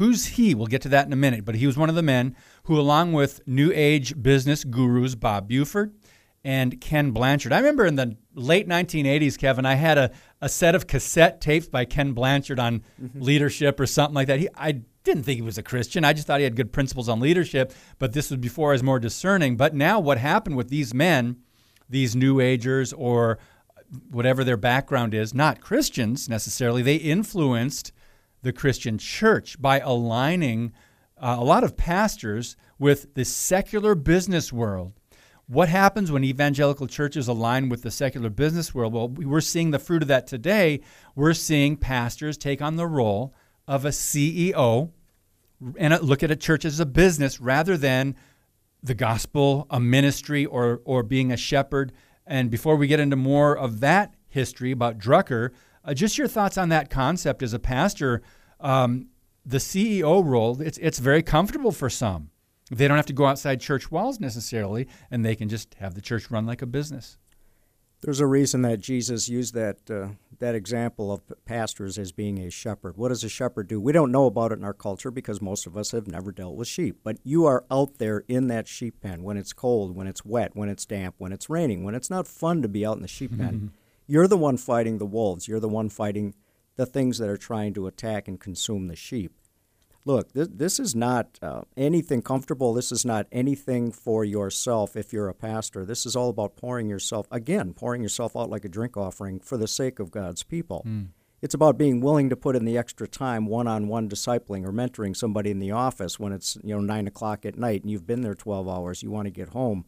Who's 0.00 0.24
he? 0.24 0.54
We'll 0.54 0.66
get 0.66 0.80
to 0.82 0.88
that 0.88 1.06
in 1.06 1.12
a 1.12 1.16
minute. 1.16 1.44
But 1.44 1.56
he 1.56 1.66
was 1.66 1.76
one 1.76 1.90
of 1.90 1.94
the 1.94 2.02
men 2.02 2.34
who, 2.62 2.80
along 2.80 3.12
with 3.12 3.46
New 3.46 3.70
Age 3.74 4.20
business 4.20 4.64
gurus 4.64 5.14
Bob 5.14 5.46
Buford 5.46 5.94
and 6.42 6.80
Ken 6.80 7.10
Blanchard, 7.10 7.52
I 7.52 7.58
remember 7.58 7.84
in 7.84 7.96
the 7.96 8.16
late 8.34 8.66
1980s, 8.66 9.36
Kevin, 9.36 9.66
I 9.66 9.74
had 9.74 9.98
a, 9.98 10.10
a 10.40 10.48
set 10.48 10.74
of 10.74 10.86
cassette 10.86 11.42
tapes 11.42 11.68
by 11.68 11.84
Ken 11.84 12.14
Blanchard 12.14 12.58
on 12.58 12.82
mm-hmm. 12.98 13.20
leadership 13.20 13.78
or 13.78 13.84
something 13.84 14.14
like 14.14 14.28
that. 14.28 14.40
He, 14.40 14.48
I 14.56 14.80
didn't 15.04 15.24
think 15.24 15.36
he 15.36 15.42
was 15.42 15.58
a 15.58 15.62
Christian. 15.62 16.02
I 16.02 16.14
just 16.14 16.26
thought 16.26 16.40
he 16.40 16.44
had 16.44 16.56
good 16.56 16.72
principles 16.72 17.10
on 17.10 17.20
leadership, 17.20 17.70
but 17.98 18.14
this 18.14 18.30
was 18.30 18.38
before 18.38 18.70
I 18.70 18.72
was 18.72 18.82
more 18.82 18.98
discerning. 18.98 19.58
But 19.58 19.74
now, 19.74 20.00
what 20.00 20.16
happened 20.16 20.56
with 20.56 20.70
these 20.70 20.94
men, 20.94 21.36
these 21.90 22.16
New 22.16 22.40
Agers 22.40 22.94
or 22.94 23.38
whatever 24.10 24.44
their 24.44 24.56
background 24.56 25.14
is, 25.14 25.34
not 25.34 25.60
Christians 25.60 26.28
necessarily, 26.28 26.82
they 26.82 26.96
influenced 26.96 27.92
the 28.42 28.52
Christian 28.52 28.98
church 28.98 29.60
by 29.60 29.80
aligning 29.80 30.72
uh, 31.18 31.36
a 31.38 31.44
lot 31.44 31.64
of 31.64 31.76
pastors 31.76 32.56
with 32.78 33.14
the 33.14 33.24
secular 33.24 33.94
business 33.94 34.52
world. 34.52 34.92
What 35.46 35.68
happens 35.68 36.12
when 36.12 36.24
evangelical 36.24 36.86
churches 36.86 37.26
align 37.26 37.68
with 37.68 37.82
the 37.82 37.90
secular 37.90 38.30
business 38.30 38.72
world? 38.72 38.92
Well, 38.94 39.08
we're 39.08 39.40
seeing 39.40 39.72
the 39.72 39.80
fruit 39.80 40.02
of 40.02 40.08
that 40.08 40.26
today. 40.26 40.80
We're 41.16 41.34
seeing 41.34 41.76
pastors 41.76 42.38
take 42.38 42.62
on 42.62 42.76
the 42.76 42.86
role 42.86 43.34
of 43.66 43.84
a 43.84 43.88
CEO 43.88 44.90
and 45.76 46.00
look 46.02 46.22
at 46.22 46.30
a 46.30 46.36
church 46.36 46.64
as 46.64 46.80
a 46.80 46.86
business 46.86 47.40
rather 47.40 47.76
than 47.76 48.14
the 48.82 48.94
gospel, 48.94 49.66
a 49.70 49.80
ministry, 49.80 50.46
or, 50.46 50.80
or 50.84 51.02
being 51.02 51.32
a 51.32 51.36
shepherd. 51.36 51.92
And 52.30 52.48
before 52.48 52.76
we 52.76 52.86
get 52.86 53.00
into 53.00 53.16
more 53.16 53.58
of 53.58 53.80
that 53.80 54.14
history 54.28 54.70
about 54.70 54.98
Drucker, 54.98 55.50
uh, 55.84 55.94
just 55.94 56.16
your 56.16 56.28
thoughts 56.28 56.56
on 56.56 56.68
that 56.68 56.88
concept 56.88 57.42
as 57.42 57.52
a 57.52 57.58
pastor. 57.58 58.22
Um, 58.60 59.08
the 59.44 59.58
CEO 59.58 60.24
role, 60.24 60.62
it's, 60.62 60.78
it's 60.78 61.00
very 61.00 61.24
comfortable 61.24 61.72
for 61.72 61.90
some. 61.90 62.30
They 62.70 62.86
don't 62.86 62.96
have 62.96 63.06
to 63.06 63.12
go 63.12 63.26
outside 63.26 63.60
church 63.60 63.90
walls 63.90 64.20
necessarily, 64.20 64.86
and 65.10 65.24
they 65.24 65.34
can 65.34 65.48
just 65.48 65.74
have 65.74 65.94
the 65.94 66.00
church 66.00 66.30
run 66.30 66.46
like 66.46 66.62
a 66.62 66.66
business. 66.66 67.18
There's 68.02 68.20
a 68.20 68.26
reason 68.26 68.62
that 68.62 68.78
Jesus 68.78 69.28
used 69.28 69.54
that 69.54 69.90
uh, 69.90 70.10
that 70.40 70.54
example 70.54 71.12
of 71.12 71.22
pastors 71.44 71.98
as 71.98 72.12
being 72.12 72.38
a 72.38 72.50
shepherd. 72.50 72.96
What 72.96 73.08
does 73.08 73.22
a 73.22 73.28
shepherd 73.28 73.68
do? 73.68 73.80
We 73.80 73.92
don't 73.92 74.10
know 74.10 74.26
about 74.26 74.52
it 74.52 74.58
in 74.58 74.64
our 74.64 74.74
culture 74.74 75.10
because 75.10 75.40
most 75.40 75.66
of 75.66 75.76
us 75.76 75.92
have 75.92 76.08
never 76.08 76.32
dealt 76.32 76.56
with 76.56 76.68
sheep. 76.68 76.98
But 77.04 77.18
you 77.22 77.46
are 77.46 77.64
out 77.70 77.98
there 77.98 78.24
in 78.26 78.48
that 78.48 78.66
sheep 78.66 79.00
pen 79.00 79.22
when 79.22 79.36
it's 79.36 79.52
cold, 79.52 79.94
when 79.94 80.06
it's 80.06 80.24
wet, 80.24 80.52
when 80.54 80.68
it's 80.68 80.86
damp, 80.86 81.14
when 81.18 81.32
it's 81.32 81.48
raining, 81.48 81.84
when 81.84 81.94
it's 81.94 82.10
not 82.10 82.26
fun 82.26 82.62
to 82.62 82.68
be 82.68 82.84
out 82.84 82.96
in 82.96 83.02
the 83.02 83.08
sheep 83.08 83.36
pen. 83.38 83.54
Mm-hmm. 83.54 83.66
You're 84.06 84.28
the 84.28 84.36
one 84.36 84.56
fighting 84.56 84.98
the 84.98 85.06
wolves. 85.06 85.46
You're 85.46 85.60
the 85.60 85.68
one 85.68 85.88
fighting 85.88 86.34
the 86.76 86.86
things 86.86 87.18
that 87.18 87.28
are 87.28 87.36
trying 87.36 87.74
to 87.74 87.86
attack 87.86 88.26
and 88.26 88.40
consume 88.40 88.88
the 88.88 88.96
sheep 88.96 89.32
look, 90.04 90.32
this, 90.32 90.48
this 90.50 90.78
is 90.78 90.94
not 90.94 91.38
uh, 91.42 91.62
anything 91.76 92.22
comfortable. 92.22 92.74
This 92.74 92.92
is 92.92 93.04
not 93.04 93.26
anything 93.32 93.92
for 93.92 94.24
yourself 94.24 94.96
if 94.96 95.12
you're 95.12 95.28
a 95.28 95.34
pastor. 95.34 95.84
This 95.84 96.06
is 96.06 96.16
all 96.16 96.30
about 96.30 96.56
pouring 96.56 96.88
yourself, 96.88 97.26
again, 97.30 97.74
pouring 97.74 98.02
yourself 98.02 98.36
out 98.36 98.50
like 98.50 98.64
a 98.64 98.68
drink 98.68 98.96
offering 98.96 99.40
for 99.40 99.56
the 99.56 99.68
sake 99.68 99.98
of 99.98 100.10
God's 100.10 100.42
people. 100.42 100.82
Mm. 100.86 101.08
It's 101.42 101.54
about 101.54 101.78
being 101.78 102.00
willing 102.00 102.28
to 102.28 102.36
put 102.36 102.54
in 102.54 102.66
the 102.66 102.76
extra 102.76 103.08
time 103.08 103.46
one 103.46 103.66
on 103.66 103.88
one 103.88 104.10
discipling 104.10 104.66
or 104.66 104.72
mentoring 104.72 105.16
somebody 105.16 105.50
in 105.50 105.58
the 105.58 105.70
office 105.70 106.20
when 106.20 106.32
it's 106.32 106.58
you 106.62 106.74
know 106.74 106.80
nine 106.80 107.06
o'clock 107.06 107.46
at 107.46 107.58
night 107.58 107.82
and 107.82 107.90
you've 107.90 108.06
been 108.06 108.20
there 108.20 108.34
12 108.34 108.68
hours, 108.68 109.02
you 109.02 109.10
want 109.10 109.26
to 109.26 109.30
get 109.30 109.50
home. 109.50 109.86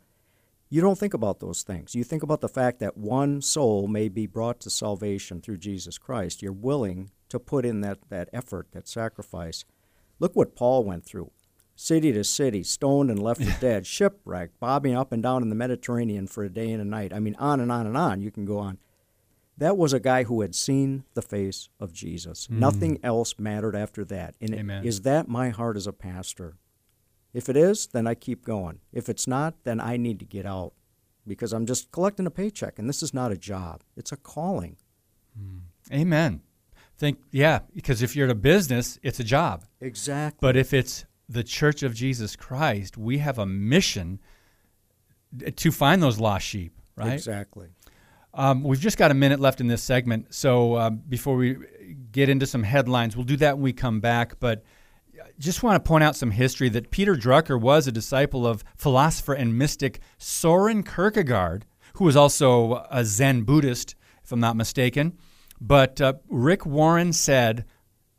You 0.70 0.80
don't 0.80 0.98
think 0.98 1.12
about 1.12 1.40
those 1.40 1.62
things. 1.62 1.94
You 1.94 2.02
think 2.02 2.22
about 2.22 2.40
the 2.40 2.48
fact 2.48 2.78
that 2.78 2.96
one 2.96 3.42
soul 3.42 3.86
may 3.86 4.08
be 4.08 4.26
brought 4.26 4.58
to 4.60 4.70
salvation 4.70 5.42
through 5.42 5.58
Jesus 5.58 5.98
Christ. 5.98 6.40
You're 6.40 6.52
willing 6.52 7.10
to 7.28 7.38
put 7.38 7.66
in 7.66 7.82
that, 7.82 7.98
that 8.08 8.30
effort, 8.32 8.68
that 8.72 8.88
sacrifice. 8.88 9.66
Look 10.22 10.36
what 10.36 10.54
Paul 10.54 10.84
went 10.84 11.04
through 11.04 11.32
city 11.74 12.12
to 12.12 12.22
city, 12.22 12.62
stoned 12.62 13.10
and 13.10 13.20
left 13.20 13.42
for 13.42 13.60
dead, 13.60 13.84
shipwrecked, 13.84 14.60
bobbing 14.60 14.94
up 14.94 15.10
and 15.10 15.20
down 15.20 15.42
in 15.42 15.48
the 15.48 15.56
Mediterranean 15.56 16.28
for 16.28 16.44
a 16.44 16.48
day 16.48 16.70
and 16.70 16.80
a 16.80 16.84
night. 16.84 17.12
I 17.12 17.18
mean, 17.18 17.34
on 17.40 17.58
and 17.58 17.72
on 17.72 17.88
and 17.88 17.96
on. 17.96 18.20
You 18.20 18.30
can 18.30 18.44
go 18.44 18.58
on. 18.58 18.78
That 19.58 19.76
was 19.76 19.92
a 19.92 19.98
guy 19.98 20.22
who 20.22 20.40
had 20.40 20.54
seen 20.54 21.02
the 21.14 21.22
face 21.22 21.70
of 21.80 21.92
Jesus. 21.92 22.46
Mm. 22.46 22.58
Nothing 22.60 22.98
else 23.02 23.34
mattered 23.36 23.74
after 23.74 24.04
that. 24.04 24.36
And 24.40 24.54
Amen. 24.54 24.84
is 24.84 25.00
that 25.00 25.26
my 25.26 25.48
heart 25.48 25.76
as 25.76 25.88
a 25.88 25.92
pastor? 25.92 26.54
If 27.34 27.48
it 27.48 27.56
is, 27.56 27.88
then 27.88 28.06
I 28.06 28.14
keep 28.14 28.44
going. 28.44 28.78
If 28.92 29.08
it's 29.08 29.26
not, 29.26 29.64
then 29.64 29.80
I 29.80 29.96
need 29.96 30.20
to 30.20 30.24
get 30.24 30.46
out 30.46 30.72
because 31.26 31.52
I'm 31.52 31.66
just 31.66 31.90
collecting 31.90 32.26
a 32.26 32.30
paycheck, 32.30 32.78
and 32.78 32.88
this 32.88 33.02
is 33.02 33.12
not 33.12 33.32
a 33.32 33.36
job, 33.36 33.82
it's 33.96 34.12
a 34.12 34.16
calling. 34.16 34.76
Mm. 35.36 35.62
Amen 35.92 36.42
think, 37.02 37.18
yeah, 37.32 37.58
because 37.74 38.00
if 38.00 38.14
you're 38.14 38.26
in 38.26 38.30
a 38.30 38.36
business, 38.36 38.96
it's 39.02 39.18
a 39.18 39.24
job. 39.24 39.64
Exactly. 39.80 40.38
But 40.40 40.56
if 40.56 40.72
it's 40.72 41.04
the 41.28 41.42
Church 41.42 41.82
of 41.82 41.94
Jesus 41.94 42.36
Christ, 42.36 42.96
we 42.96 43.18
have 43.18 43.40
a 43.40 43.46
mission 43.46 44.20
to 45.56 45.72
find 45.72 46.00
those 46.00 46.20
lost 46.20 46.46
sheep, 46.46 46.72
right? 46.94 47.14
Exactly. 47.14 47.70
Um, 48.34 48.62
we've 48.62 48.78
just 48.78 48.98
got 48.98 49.10
a 49.10 49.14
minute 49.14 49.40
left 49.40 49.60
in 49.60 49.66
this 49.66 49.82
segment, 49.82 50.32
so 50.32 50.76
um, 50.78 51.02
before 51.08 51.34
we 51.34 51.56
get 52.12 52.28
into 52.28 52.46
some 52.46 52.62
headlines, 52.62 53.16
we'll 53.16 53.24
do 53.24 53.36
that 53.38 53.56
when 53.56 53.64
we 53.64 53.72
come 53.72 53.98
back. 53.98 54.38
But 54.38 54.62
just 55.40 55.64
want 55.64 55.82
to 55.82 55.88
point 55.88 56.04
out 56.04 56.14
some 56.14 56.30
history 56.30 56.68
that 56.68 56.92
Peter 56.92 57.16
Drucker 57.16 57.60
was 57.60 57.88
a 57.88 57.92
disciple 57.92 58.46
of 58.46 58.62
philosopher 58.76 59.34
and 59.34 59.58
mystic 59.58 59.98
Soren 60.18 60.84
Kierkegaard, 60.84 61.66
who 61.94 62.04
was 62.04 62.14
also 62.14 62.86
a 62.92 63.04
Zen 63.04 63.42
Buddhist, 63.42 63.96
if 64.22 64.30
I'm 64.30 64.38
not 64.38 64.54
mistaken. 64.54 65.18
But 65.64 66.00
uh, 66.00 66.14
Rick 66.28 66.66
Warren 66.66 67.12
said 67.12 67.64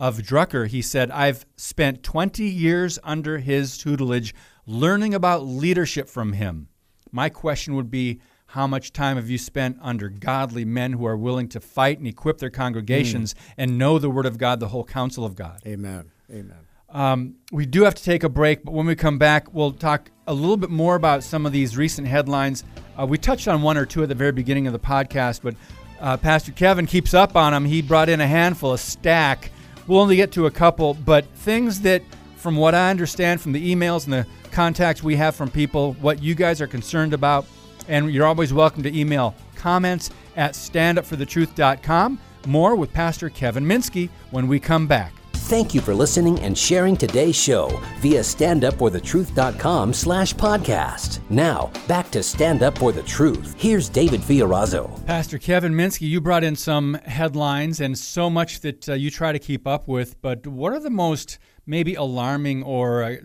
of 0.00 0.16
Drucker, 0.20 0.66
he 0.66 0.80
said, 0.80 1.10
I've 1.10 1.44
spent 1.56 2.02
20 2.02 2.42
years 2.42 2.98
under 3.04 3.36
his 3.36 3.76
tutelage 3.76 4.34
learning 4.66 5.12
about 5.12 5.44
leadership 5.44 6.08
from 6.08 6.32
him. 6.32 6.68
My 7.12 7.28
question 7.28 7.76
would 7.76 7.90
be, 7.90 8.20
how 8.46 8.66
much 8.66 8.94
time 8.94 9.16
have 9.16 9.28
you 9.28 9.36
spent 9.36 9.76
under 9.82 10.08
godly 10.08 10.64
men 10.64 10.94
who 10.94 11.04
are 11.04 11.18
willing 11.18 11.48
to 11.50 11.60
fight 11.60 11.98
and 11.98 12.06
equip 12.06 12.38
their 12.38 12.50
congregations 12.50 13.34
mm. 13.34 13.38
and 13.58 13.76
know 13.76 13.98
the 13.98 14.08
Word 14.08 14.24
of 14.24 14.38
God, 14.38 14.58
the 14.58 14.68
whole 14.68 14.84
counsel 14.84 15.26
of 15.26 15.34
God? 15.34 15.60
Amen. 15.66 16.10
Amen. 16.30 16.58
Um, 16.88 17.34
we 17.52 17.66
do 17.66 17.82
have 17.82 17.94
to 17.94 18.02
take 18.02 18.22
a 18.22 18.28
break, 18.28 18.64
but 18.64 18.72
when 18.72 18.86
we 18.86 18.94
come 18.94 19.18
back, 19.18 19.52
we'll 19.52 19.72
talk 19.72 20.10
a 20.26 20.32
little 20.32 20.56
bit 20.56 20.70
more 20.70 20.94
about 20.94 21.24
some 21.24 21.44
of 21.44 21.52
these 21.52 21.76
recent 21.76 22.08
headlines. 22.08 22.64
Uh, 22.98 23.04
we 23.04 23.18
touched 23.18 23.48
on 23.48 23.60
one 23.60 23.76
or 23.76 23.84
two 23.84 24.02
at 24.02 24.08
the 24.08 24.14
very 24.14 24.32
beginning 24.32 24.66
of 24.66 24.72
the 24.72 24.78
podcast, 24.78 25.40
but 25.42 25.54
uh, 26.00 26.16
Pastor 26.16 26.52
Kevin 26.52 26.86
keeps 26.86 27.14
up 27.14 27.36
on 27.36 27.52
them. 27.52 27.64
He 27.64 27.82
brought 27.82 28.08
in 28.08 28.20
a 28.20 28.26
handful, 28.26 28.72
a 28.72 28.78
stack. 28.78 29.50
We'll 29.86 30.00
only 30.00 30.16
get 30.16 30.32
to 30.32 30.46
a 30.46 30.50
couple, 30.50 30.94
but 30.94 31.24
things 31.36 31.80
that, 31.82 32.02
from 32.36 32.56
what 32.56 32.74
I 32.74 32.90
understand 32.90 33.40
from 33.40 33.52
the 33.52 33.74
emails 33.74 34.04
and 34.04 34.12
the 34.12 34.26
contacts 34.50 35.02
we 35.02 35.16
have 35.16 35.34
from 35.34 35.50
people, 35.50 35.94
what 35.94 36.22
you 36.22 36.34
guys 36.34 36.60
are 36.60 36.66
concerned 36.66 37.12
about. 37.12 37.46
And 37.88 38.10
you're 38.12 38.26
always 38.26 38.52
welcome 38.52 38.82
to 38.82 38.98
email 38.98 39.34
comments 39.56 40.10
at 40.36 40.52
standupforthetruth.com. 40.52 42.20
More 42.46 42.76
with 42.76 42.92
Pastor 42.92 43.30
Kevin 43.30 43.64
Minske 43.64 44.10
when 44.30 44.48
we 44.48 44.60
come 44.60 44.86
back. 44.86 45.12
Thank 45.44 45.74
you 45.74 45.82
for 45.82 45.94
listening 45.94 46.40
and 46.40 46.56
sharing 46.56 46.96
today's 46.96 47.36
show 47.36 47.68
via 47.98 48.20
standupforthetruth.com 48.20 49.92
slash 49.92 50.32
podcast. 50.32 51.20
Now, 51.28 51.70
back 51.86 52.10
to 52.12 52.22
Stand 52.22 52.62
Up 52.62 52.78
For 52.78 52.92
The 52.92 53.02
Truth. 53.02 53.54
Here's 53.58 53.90
David 53.90 54.22
Fiorazo. 54.22 55.04
Pastor 55.04 55.36
Kevin 55.36 55.74
Minske, 55.74 56.08
you 56.08 56.22
brought 56.22 56.44
in 56.44 56.56
some 56.56 56.94
headlines 57.04 57.82
and 57.82 57.96
so 57.96 58.30
much 58.30 58.60
that 58.60 58.88
uh, 58.88 58.94
you 58.94 59.10
try 59.10 59.32
to 59.32 59.38
keep 59.38 59.66
up 59.66 59.86
with, 59.86 60.18
but 60.22 60.46
what 60.46 60.72
are 60.72 60.80
the 60.80 60.88
most 60.88 61.38
maybe 61.66 61.94
alarming 61.94 62.62
or 62.62 63.02
uh, 63.04 63.16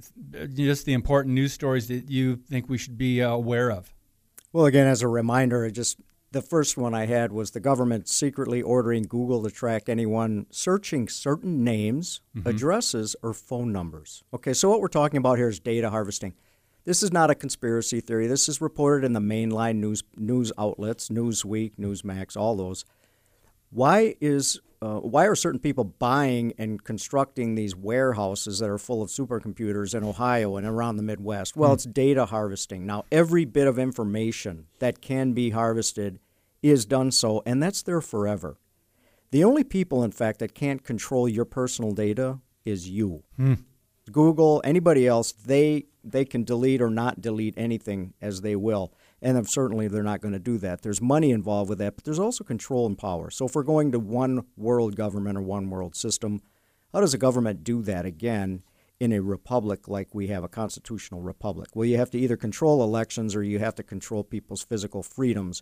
just 0.54 0.86
the 0.86 0.92
important 0.92 1.34
news 1.36 1.54
stories 1.54 1.88
that 1.88 2.10
you 2.10 2.36
think 2.36 2.68
we 2.68 2.78
should 2.78 2.98
be 2.98 3.24
uh, 3.24 3.30
aware 3.30 3.72
of? 3.72 3.94
Well, 4.52 4.66
again, 4.66 4.88
as 4.88 5.02
a 5.02 5.08
reminder, 5.08 5.72
just 5.72 6.02
the 6.32 6.42
first 6.42 6.78
one 6.78 6.94
I 6.94 7.06
had 7.06 7.32
was 7.32 7.52
the 7.52 7.60
government 7.60 8.08
secretly 8.08 8.62
ordering 8.62 9.04
Google 9.04 9.44
to 9.44 9.50
track 9.50 9.90
anyone 9.90 10.46
searching 10.52 11.08
certain 11.08 11.64
names, 11.64 12.22
mm-hmm. 12.36 12.48
addresses, 12.48 13.16
or 13.24 13.34
phone 13.34 13.72
numbers. 13.72 14.24
Okay, 14.34 14.54
so 14.54 14.70
what 14.70 14.82
we're 14.82 14.88
talking 14.88 15.18
about 15.18 15.38
here 15.38 15.50
is 15.50 15.60
data 15.60 15.90
harvesting. 15.90 16.36
This 16.86 17.04
is 17.04 17.12
not 17.12 17.30
a 17.30 17.36
conspiracy 17.36 18.00
theory. 18.00 18.28
This 18.28 18.48
is 18.48 18.62
reported 18.62 19.06
in 19.06 19.14
the 19.14 19.20
mainline 19.20 19.78
news 19.78 20.04
news 20.18 20.52
outlets, 20.58 21.10
Newsweek, 21.10 21.76
Newsmax, 21.78 22.38
all 22.38 22.56
those. 22.56 22.86
Why 23.72 24.16
is 24.22 24.60
uh, 24.82 25.00
why 25.00 25.26
are 25.26 25.36
certain 25.36 25.60
people 25.60 25.84
buying 25.84 26.54
and 26.58 26.84
constructing 26.84 27.56
these 27.56 27.76
warehouses 27.76 28.60
that 28.60 28.70
are 28.70 28.78
full 28.78 29.02
of 29.02 29.10
supercomputers 29.10 29.94
in 29.94 30.04
Ohio 30.04 30.56
and 30.56 30.66
around 30.66 30.98
the 30.98 31.04
Midwest? 31.04 31.58
Well, 31.58 31.72
mm. 31.72 31.74
it's 31.74 31.84
data 31.84 32.26
harvesting. 32.26 32.86
Now, 32.86 33.04
every 33.12 33.44
bit 33.46 33.68
of 33.68 33.78
information 33.78 34.68
that 34.80 35.02
can 35.02 35.34
be 35.34 35.50
harvested 35.50 36.20
is 36.62 36.86
done 36.86 37.12
so, 37.12 37.44
and 37.46 37.62
that's 37.62 37.82
there 37.82 38.02
forever. 38.02 38.58
The 39.32 39.44
only 39.44 39.64
people, 39.64 40.04
in 40.04 40.12
fact, 40.12 40.40
that 40.40 40.56
can't 40.56 40.84
control 40.84 41.28
your 41.28 41.46
personal 41.46 41.92
data 41.92 42.40
is 42.66 42.90
you. 42.90 43.24
Mm. 43.38 43.60
Google, 44.12 44.62
anybody 44.64 45.08
else, 45.08 45.32
they 45.34 45.86
they 46.04 46.26
can 46.26 46.44
delete 46.44 46.82
or 46.82 46.90
not 46.90 47.22
delete 47.22 47.54
anything 47.58 48.14
as 48.22 48.42
they 48.42 48.56
will. 48.56 48.94
And 49.22 49.50
certainly 49.50 49.88
they're 49.88 50.02
not 50.04 50.22
going 50.22 50.34
to 50.34 50.40
do 50.40 50.58
that. 50.60 50.82
There's 50.82 51.02
money 51.02 51.32
involved 51.32 51.70
with 51.70 51.80
that, 51.80 51.96
but 51.96 52.06
there's 52.06 52.20
also 52.20 52.44
control 52.44 52.86
and 52.86 52.98
power. 52.98 53.30
So 53.30 53.46
if 53.46 53.56
we're 53.56 53.64
going 53.64 53.92
to 53.92 54.00
one 54.00 54.46
world 54.56 54.96
government 54.96 55.38
or 55.38 55.42
one 55.42 55.70
world 55.70 55.96
system, 55.96 56.42
How 56.94 57.02
does 57.02 57.14
a 57.14 57.20
government 57.20 57.64
do 57.64 57.82
that 57.84 58.06
again 58.06 58.64
in 59.00 59.14
a 59.14 59.22
republic 59.22 59.88
like 59.88 60.14
we 60.14 60.28
have 60.28 60.44
a 60.44 60.50
constitutional 60.50 61.22
republic? 61.22 61.70
Well, 61.76 61.86
you 61.86 61.98
have 61.98 62.10
to 62.12 62.20
either 62.20 62.36
control 62.36 62.84
elections 62.84 63.36
or 63.36 63.44
you 63.44 63.60
have 63.60 63.76
to 63.76 63.84
control 63.84 64.24
people's 64.24 64.64
physical 64.64 65.04
freedoms. 65.04 65.62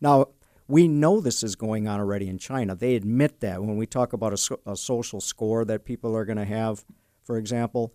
Now, 0.00 0.26
we 0.68 0.86
know 0.86 1.20
this 1.20 1.42
is 1.42 1.56
going 1.56 1.88
on 1.88 1.98
already 1.98 2.28
in 2.28 2.38
China. 2.38 2.76
They 2.76 2.94
admit 2.94 3.40
that 3.40 3.60
when 3.60 3.76
we 3.76 3.86
talk 3.86 4.12
about 4.12 4.32
a, 4.32 4.58
a 4.70 4.76
social 4.76 5.20
score 5.20 5.64
that 5.64 5.84
people 5.84 6.16
are 6.16 6.24
going 6.24 6.38
to 6.38 6.44
have, 6.44 6.84
for 7.24 7.36
example, 7.36 7.92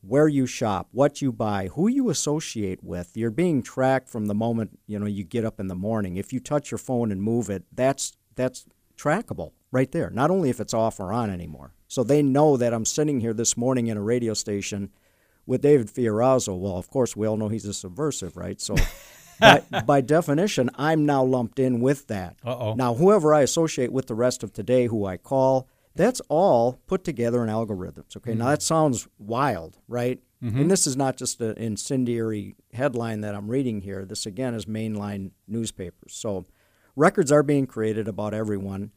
where 0.00 0.28
you 0.28 0.46
shop, 0.46 0.88
what 0.92 1.20
you 1.20 1.32
buy, 1.32 1.68
who 1.68 1.88
you 1.88 2.08
associate 2.10 2.82
with. 2.82 3.16
You're 3.16 3.30
being 3.30 3.62
tracked 3.62 4.08
from 4.08 4.26
the 4.26 4.34
moment 4.34 4.78
you 4.86 4.98
know 4.98 5.06
you 5.06 5.24
get 5.24 5.44
up 5.44 5.60
in 5.60 5.68
the 5.68 5.74
morning. 5.74 6.16
If 6.16 6.32
you 6.32 6.40
touch 6.40 6.70
your 6.70 6.78
phone 6.78 7.10
and 7.10 7.22
move 7.22 7.50
it, 7.50 7.64
that's 7.72 8.16
that's 8.34 8.66
trackable 8.96 9.52
right 9.70 9.90
there. 9.92 10.10
Not 10.10 10.30
only 10.30 10.50
if 10.50 10.60
it's 10.60 10.74
off 10.74 11.00
or 11.00 11.12
on 11.12 11.30
anymore. 11.30 11.74
So 11.88 12.02
they 12.04 12.22
know 12.22 12.56
that 12.56 12.74
I'm 12.74 12.84
sitting 12.84 13.20
here 13.20 13.32
this 13.32 13.56
morning 13.56 13.86
in 13.86 13.96
a 13.96 14.02
radio 14.02 14.34
station 14.34 14.90
with 15.46 15.62
David 15.62 15.88
Fiorazo. 15.88 16.58
Well, 16.58 16.76
of 16.76 16.90
course, 16.90 17.16
we 17.16 17.26
all 17.26 17.36
know 17.36 17.48
he's 17.48 17.66
a 17.66 17.74
subversive, 17.74 18.36
right? 18.36 18.60
So. 18.60 18.76
by, 19.40 19.62
by 19.86 20.00
definition, 20.00 20.68
I'm 20.74 21.06
now 21.06 21.22
lumped 21.22 21.58
in 21.58 21.80
with 21.80 22.08
that. 22.08 22.36
Uh-oh. 22.44 22.74
Now, 22.74 22.94
whoever 22.94 23.32
I 23.32 23.42
associate 23.42 23.92
with 23.92 24.08
the 24.08 24.14
rest 24.14 24.42
of 24.42 24.52
today, 24.52 24.86
who 24.86 25.06
I 25.06 25.16
call, 25.16 25.68
that's 25.98 26.22
all 26.28 26.80
put 26.86 27.04
together 27.04 27.42
in 27.42 27.50
algorithms. 27.50 28.16
Okay, 28.16 28.32
now 28.34 28.46
that 28.46 28.62
sounds 28.62 29.06
wild, 29.18 29.76
right? 29.88 30.20
And 30.60 30.70
this 30.70 30.86
is 30.86 30.96
not 30.96 31.16
just 31.16 31.40
an 31.40 31.56
incendiary 31.58 32.54
headline 32.72 33.22
that 33.22 33.34
I'm 33.34 33.48
reading 33.50 33.80
here. 33.80 34.04
This 34.04 34.24
again 34.24 34.54
is 34.54 34.66
mainline 34.66 35.32
newspapers. 35.48 36.14
So 36.14 36.46
records 36.94 37.32
are 37.32 37.42
being 37.42 37.66
created 37.66 38.06
about 38.06 38.34
everyone. 38.34 38.92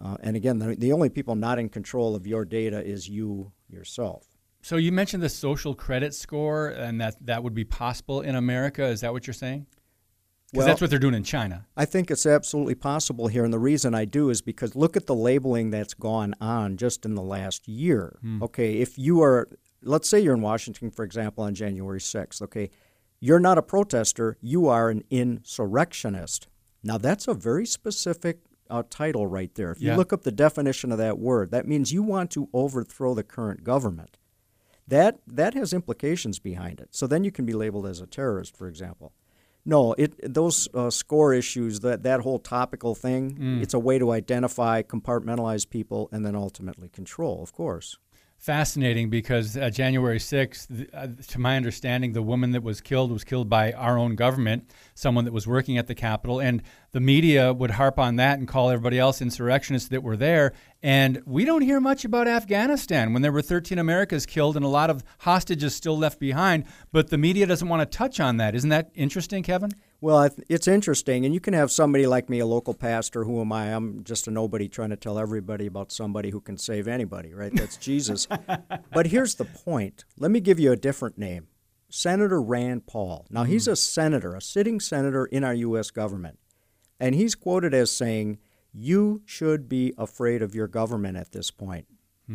Uh, 0.00 0.16
and 0.22 0.36
again, 0.36 0.60
the, 0.60 0.76
the 0.76 0.92
only 0.92 1.08
people 1.08 1.34
not 1.34 1.58
in 1.58 1.68
control 1.68 2.14
of 2.14 2.24
your 2.26 2.44
data 2.44 2.80
is 2.84 3.08
you 3.08 3.50
yourself. 3.68 4.26
So 4.62 4.76
you 4.76 4.92
mentioned 4.92 5.22
the 5.22 5.28
social 5.28 5.74
credit 5.74 6.14
score, 6.14 6.68
and 6.68 7.00
that 7.00 7.16
that 7.26 7.42
would 7.42 7.54
be 7.54 7.64
possible 7.64 8.20
in 8.20 8.36
America. 8.36 8.84
Is 8.84 9.00
that 9.00 9.12
what 9.12 9.26
you're 9.26 9.34
saying? 9.34 9.66
Because 10.50 10.58
Well- 10.58 10.66
that's 10.66 10.80
what 10.80 10.90
they're 10.90 10.98
doing 10.98 11.14
in 11.14 11.22
China. 11.22 11.66
I 11.76 11.84
think 11.84 12.10
it's 12.10 12.26
absolutely 12.26 12.74
possible 12.74 13.28
here, 13.28 13.44
and 13.44 13.52
the 13.52 13.58
reason 13.58 13.94
I 13.94 14.04
do 14.04 14.30
is 14.30 14.42
because 14.42 14.74
look 14.74 14.96
at 14.96 15.06
the 15.06 15.14
labeling 15.14 15.70
that's 15.70 15.94
gone 15.94 16.34
on 16.40 16.76
just 16.76 17.04
in 17.04 17.14
the 17.14 17.22
last 17.22 17.68
year. 17.68 18.18
Okay, 18.42 18.78
if 18.78 18.98
you 18.98 19.22
are, 19.22 19.48
let's 19.82 20.08
say 20.08 20.18
you're 20.18 20.34
in 20.34 20.42
Washington, 20.42 20.90
for 20.90 21.04
example, 21.04 21.44
on 21.44 21.54
January 21.54 22.00
6th, 22.00 22.42
okay, 22.42 22.68
you're 23.20 23.38
not 23.38 23.58
a 23.58 23.62
protester, 23.62 24.36
you 24.40 24.66
are 24.66 24.90
an 24.90 25.04
insurrectionist. 25.10 26.48
Now, 26.82 26.98
that's 26.98 27.28
a 27.28 27.34
very 27.34 27.66
specific 27.66 28.40
uh, 28.70 28.84
title 28.88 29.26
right 29.26 29.52
there. 29.56 29.72
If 29.72 29.80
you 29.82 29.88
Yeah. 29.88 29.96
look 29.96 30.12
up 30.12 30.22
the 30.22 30.30
definition 30.30 30.92
of 30.92 30.98
that 30.98 31.18
word, 31.18 31.50
that 31.50 31.66
means 31.66 31.92
you 31.92 32.04
want 32.04 32.30
to 32.30 32.48
overthrow 32.54 33.14
the 33.14 33.24
current 33.24 33.64
government. 33.64 34.16
That 34.86 35.18
that 35.26 35.54
has 35.54 35.72
implications 35.72 36.38
behind 36.38 36.78
it. 36.80 36.88
So 36.92 37.06
then 37.08 37.24
you 37.24 37.32
can 37.32 37.44
be 37.44 37.52
labeled 37.52 37.86
as 37.86 38.00
a 38.00 38.06
terrorist, 38.06 38.56
for 38.56 38.68
example. 38.68 39.12
No, 39.64 39.94
it 39.98 40.14
those 40.34 40.68
uh, 40.74 40.90
score 40.90 41.34
issues, 41.34 41.80
that 41.80 42.02
that 42.02 42.20
whole 42.20 42.38
topical 42.38 42.94
thing, 42.94 43.36
it's 43.62 43.74
a 43.74 43.78
way 43.78 43.98
to 43.98 44.10
identify, 44.12 44.82
compartmentalize 44.82 45.68
people, 45.68 46.08
and 46.12 46.24
then 46.24 46.34
ultimately 46.34 46.88
control. 46.88 47.42
Of 47.42 47.52
course. 47.52 47.98
Fascinating 48.40 49.10
because 49.10 49.54
uh, 49.54 49.68
January 49.68 50.16
6th, 50.16 50.88
uh, 50.94 51.08
to 51.28 51.38
my 51.38 51.58
understanding, 51.58 52.14
the 52.14 52.22
woman 52.22 52.52
that 52.52 52.62
was 52.62 52.80
killed 52.80 53.12
was 53.12 53.22
killed 53.22 53.50
by 53.50 53.72
our 53.72 53.98
own 53.98 54.14
government, 54.14 54.70
someone 54.94 55.26
that 55.26 55.34
was 55.34 55.46
working 55.46 55.76
at 55.76 55.88
the 55.88 55.94
Capitol. 55.94 56.40
And 56.40 56.62
the 56.92 57.00
media 57.00 57.52
would 57.52 57.72
harp 57.72 57.98
on 57.98 58.16
that 58.16 58.38
and 58.38 58.48
call 58.48 58.70
everybody 58.70 58.98
else 58.98 59.20
insurrectionists 59.20 59.90
that 59.90 60.02
were 60.02 60.16
there. 60.16 60.54
And 60.82 61.22
we 61.26 61.44
don't 61.44 61.60
hear 61.60 61.80
much 61.80 62.06
about 62.06 62.26
Afghanistan 62.26 63.12
when 63.12 63.20
there 63.20 63.30
were 63.30 63.42
13 63.42 63.78
Americans 63.78 64.24
killed 64.24 64.56
and 64.56 64.64
a 64.64 64.68
lot 64.68 64.88
of 64.88 65.04
hostages 65.18 65.74
still 65.74 65.98
left 65.98 66.18
behind. 66.18 66.64
But 66.92 67.10
the 67.10 67.18
media 67.18 67.44
doesn't 67.46 67.68
want 67.68 67.82
to 67.82 67.98
touch 67.98 68.20
on 68.20 68.38
that. 68.38 68.54
Isn't 68.54 68.70
that 68.70 68.90
interesting, 68.94 69.42
Kevin? 69.42 69.72
Well, 70.02 70.30
it's 70.48 70.66
interesting, 70.66 71.26
and 71.26 71.34
you 71.34 71.40
can 71.40 71.52
have 71.52 71.70
somebody 71.70 72.06
like 72.06 72.30
me, 72.30 72.38
a 72.38 72.46
local 72.46 72.72
pastor. 72.72 73.24
Who 73.24 73.38
am 73.42 73.52
I? 73.52 73.74
I'm 73.74 74.02
just 74.02 74.26
a 74.26 74.30
nobody 74.30 74.66
trying 74.66 74.88
to 74.90 74.96
tell 74.96 75.18
everybody 75.18 75.66
about 75.66 75.92
somebody 75.92 76.30
who 76.30 76.40
can 76.40 76.56
save 76.56 76.88
anybody, 76.88 77.34
right? 77.34 77.54
That's 77.54 77.76
Jesus. 77.76 78.26
but 78.94 79.08
here's 79.08 79.34
the 79.34 79.44
point. 79.44 80.06
Let 80.18 80.30
me 80.30 80.40
give 80.40 80.58
you 80.58 80.72
a 80.72 80.76
different 80.76 81.18
name 81.18 81.48
Senator 81.90 82.40
Rand 82.40 82.86
Paul. 82.86 83.26
Now, 83.28 83.44
he's 83.44 83.66
hmm. 83.66 83.72
a 83.72 83.76
senator, 83.76 84.34
a 84.34 84.40
sitting 84.40 84.80
senator 84.80 85.26
in 85.26 85.44
our 85.44 85.54
U.S. 85.54 85.90
government, 85.90 86.38
and 86.98 87.14
he's 87.14 87.34
quoted 87.34 87.74
as 87.74 87.90
saying, 87.90 88.38
You 88.72 89.20
should 89.26 89.68
be 89.68 89.92
afraid 89.98 90.40
of 90.40 90.54
your 90.54 90.68
government 90.68 91.18
at 91.18 91.32
this 91.32 91.50
point. 91.50 91.86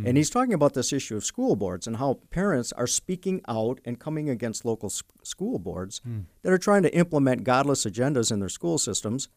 And 0.04 0.18
he's 0.18 0.30
talking 0.30 0.54
about 0.54 0.74
this 0.74 0.92
issue 0.92 1.16
of 1.16 1.24
school 1.24 1.56
boards 1.56 1.88
and 1.88 1.98
how 1.98 2.20
parents 2.30 2.74
are 2.74 2.88
speaking 2.88 3.42
out 3.48 3.80
and 3.86 4.00
coming 4.00 4.30
against 4.30 4.66
local 4.66 4.90
school 4.90 5.60
boards 5.60 6.00
hmm. 6.00 6.22
that 6.42 6.52
are 6.52 6.58
trying 6.58 6.84
to 6.84 6.96
implement 6.96 7.44
godless 7.44 7.86
agendas 7.86 8.32
in 8.32 8.40
their 8.40 8.50
school 8.50 8.78
systems. 8.78 9.30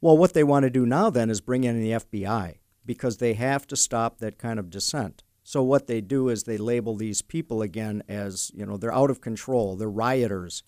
Well, 0.00 0.16
what 0.16 0.32
they 0.32 0.44
want 0.44 0.64
to 0.64 0.70
do 0.70 0.86
now 0.86 1.10
then 1.10 1.30
is 1.30 1.40
bring 1.40 1.64
in 1.64 1.80
the 1.80 1.92
FBI 1.92 2.56
because 2.84 3.18
they 3.18 3.34
have 3.34 3.66
to 3.68 3.76
stop 3.76 4.18
that 4.18 4.38
kind 4.38 4.58
of 4.58 4.70
dissent. 4.70 5.22
So 5.42 5.62
what 5.62 5.86
they 5.86 6.00
do 6.00 6.28
is 6.28 6.44
they 6.44 6.58
label 6.58 6.96
these 6.96 7.22
people 7.22 7.62
again 7.62 8.02
as, 8.08 8.50
you 8.54 8.64
know, 8.64 8.76
they're 8.76 8.94
out 8.94 9.10
of 9.10 9.20
control, 9.20 9.76
they're 9.76 9.90
rioters. 9.90 10.62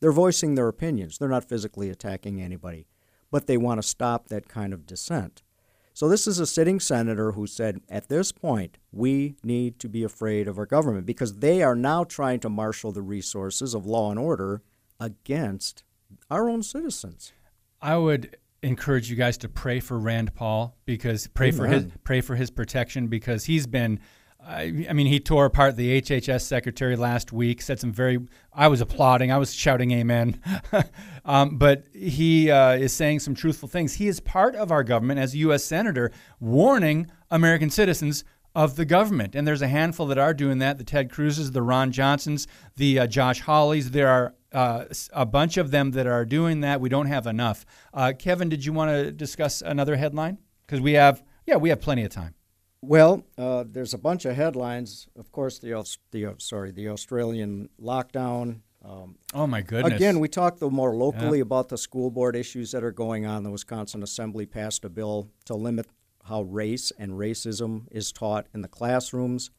They're 0.00 0.12
voicing 0.12 0.54
their 0.54 0.68
opinions. 0.68 1.18
They're 1.18 1.28
not 1.28 1.48
physically 1.48 1.90
attacking 1.90 2.40
anybody, 2.40 2.86
but 3.30 3.46
they 3.46 3.56
want 3.56 3.82
to 3.82 3.86
stop 3.86 4.28
that 4.28 4.48
kind 4.48 4.72
of 4.72 4.86
dissent. 4.86 5.42
So 6.00 6.08
this 6.08 6.26
is 6.26 6.38
a 6.38 6.46
sitting 6.46 6.80
senator 6.80 7.32
who 7.32 7.46
said, 7.46 7.82
at 7.90 8.08
this 8.08 8.32
point, 8.32 8.78
we 8.90 9.36
need 9.44 9.78
to 9.80 9.86
be 9.86 10.02
afraid 10.02 10.48
of 10.48 10.56
our 10.56 10.64
government 10.64 11.04
because 11.04 11.40
they 11.40 11.62
are 11.62 11.76
now 11.76 12.04
trying 12.04 12.40
to 12.40 12.48
marshal 12.48 12.90
the 12.90 13.02
resources 13.02 13.74
of 13.74 13.84
law 13.84 14.08
and 14.10 14.18
order 14.18 14.62
against 14.98 15.84
our 16.30 16.48
own 16.48 16.62
citizens. 16.62 17.34
I 17.82 17.98
would 17.98 18.38
encourage 18.62 19.10
you 19.10 19.16
guys 19.16 19.36
to 19.36 19.48
pray 19.50 19.78
for 19.78 19.98
Rand 19.98 20.34
Paul 20.34 20.74
because 20.86 21.26
pray 21.26 21.50
for 21.50 21.66
his 21.66 21.88
pray 22.02 22.22
for 22.22 22.34
his 22.34 22.50
protection 22.50 23.08
because 23.08 23.44
he's 23.44 23.66
been 23.66 24.00
I, 24.46 24.86
I 24.88 24.92
mean 24.92 25.06
he 25.06 25.20
tore 25.20 25.46
apart 25.46 25.76
the 25.76 26.00
HHS 26.00 26.42
secretary 26.42 26.96
last 26.96 27.32
week 27.32 27.62
said 27.62 27.78
some 27.78 27.92
very 27.92 28.18
I 28.52 28.68
was 28.68 28.80
applauding 28.80 29.30
I 29.30 29.38
was 29.38 29.54
shouting 29.54 29.90
amen 29.92 30.40
um, 31.24 31.56
but 31.58 31.84
he 31.92 32.50
uh, 32.50 32.72
is 32.72 32.92
saying 32.92 33.20
some 33.20 33.34
truthful 33.34 33.68
things 33.68 33.94
he 33.94 34.08
is 34.08 34.20
part 34.20 34.54
of 34.56 34.72
our 34.72 34.82
government 34.82 35.20
as 35.20 35.34
a 35.34 35.38
U.S. 35.38 35.64
senator 35.64 36.10
warning 36.40 37.10
American 37.30 37.70
citizens 37.70 38.24
of 38.54 38.76
the 38.76 38.84
government. 38.84 39.34
And 39.34 39.46
there's 39.46 39.62
a 39.62 39.68
handful 39.68 40.06
that 40.06 40.18
are 40.18 40.34
doing 40.34 40.58
that 40.58 40.78
the 40.78 40.84
Ted 40.84 41.10
Cruzes, 41.10 41.52
the 41.52 41.62
Ron 41.62 41.92
Johnsons, 41.92 42.46
the 42.76 43.00
uh, 43.00 43.06
Josh 43.06 43.42
Hawleys. 43.42 43.90
There 43.90 44.08
are 44.08 44.34
uh, 44.52 44.86
a 45.12 45.26
bunch 45.26 45.56
of 45.56 45.70
them 45.70 45.92
that 45.92 46.06
are 46.06 46.24
doing 46.24 46.60
that. 46.60 46.80
We 46.80 46.88
don't 46.88 47.06
have 47.06 47.26
enough. 47.26 47.64
Uh, 47.94 48.12
Kevin, 48.18 48.48
did 48.48 48.64
you 48.64 48.72
want 48.72 48.90
to 48.90 49.12
discuss 49.12 49.62
another 49.62 49.96
headline? 49.96 50.38
Because 50.66 50.80
we 50.80 50.94
have, 50.94 51.22
yeah, 51.46 51.56
we 51.56 51.68
have 51.68 51.80
plenty 51.80 52.02
of 52.04 52.10
time. 52.10 52.34
Well, 52.82 53.24
uh, 53.36 53.64
there's 53.68 53.92
a 53.92 53.98
bunch 53.98 54.24
of 54.24 54.36
headlines. 54.36 55.06
Of 55.16 55.30
course, 55.32 55.58
the, 55.58 55.74
Aus- 55.74 55.98
the 56.12 56.26
uh, 56.26 56.34
sorry, 56.38 56.70
the 56.70 56.88
Australian 56.88 57.68
lockdown. 57.80 58.60
Um, 58.82 59.16
Oh, 59.34 59.46
my 59.46 59.60
goodness. 59.60 59.92
Again, 59.94 60.18
we 60.20 60.28
talked 60.28 60.60
though 60.60 60.70
more 60.70 60.94
locally 60.94 61.40
about 61.40 61.68
the 61.68 61.76
school 61.76 62.10
board 62.10 62.34
issues 62.34 62.72
that 62.72 62.82
are 62.82 62.92
going 62.92 63.26
on. 63.26 63.42
The 63.42 63.50
Wisconsin 63.50 64.02
Assembly 64.02 64.46
passed 64.46 64.84
a 64.84 64.88
bill 64.88 65.28
to 65.44 65.54
limit 65.54 65.86
how 66.24 66.42
race 66.42 66.90
and 66.98 67.12
racism 67.12 67.86
is 67.90 68.12
taught 68.12 68.46
in 68.54 68.62
the 68.62 68.68
classrooms. 68.68 69.50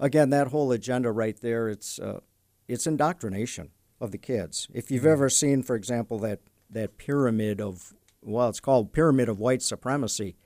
Again, 0.00 0.30
that 0.30 0.48
whole 0.48 0.72
agenda 0.72 1.12
right 1.12 1.38
there, 1.40 1.68
it's 1.68 1.98
uh, 2.00 2.20
it's 2.66 2.86
indoctrination 2.86 3.70
of 4.00 4.10
the 4.10 4.18
kids. 4.18 4.66
If 4.72 4.90
you've 4.90 5.06
ever 5.06 5.28
seen, 5.28 5.62
for 5.62 5.76
example, 5.76 6.18
that 6.20 6.40
that 6.70 6.98
pyramid 6.98 7.60
of 7.60 7.92
well, 8.22 8.48
it's 8.48 8.60
called 8.60 8.92
pyramid 8.92 9.28
of 9.28 9.38
white 9.38 9.62
supremacy. 9.62 10.36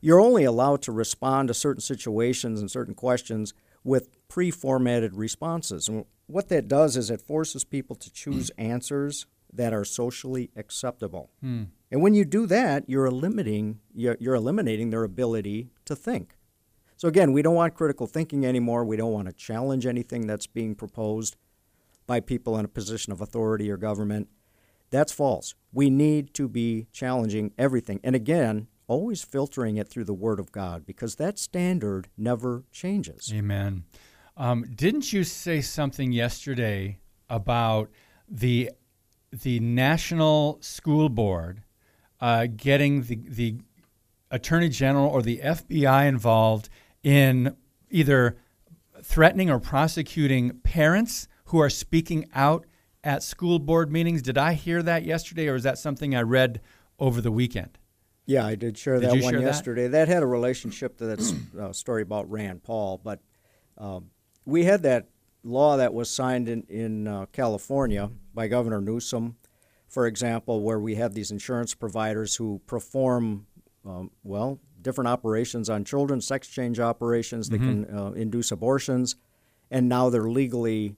You're 0.00 0.20
only 0.20 0.44
allowed 0.44 0.82
to 0.82 0.92
respond 0.92 1.48
to 1.48 1.54
certain 1.54 1.80
situations 1.80 2.60
and 2.60 2.70
certain 2.70 2.94
questions 2.94 3.54
with 3.84 4.08
pre-formatted 4.28 5.14
responses. 5.14 5.88
And 5.88 6.04
what 6.26 6.48
that 6.48 6.68
does 6.68 6.96
is 6.96 7.10
it 7.10 7.20
forces 7.20 7.64
people 7.64 7.96
to 7.96 8.12
choose 8.12 8.50
answers 8.58 9.26
that 9.52 9.72
are 9.72 9.84
socially 9.84 10.50
acceptable. 10.56 11.30
Hmm. 11.40 11.64
And 11.90 12.02
when 12.02 12.14
you 12.14 12.24
do 12.24 12.46
that, 12.46 12.84
you're 12.88 13.06
eliminating 13.06 13.80
you're, 13.94 14.16
you're 14.18 14.34
eliminating 14.34 14.90
their 14.90 15.04
ability 15.04 15.70
to 15.84 15.94
think. 15.94 16.34
So 16.96 17.08
again, 17.08 17.32
we 17.32 17.42
don't 17.42 17.54
want 17.54 17.74
critical 17.74 18.06
thinking 18.06 18.44
anymore. 18.44 18.84
We 18.84 18.96
don't 18.96 19.12
want 19.12 19.28
to 19.28 19.32
challenge 19.32 19.86
anything 19.86 20.26
that's 20.26 20.46
being 20.46 20.74
proposed 20.74 21.36
by 22.06 22.20
people 22.20 22.58
in 22.58 22.64
a 22.64 22.68
position 22.68 23.12
of 23.12 23.20
authority 23.20 23.70
or 23.70 23.76
government. 23.76 24.28
That's 24.90 25.12
false. 25.12 25.54
We 25.72 25.90
need 25.90 26.32
to 26.34 26.48
be 26.48 26.86
challenging 26.92 27.52
everything. 27.58 28.00
And 28.02 28.16
again, 28.16 28.68
always 28.88 29.22
filtering 29.22 29.76
it 29.76 29.88
through 29.88 30.04
the 30.04 30.14
Word 30.14 30.38
of 30.38 30.52
God 30.52 30.86
because 30.86 31.16
that 31.16 31.38
standard 31.38 32.08
never 32.16 32.64
changes. 32.70 33.32
Amen. 33.34 33.84
Um, 34.36 34.64
didn't 34.74 35.12
you 35.12 35.24
say 35.24 35.60
something 35.60 36.12
yesterday 36.12 36.98
about 37.28 37.90
the 38.28 38.70
the 39.32 39.60
National 39.60 40.58
School 40.60 41.08
Board 41.08 41.62
uh, 42.20 42.46
getting 42.54 43.02
the 43.02 43.20
the 43.28 43.56
Attorney 44.30 44.68
General 44.68 45.08
or 45.08 45.22
the 45.22 45.38
FBI 45.38 46.06
involved 46.06 46.68
in 47.02 47.56
either 47.90 48.36
threatening 49.02 49.50
or 49.50 49.60
prosecuting 49.60 50.58
parents 50.60 51.28
who 51.46 51.60
are 51.60 51.70
speaking 51.70 52.28
out 52.34 52.66
at 53.04 53.22
school 53.22 53.58
board 53.58 53.92
meetings. 53.92 54.20
Did 54.20 54.36
I 54.36 54.54
hear 54.54 54.82
that 54.82 55.04
yesterday, 55.04 55.48
or 55.48 55.54
is 55.54 55.62
that 55.62 55.78
something 55.78 56.14
I 56.14 56.22
read 56.22 56.60
over 56.98 57.20
the 57.20 57.30
weekend? 57.30 57.78
Yeah, 58.26 58.44
I 58.44 58.56
did 58.56 58.76
share 58.76 58.98
Did 58.98 59.10
that 59.10 59.22
one 59.22 59.34
share 59.34 59.40
yesterday. 59.40 59.88
That? 59.88 60.08
had 60.08 60.22
a 60.22 60.26
relationship 60.26 60.98
to 60.98 61.06
that 61.06 61.34
uh, 61.60 61.72
story 61.72 62.02
about 62.02 62.30
Rand 62.30 62.64
Paul, 62.64 63.00
but 63.02 63.20
um, 63.78 64.10
we 64.44 64.64
had 64.64 64.82
that 64.82 65.08
law 65.44 65.76
that 65.76 65.94
was 65.94 66.10
signed 66.10 66.48
in 66.48 66.64
in 66.68 67.06
uh, 67.06 67.26
California 67.32 68.10
by 68.34 68.48
Governor 68.48 68.80
Newsom, 68.80 69.36
for 69.88 70.06
example, 70.06 70.60
where 70.60 70.80
we 70.80 70.96
have 70.96 71.14
these 71.14 71.30
insurance 71.30 71.74
providers 71.74 72.36
who 72.36 72.60
perform 72.66 73.46
um, 73.84 74.10
well 74.24 74.60
different 74.82 75.08
operations 75.08 75.68
on 75.70 75.84
children, 75.84 76.20
sex 76.20 76.48
change 76.48 76.78
operations. 76.78 77.48
They 77.48 77.58
can 77.58 77.84
uh, 77.90 78.12
induce 78.12 78.52
abortions, 78.52 79.16
and 79.70 79.88
now 79.88 80.10
they're 80.10 80.28
legally 80.28 80.96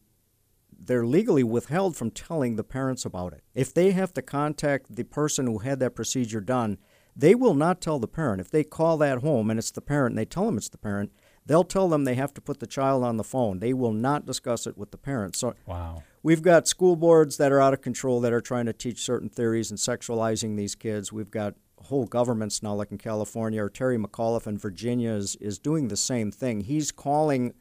they're 0.80 1.06
legally 1.06 1.42
withheld 1.42 1.96
from 1.96 2.10
telling 2.10 2.56
the 2.56 2.64
parents 2.64 3.04
about 3.04 3.32
it. 3.32 3.42
If 3.54 3.74
they 3.74 3.90
have 3.90 4.14
to 4.14 4.22
contact 4.22 4.94
the 4.94 5.04
person 5.04 5.46
who 5.46 5.58
had 5.58 5.80
that 5.80 5.94
procedure 5.94 6.40
done, 6.40 6.78
they 7.18 7.34
will 7.34 7.54
not 7.54 7.80
tell 7.80 7.98
the 7.98 8.06
parent. 8.06 8.40
If 8.40 8.50
they 8.50 8.62
call 8.62 8.96
that 8.98 9.18
home 9.18 9.50
and 9.50 9.58
it's 9.58 9.72
the 9.72 9.80
parent 9.80 10.12
and 10.12 10.18
they 10.18 10.24
tell 10.24 10.46
them 10.46 10.56
it's 10.56 10.68
the 10.68 10.78
parent, 10.78 11.10
they'll 11.44 11.64
tell 11.64 11.88
them 11.88 12.04
they 12.04 12.14
have 12.14 12.32
to 12.34 12.40
put 12.40 12.60
the 12.60 12.66
child 12.66 13.02
on 13.02 13.16
the 13.16 13.24
phone. 13.24 13.58
They 13.58 13.72
will 13.74 13.92
not 13.92 14.24
discuss 14.24 14.68
it 14.68 14.78
with 14.78 14.92
the 14.92 14.98
parent. 14.98 15.34
So 15.34 15.54
Wow. 15.66 16.04
we've 16.22 16.42
got 16.42 16.68
school 16.68 16.94
boards 16.94 17.36
that 17.38 17.50
are 17.50 17.60
out 17.60 17.74
of 17.74 17.82
control 17.82 18.20
that 18.20 18.32
are 18.32 18.40
trying 18.40 18.66
to 18.66 18.72
teach 18.72 19.00
certain 19.00 19.28
theories 19.28 19.68
and 19.68 19.78
sexualizing 19.80 20.56
these 20.56 20.76
kids. 20.76 21.12
We've 21.12 21.30
got 21.30 21.54
whole 21.82 22.06
governments 22.06 22.62
now, 22.62 22.74
like 22.74 22.92
in 22.92 22.98
California, 22.98 23.62
or 23.64 23.68
Terry 23.68 23.98
McAuliffe 23.98 24.46
in 24.46 24.56
Virginia 24.56 25.10
is, 25.12 25.34
is 25.40 25.58
doing 25.58 25.88
the 25.88 25.96
same 25.96 26.30
thing. 26.30 26.60
He's 26.60 26.92
calling, 26.92 27.54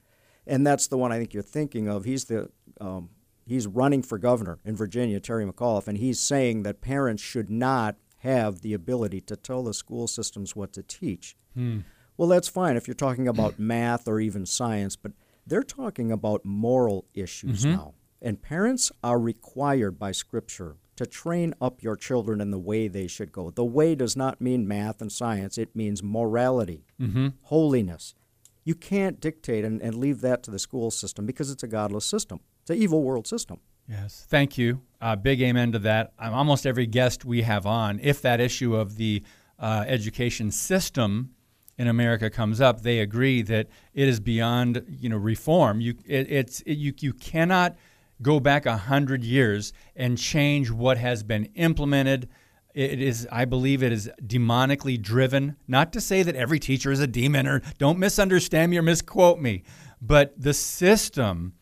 and 0.46 0.68
that's 0.68 0.88
the 0.88 0.98
one 0.98 1.12
I 1.12 1.18
think 1.18 1.34
you're 1.34 1.42
thinking 1.42 1.88
of. 1.88 2.04
He's 2.06 2.26
the 2.26 2.50
um, 2.80 3.10
he's 3.46 3.66
running 3.66 4.04
for 4.04 4.18
governor 4.20 4.60
in 4.66 4.76
Virginia, 4.76 5.20
Terry 5.20 5.46
McAuliffe, 5.46 5.88
and 5.88 5.98
he's 5.98 6.20
saying 6.20 6.64
that 6.64 6.82
parents 6.82 7.24
should 7.24 7.50
not 7.50 7.96
have 8.18 8.62
the 8.62 8.74
ability 8.74 9.22
to 9.22 9.36
tell 9.36 9.64
the 9.64 9.74
school 9.74 10.08
systems 10.08 10.56
what 10.56 10.74
to 10.74 10.84
teach. 10.84 11.36
Hmm. 11.54 11.80
Well, 12.18 12.28
that's 12.28 12.48
fine 12.48 12.78
if 12.78 12.88
you're 12.88 12.96
talking 12.96 13.28
about 13.28 13.60
math 13.60 14.08
or 14.08 14.20
even 14.20 14.46
science, 14.46 14.96
but 14.96 15.12
they're 15.46 15.64
talking 15.64 16.12
about 16.12 16.44
moral 16.44 17.06
issues 17.14 17.62
mm-hmm. 17.62 17.76
now. 17.76 17.94
And 18.22 18.42
parents 18.42 18.92
are 19.04 19.20
required 19.20 20.00
by 20.00 20.12
Scripture 20.12 20.78
to 20.96 21.06
train 21.06 21.54
up 21.62 21.84
your 21.84 21.96
children 21.96 22.42
in 22.42 22.50
the 22.50 22.58
way 22.58 22.88
they 22.88 23.08
should 23.08 23.32
go. 23.32 23.52
The 23.52 23.64
way 23.64 23.94
does 23.94 24.18
not 24.18 24.42
mean 24.42 24.68
math 24.68 25.00
and 25.02 25.12
science, 25.12 25.58
it 25.58 25.76
means 25.76 26.02
morality, 26.02 26.86
mm-hmm. 27.00 27.30
holiness. 27.44 28.16
You 28.64 28.76
can't 28.76 29.22
dictate 29.22 29.64
and, 29.64 29.82
and 29.82 29.96
leave 29.96 30.22
that 30.22 30.44
to 30.44 30.52
the 30.52 30.60
school 30.60 30.92
system 30.92 31.26
because 31.26 31.52
it's 31.52 31.64
a 31.64 31.68
godless 31.68 32.06
system. 32.06 32.42
It's 32.62 32.72
an 32.72 32.78
evil 32.78 33.04
world 33.04 33.28
system. 33.28 33.60
Yes, 33.88 34.26
thank 34.28 34.58
you. 34.58 34.82
Uh, 35.00 35.16
big 35.16 35.42
amen 35.42 35.72
to 35.72 35.80
that. 35.80 36.14
Um, 36.18 36.34
almost 36.34 36.66
every 36.66 36.88
guest 36.88 37.24
we 37.24 37.44
have 37.44 37.66
on, 37.66 38.00
if 38.02 38.22
that 38.22 38.40
issue 38.40 38.76
of 38.76 38.98
the 38.98 39.24
uh, 39.60 39.86
education 39.88 40.52
system 40.52 41.36
in 41.78 41.88
America 41.88 42.30
comes 42.30 42.60
up, 42.60 42.82
they 42.82 43.00
agree 43.00 43.44
that 43.44 43.68
it 43.94 44.08
is 44.08 44.20
beyond 44.20 44.84
you 44.90 45.10
know 45.10 45.18
reform. 45.18 45.82
You 45.82 45.96
it, 46.06 46.32
it's 46.32 46.62
it, 46.62 46.74
you 46.76 46.94
you 47.00 47.14
cannot 47.14 47.76
go 48.22 48.40
back 48.40 48.66
a 48.66 48.78
hundred 48.78 49.24
years 49.24 49.74
and 49.96 50.18
change 50.18 50.72
what 50.72 50.98
has 50.98 51.22
been 51.22 51.46
implemented. 51.56 52.28
It 52.74 53.02
is, 53.02 53.28
I 53.32 53.46
believe, 53.46 53.82
it 53.82 53.92
is 53.92 54.10
demonically 54.24 55.02
driven. 55.02 55.56
Not 55.68 55.92
to 55.94 56.02
say 56.02 56.22
that 56.24 56.36
every 56.36 56.60
teacher 56.60 56.92
is 56.92 57.00
a 57.00 57.08
demon, 57.08 57.48
or 57.48 57.62
don't 57.80 57.98
misunderstand 57.98 58.72
me 58.72 58.78
or 58.78 58.84
misquote 58.84 59.40
me, 59.40 59.64
but 60.02 60.40
the 60.40 60.54
system 60.54 61.54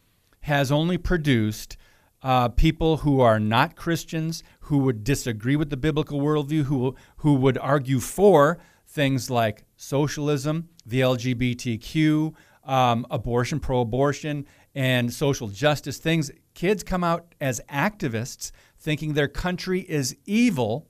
has 0.42 0.72
only 0.72 0.98
produced 0.98 1.78
uh, 2.26 2.50
people 2.50 2.98
who 2.98 3.22
are 3.22 3.40
not 3.40 3.76
Christians, 3.76 4.42
who 4.62 4.80
would 4.80 5.04
disagree 5.04 5.56
with 5.56 5.70
the 5.70 5.78
biblical 5.78 6.20
worldview, 6.20 6.64
who 6.64 6.96
who 7.18 7.36
would 7.36 7.56
argue 7.60 8.00
for 8.00 8.58
things 8.88 9.30
like 9.30 9.64
socialism, 9.78 10.68
the 10.88 11.02
LGBTQ, 11.02 12.34
um, 12.64 13.06
abortion, 13.12 13.60
pro-abortion, 13.60 14.48
and 14.74 15.14
social 15.14 15.50
justice 15.50 16.00
things. 16.00 16.32
Kids 16.56 16.82
come 16.82 17.04
out 17.04 17.36
as 17.40 17.62
activists, 17.70 18.52
thinking 18.80 19.14
their 19.14 19.28
country 19.28 19.82
is 19.82 20.18
evil, 20.26 20.88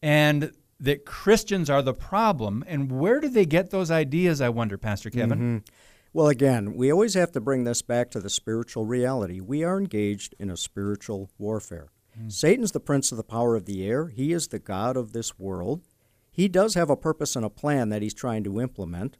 and 0.00 0.50
that 0.78 1.04
Christians 1.04 1.68
are 1.68 1.82
the 1.82 1.92
problem. 1.92 2.64
And 2.66 2.90
where 2.90 3.20
do 3.20 3.28
they 3.28 3.44
get 3.44 3.68
those 3.68 3.90
ideas? 3.90 4.40
I 4.40 4.48
wonder, 4.48 4.78
Pastor 4.78 5.10
Kevin. 5.10 5.62
Well, 6.12 6.28
again, 6.28 6.74
we 6.74 6.90
always 6.90 7.14
have 7.14 7.30
to 7.32 7.40
bring 7.40 7.64
this 7.64 7.82
back 7.82 8.10
to 8.10 8.20
the 8.20 8.30
spiritual 8.30 8.84
reality. 8.84 9.40
We 9.40 9.62
are 9.62 9.78
engaged 9.78 10.34
in 10.38 10.50
a 10.50 10.56
spiritual 10.56 11.30
warfare. 11.38 11.92
Hmm. 12.16 12.28
Satan's 12.28 12.72
the 12.72 12.80
prince 12.80 13.12
of 13.12 13.16
the 13.16 13.24
power 13.24 13.54
of 13.54 13.66
the 13.66 13.86
air, 13.86 14.08
he 14.08 14.32
is 14.32 14.48
the 14.48 14.58
God 14.58 14.96
of 14.96 15.12
this 15.12 15.38
world. 15.38 15.82
He 16.32 16.48
does 16.48 16.74
have 16.74 16.90
a 16.90 16.96
purpose 16.96 17.36
and 17.36 17.44
a 17.44 17.50
plan 17.50 17.90
that 17.90 18.02
he's 18.02 18.14
trying 18.14 18.44
to 18.44 18.60
implement. 18.60 19.18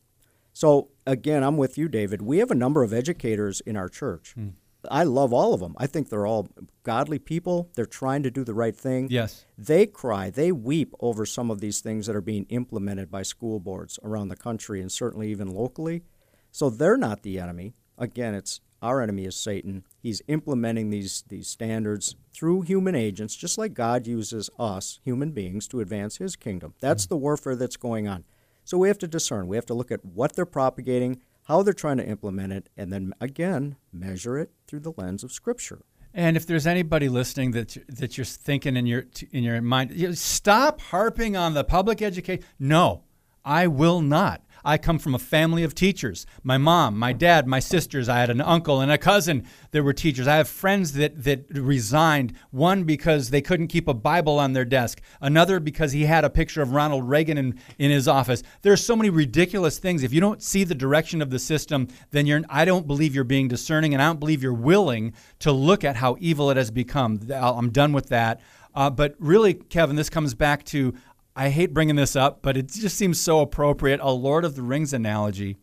So, 0.52 0.88
again, 1.06 1.44
I'm 1.44 1.56
with 1.56 1.78
you, 1.78 1.88
David. 1.88 2.22
We 2.22 2.38
have 2.38 2.50
a 2.50 2.56
number 2.56 2.82
of 2.82 2.92
educators 2.92 3.60
in 3.60 3.76
our 3.76 3.88
church. 3.88 4.32
Hmm. 4.34 4.48
I 4.90 5.04
love 5.04 5.32
all 5.32 5.52
of 5.52 5.60
them. 5.60 5.74
I 5.78 5.86
think 5.86 6.08
they're 6.08 6.26
all 6.26 6.48
godly 6.82 7.18
people. 7.18 7.70
They're 7.74 7.86
trying 7.86 8.22
to 8.22 8.30
do 8.30 8.44
the 8.44 8.54
right 8.54 8.74
thing. 8.74 9.08
Yes. 9.10 9.44
They 9.58 9.86
cry, 9.86 10.30
they 10.30 10.52
weep 10.52 10.94
over 11.00 11.26
some 11.26 11.50
of 11.50 11.60
these 11.60 11.80
things 11.80 12.06
that 12.06 12.16
are 12.16 12.22
being 12.22 12.46
implemented 12.48 13.10
by 13.10 13.22
school 13.22 13.60
boards 13.60 13.98
around 14.02 14.28
the 14.28 14.36
country 14.36 14.80
and 14.80 14.90
certainly 14.90 15.30
even 15.30 15.48
locally. 15.48 16.02
So 16.50 16.70
they're 16.70 16.96
not 16.96 17.22
the 17.22 17.38
enemy. 17.38 17.74
Again, 17.98 18.34
it's 18.34 18.60
our 18.82 19.02
enemy 19.02 19.26
is 19.26 19.36
Satan. 19.36 19.84
He's 20.02 20.22
implementing 20.26 20.90
these 20.90 21.22
these 21.28 21.48
standards 21.48 22.16
through 22.32 22.62
human 22.62 22.94
agents, 22.94 23.36
just 23.36 23.58
like 23.58 23.74
God 23.74 24.06
uses 24.06 24.48
us, 24.58 25.00
human 25.04 25.32
beings, 25.32 25.68
to 25.68 25.80
advance 25.80 26.16
his 26.16 26.36
kingdom. 26.36 26.74
That's 26.80 27.04
mm-hmm. 27.04 27.14
the 27.14 27.18
warfare 27.18 27.56
that's 27.56 27.76
going 27.76 28.08
on. 28.08 28.24
So 28.64 28.78
we 28.78 28.88
have 28.88 28.98
to 28.98 29.08
discern. 29.08 29.48
We 29.48 29.56
have 29.56 29.66
to 29.66 29.74
look 29.74 29.90
at 29.90 30.04
what 30.04 30.34
they're 30.34 30.46
propagating, 30.46 31.20
how 31.44 31.62
they're 31.62 31.74
trying 31.74 31.98
to 31.98 32.06
implement 32.06 32.52
it, 32.52 32.68
and 32.76 32.92
then 32.92 33.12
again 33.20 33.76
measure 33.92 34.38
it 34.38 34.52
through 34.66 34.80
the 34.80 34.94
lens 34.96 35.24
of 35.24 35.32
Scripture. 35.32 35.82
And 36.12 36.36
if 36.36 36.46
there's 36.46 36.66
anybody 36.66 37.08
listening 37.08 37.52
that 37.52 37.76
that 37.88 38.16
you're 38.16 38.24
thinking 38.24 38.76
in 38.76 38.86
your 38.86 39.04
in 39.30 39.44
your 39.44 39.60
mind, 39.60 40.18
stop 40.18 40.80
harping 40.80 41.36
on 41.36 41.54
the 41.54 41.64
public 41.64 42.00
education. 42.00 42.44
No, 42.58 43.04
I 43.44 43.66
will 43.66 44.00
not. 44.00 44.42
I 44.64 44.78
come 44.78 44.98
from 44.98 45.14
a 45.14 45.18
family 45.18 45.62
of 45.62 45.74
teachers. 45.74 46.26
My 46.42 46.58
mom, 46.58 46.98
my 46.98 47.12
dad, 47.12 47.46
my 47.46 47.60
sisters. 47.60 48.08
I 48.08 48.18
had 48.18 48.30
an 48.30 48.40
uncle 48.40 48.80
and 48.80 48.90
a 48.90 48.98
cousin 48.98 49.46
that 49.70 49.82
were 49.82 49.92
teachers. 49.92 50.26
I 50.26 50.36
have 50.36 50.48
friends 50.48 50.92
that 50.94 51.24
that 51.24 51.46
resigned. 51.50 52.34
One 52.50 52.84
because 52.84 53.30
they 53.30 53.40
couldn't 53.42 53.68
keep 53.68 53.88
a 53.88 53.94
Bible 53.94 54.38
on 54.38 54.52
their 54.52 54.64
desk. 54.64 55.00
Another 55.20 55.60
because 55.60 55.92
he 55.92 56.04
had 56.04 56.24
a 56.24 56.30
picture 56.30 56.62
of 56.62 56.72
Ronald 56.72 57.08
Reagan 57.08 57.38
in, 57.38 57.60
in 57.78 57.90
his 57.90 58.08
office. 58.08 58.42
There 58.62 58.72
are 58.72 58.76
so 58.76 58.96
many 58.96 59.10
ridiculous 59.10 59.78
things. 59.78 60.02
If 60.02 60.12
you 60.12 60.20
don't 60.20 60.42
see 60.42 60.64
the 60.64 60.74
direction 60.74 61.22
of 61.22 61.30
the 61.30 61.38
system, 61.38 61.88
then 62.10 62.26
you're. 62.26 62.42
I 62.48 62.64
don't 62.64 62.86
believe 62.86 63.14
you're 63.14 63.24
being 63.24 63.48
discerning, 63.48 63.94
and 63.94 64.02
I 64.02 64.06
don't 64.06 64.20
believe 64.20 64.42
you're 64.42 64.52
willing 64.52 65.14
to 65.40 65.52
look 65.52 65.84
at 65.84 65.96
how 65.96 66.16
evil 66.20 66.50
it 66.50 66.56
has 66.56 66.70
become. 66.70 67.20
I'm 67.32 67.70
done 67.70 67.92
with 67.92 68.08
that. 68.08 68.40
Uh, 68.74 68.88
but 68.88 69.16
really, 69.18 69.54
Kevin, 69.54 69.96
this 69.96 70.08
comes 70.08 70.34
back 70.34 70.64
to 70.64 70.94
I 71.40 71.48
hate 71.48 71.72
bringing 71.72 71.96
this 71.96 72.16
up, 72.16 72.42
but 72.42 72.58
it 72.58 72.68
just 72.68 72.98
seems 72.98 73.18
so 73.18 73.40
appropriate. 73.40 73.98
A 74.02 74.10
Lord 74.10 74.44
of 74.44 74.56
the 74.56 74.62
Rings 74.62 74.92
analogy 74.92 75.56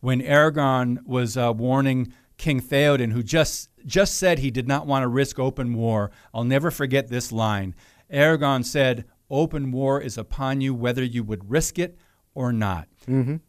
when 0.00 0.20
Aragorn 0.20 1.06
was 1.06 1.36
uh, 1.36 1.52
warning 1.56 2.12
King 2.38 2.60
Theoden, 2.60 3.12
who 3.12 3.22
just 3.22 3.70
just 3.86 4.16
said 4.16 4.40
he 4.40 4.50
did 4.50 4.66
not 4.66 4.84
want 4.84 5.04
to 5.04 5.08
risk 5.08 5.38
open 5.38 5.74
war. 5.74 6.10
I'll 6.34 6.42
never 6.42 6.72
forget 6.72 7.06
this 7.06 7.30
line. 7.30 7.76
Aragorn 8.12 8.64
said, 8.64 9.04
"Open 9.30 9.70
war 9.70 10.00
is 10.00 10.18
upon 10.18 10.60
you, 10.60 10.74
whether 10.74 11.04
you 11.04 11.22
would 11.22 11.48
risk 11.48 11.78
it 11.78 11.96
or 12.34 12.52
not." 12.52 12.88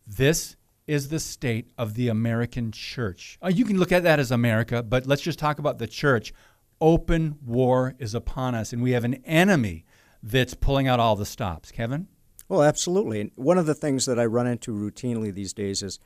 This 0.05 0.55
is 0.85 1.09
the 1.09 1.19
state 1.19 1.71
of 1.75 1.95
the 1.95 2.07
American 2.07 2.71
church. 2.71 3.39
Uh, 3.43 3.47
you 3.47 3.65
can 3.65 3.79
look 3.79 3.91
at 3.91 4.03
that 4.03 4.19
as 4.19 4.29
America, 4.29 4.83
but 4.83 5.07
let's 5.07 5.23
just 5.23 5.39
talk 5.39 5.57
about 5.57 5.79
the 5.79 5.87
church. 5.87 6.33
Open 6.79 7.39
war 7.43 7.95
is 7.97 8.13
upon 8.13 8.53
us, 8.53 8.73
and 8.73 8.83
we 8.83 8.91
have 8.91 9.05
an 9.05 9.15
enemy 9.25 9.85
that's 10.23 10.53
pulling 10.53 10.87
out 10.87 10.99
all 10.99 11.15
the 11.15 11.25
stops. 11.25 11.69
Kevin? 11.69 12.07
Well, 12.47 12.63
absolutely. 12.63 13.19
And 13.21 13.31
one 13.35 13.57
of 13.57 13.65
the 13.65 13.75
things 13.75 14.05
that 14.05 14.19
I 14.19 14.25
run 14.25 14.47
into 14.47 14.71
routinely 14.71 15.33
these 15.33 15.53
days 15.53 15.83
is 15.83 15.99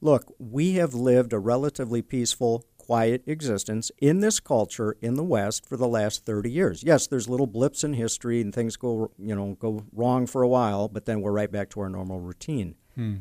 look, 0.00 0.32
we 0.38 0.74
have 0.74 0.94
lived 0.94 1.32
a 1.32 1.38
relatively 1.38 2.00
peaceful, 2.00 2.64
quiet 2.78 3.22
existence 3.26 3.90
in 3.98 4.20
this 4.20 4.40
culture 4.40 4.96
in 5.00 5.14
the 5.14 5.22
West 5.22 5.66
for 5.66 5.76
the 5.76 5.86
last 5.86 6.24
30 6.24 6.50
years. 6.50 6.82
Yes, 6.82 7.06
there's 7.06 7.28
little 7.28 7.46
blips 7.46 7.84
in 7.84 7.92
history 7.92 8.40
and 8.40 8.54
things 8.54 8.76
go, 8.76 9.12
you 9.18 9.34
know, 9.34 9.56
go 9.60 9.84
wrong 9.92 10.26
for 10.26 10.42
a 10.42 10.48
while, 10.48 10.88
but 10.88 11.04
then 11.04 11.20
we're 11.20 11.32
right 11.32 11.52
back 11.52 11.70
to 11.70 11.80
our 11.80 11.88
normal 11.88 12.18
routine. 12.18 12.74
Hmm. 12.94 13.16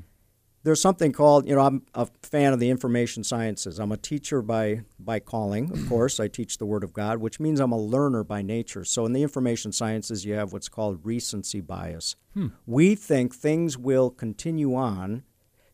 There's 0.64 0.82
something 0.82 1.14
called, 1.14 1.48
you 1.48 1.56
know, 1.56 1.62
I'm 1.62 1.84
a 1.94 2.08
fan 2.22 2.52
of 2.52 2.60
the 2.60 2.70
information 2.70 3.24
sciences. 3.24 3.80
I'm 3.80 3.92
a 3.92 3.98
teacher 3.98 4.42
by 4.42 4.82
by 5.00 5.20
calling, 5.20 5.72
of 5.72 5.78
mm-hmm. 5.78 5.88
course. 5.88 6.20
I 6.20 6.28
teach 6.28 6.58
the 6.58 6.66
Word 6.66 6.84
of 6.84 6.92
God, 6.92 7.20
which 7.20 7.40
means 7.40 7.60
I'm 7.60 7.72
a 7.72 7.80
learner 7.80 8.24
by 8.24 8.42
nature. 8.42 8.84
So 8.84 9.06
in 9.06 9.14
the 9.14 9.24
information 9.24 9.72
sciences, 9.72 10.26
you 10.26 10.34
have 10.34 10.52
what's 10.52 10.70
called 10.70 11.00
recency 11.04 11.62
bias. 11.62 12.16
Hmm. 12.34 12.48
We 12.66 12.96
think 12.96 13.34
things 13.34 13.78
will 13.78 14.10
continue 14.10 14.76
on 14.76 15.24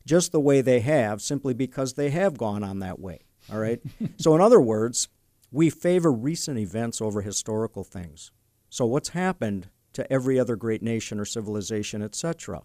just 0.06 0.30
the 0.32 0.40
way 0.40 0.60
they 0.60 0.80
have, 0.80 1.20
simply 1.20 1.52
because 1.52 1.94
they 1.94 2.10
have 2.10 2.38
gone 2.38 2.62
on 2.62 2.78
that 2.78 3.00
way. 3.00 3.20
All 3.52 3.58
right? 3.58 3.80
so, 4.16 4.34
in 4.34 4.40
other 4.40 4.60
words, 4.60 5.08
we 5.50 5.68
favor 5.68 6.12
recent 6.12 6.58
events 6.58 7.00
over 7.00 7.22
historical 7.22 7.84
things. 7.84 8.30
So, 8.70 8.86
what's 8.86 9.10
happened 9.10 9.68
to 9.92 10.10
every 10.12 10.38
other 10.38 10.56
great 10.56 10.82
nation 10.82 11.18
or 11.18 11.24
civilization, 11.24 12.02
etc.? 12.02 12.62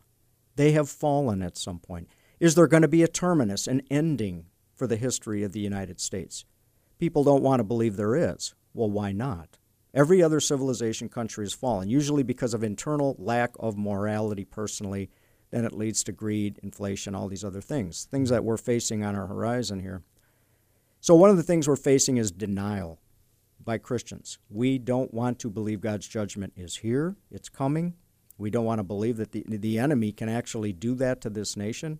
They 0.55 0.71
have 0.73 0.89
fallen 0.89 1.41
at 1.41 1.57
some 1.57 1.79
point. 1.79 2.07
Is 2.39 2.55
there 2.55 2.67
going 2.67 2.81
to 2.81 2.87
be 2.87 3.03
a 3.03 3.07
terminus, 3.07 3.67
an 3.67 3.81
ending 3.89 4.45
for 4.75 4.87
the 4.87 4.97
history 4.97 5.43
of 5.43 5.53
the 5.53 5.59
United 5.59 5.99
States? 5.99 6.45
People 6.97 7.23
don't 7.23 7.43
want 7.43 7.59
to 7.59 7.63
believe 7.63 7.95
there 7.95 8.15
is. 8.15 8.53
Well, 8.73 8.89
why 8.89 9.11
not? 9.11 9.57
Every 9.93 10.23
other 10.23 10.39
civilization 10.39 11.09
country 11.09 11.45
has 11.45 11.53
fallen, 11.53 11.89
usually 11.89 12.23
because 12.23 12.53
of 12.53 12.63
internal 12.63 13.15
lack 13.19 13.51
of 13.59 13.77
morality 13.77 14.45
personally. 14.45 15.09
Then 15.51 15.65
it 15.65 15.73
leads 15.73 16.03
to 16.05 16.13
greed, 16.13 16.59
inflation, 16.63 17.13
all 17.13 17.27
these 17.27 17.43
other 17.43 17.59
things, 17.59 18.05
things 18.05 18.29
that 18.29 18.43
we're 18.43 18.57
facing 18.57 19.03
on 19.03 19.15
our 19.15 19.27
horizon 19.27 19.81
here. 19.81 20.01
So, 21.01 21.13
one 21.15 21.29
of 21.29 21.37
the 21.37 21.43
things 21.43 21.67
we're 21.67 21.75
facing 21.75 22.17
is 22.17 22.31
denial 22.31 22.99
by 23.63 23.77
Christians. 23.77 24.37
We 24.49 24.77
don't 24.77 25.13
want 25.13 25.39
to 25.39 25.49
believe 25.49 25.81
God's 25.81 26.07
judgment 26.07 26.53
is 26.55 26.77
here, 26.77 27.17
it's 27.29 27.49
coming. 27.49 27.95
We 28.41 28.49
don't 28.49 28.65
want 28.65 28.79
to 28.79 28.83
believe 28.83 29.17
that 29.17 29.31
the, 29.31 29.43
the 29.47 29.77
enemy 29.77 30.11
can 30.11 30.27
actually 30.27 30.73
do 30.73 30.95
that 30.95 31.21
to 31.21 31.29
this 31.29 31.55
nation. 31.55 31.99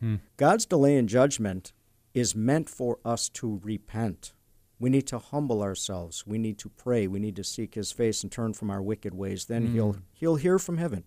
Hmm. 0.00 0.16
God's 0.36 0.66
delay 0.66 0.96
in 0.96 1.06
judgment 1.06 1.72
is 2.14 2.34
meant 2.34 2.68
for 2.68 2.98
us 3.04 3.28
to 3.30 3.60
repent. 3.62 4.32
We 4.78 4.90
need 4.90 5.06
to 5.08 5.18
humble 5.18 5.62
ourselves. 5.62 6.26
We 6.26 6.38
need 6.38 6.58
to 6.58 6.68
pray. 6.68 7.06
We 7.06 7.20
need 7.20 7.36
to 7.36 7.44
seek 7.44 7.74
his 7.74 7.92
face 7.92 8.22
and 8.22 8.32
turn 8.32 8.54
from 8.54 8.70
our 8.70 8.82
wicked 8.82 9.14
ways. 9.14 9.44
Then 9.44 9.68
mm. 9.68 9.72
he'll 9.74 9.96
he'll 10.12 10.36
hear 10.36 10.58
from 10.58 10.78
heaven 10.78 11.04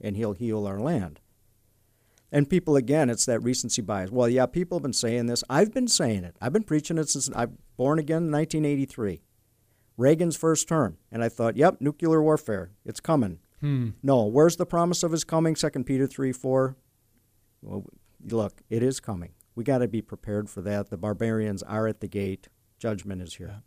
and 0.00 0.16
he'll 0.16 0.34
heal 0.34 0.66
our 0.66 0.78
land. 0.78 1.20
And 2.30 2.50
people 2.50 2.76
again, 2.76 3.08
it's 3.08 3.26
that 3.26 3.40
recency 3.40 3.82
bias. 3.82 4.10
Well, 4.10 4.28
yeah, 4.28 4.46
people 4.46 4.78
have 4.78 4.82
been 4.82 4.92
saying 4.92 5.26
this. 5.26 5.42
I've 5.48 5.72
been 5.72 5.88
saying 5.88 6.24
it. 6.24 6.36
I've 6.40 6.52
been 6.52 6.62
preaching 6.62 6.98
it 6.98 7.08
since 7.08 7.30
I'm 7.34 7.58
born 7.76 7.98
again 7.98 8.24
in 8.24 8.32
1983. 8.32 9.22
Reagan's 9.96 10.36
first 10.36 10.68
term. 10.68 10.98
And 11.10 11.24
I 11.24 11.28
thought, 11.28 11.56
yep, 11.56 11.80
nuclear 11.80 12.22
warfare. 12.22 12.72
It's 12.84 13.00
coming. 13.00 13.38
Hmm. 13.60 13.90
No, 14.02 14.24
where's 14.24 14.56
the 14.56 14.66
promise 14.66 15.02
of 15.02 15.12
his 15.12 15.24
coming? 15.24 15.54
2 15.54 15.70
Peter 15.84 16.06
3 16.06 16.32
4. 16.32 16.76
Well, 17.62 17.84
look, 18.30 18.62
it 18.68 18.82
is 18.82 19.00
coming. 19.00 19.32
We 19.54 19.64
got 19.64 19.78
to 19.78 19.88
be 19.88 20.02
prepared 20.02 20.50
for 20.50 20.60
that. 20.62 20.90
The 20.90 20.96
barbarians 20.96 21.62
are 21.62 21.86
at 21.86 22.00
the 22.00 22.08
gate. 22.08 22.48
Judgment 22.78 23.22
is 23.22 23.34
here. 23.34 23.62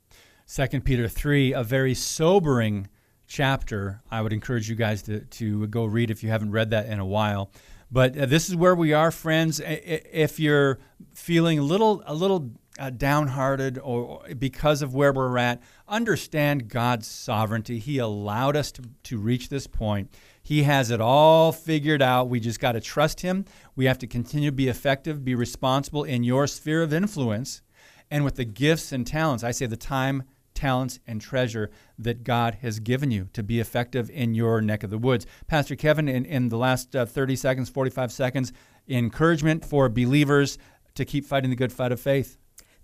Second 0.45 0.85
Peter 0.85 1.07
3, 1.07 1.53
a 1.53 1.63
very 1.63 1.93
sobering 1.93 2.87
chapter. 3.27 4.01
I 4.11 4.21
would 4.21 4.33
encourage 4.33 4.69
you 4.69 4.75
guys 4.75 5.01
to, 5.03 5.21
to 5.21 5.67
go 5.67 5.85
read 5.85 6.11
if 6.11 6.23
you 6.23 6.29
haven't 6.29 6.51
read 6.51 6.69
that 6.71 6.87
in 6.87 6.99
a 6.99 7.05
while. 7.05 7.51
But 7.91 8.17
uh, 8.17 8.25
this 8.27 8.49
is 8.49 8.55
where 8.55 8.75
we 8.75 8.93
are, 8.93 9.11
friends. 9.11 9.59
If 9.63 10.39
you're 10.39 10.79
feeling 11.13 11.59
a 11.59 11.63
little, 11.63 12.03
a 12.05 12.13
little 12.13 12.51
uh, 12.79 12.89
downhearted 12.89 13.77
or, 13.77 14.23
because 14.37 14.81
of 14.81 14.95
where 14.95 15.11
we're 15.13 15.37
at, 15.37 15.61
understand 15.87 16.69
God's 16.69 17.07
sovereignty. 17.07 17.77
He 17.77 17.97
allowed 17.97 18.55
us 18.55 18.71
to, 18.73 18.83
to 19.03 19.19
reach 19.19 19.49
this 19.49 19.67
point. 19.67 20.11
He 20.41 20.63
has 20.63 20.89
it 20.89 21.01
all 21.01 21.51
figured 21.51 22.01
out. 22.01 22.29
We 22.29 22.39
just 22.39 22.59
got 22.59 22.71
to 22.71 22.81
trust 22.81 23.21
Him. 23.21 23.45
We 23.75 23.85
have 23.85 23.99
to 23.99 24.07
continue 24.07 24.49
to 24.49 24.55
be 24.55 24.67
effective, 24.67 25.23
be 25.23 25.35
responsible 25.35 26.03
in 26.03 26.23
your 26.23 26.47
sphere 26.47 26.81
of 26.81 26.93
influence, 26.93 27.61
and 28.09 28.23
with 28.23 28.35
the 28.35 28.45
gifts 28.45 28.91
and 28.91 29.05
talents. 29.05 29.43
I 29.43 29.51
say 29.51 29.67
the 29.67 29.77
time, 29.77 30.23
talents, 30.55 30.99
and 31.05 31.21
treasure 31.21 31.69
that 31.99 32.23
God 32.23 32.55
has 32.61 32.79
given 32.79 33.11
you 33.11 33.29
to 33.33 33.43
be 33.43 33.59
effective 33.59 34.09
in 34.09 34.33
your 34.33 34.61
neck 34.61 34.83
of 34.83 34.89
the 34.89 34.97
woods. 34.97 35.27
Pastor 35.45 35.75
Kevin, 35.75 36.07
in, 36.07 36.25
in 36.25 36.49
the 36.49 36.57
last 36.57 36.95
uh, 36.95 37.05
30 37.05 37.35
seconds, 37.35 37.69
45 37.69 38.11
seconds, 38.11 38.51
encouragement 38.87 39.63
for 39.63 39.87
believers 39.87 40.57
to 40.95 41.05
keep 41.05 41.25
fighting 41.25 41.51
the 41.51 41.55
good 41.55 41.71
fight 41.71 41.91
of 41.91 41.99
faith. 41.99 42.38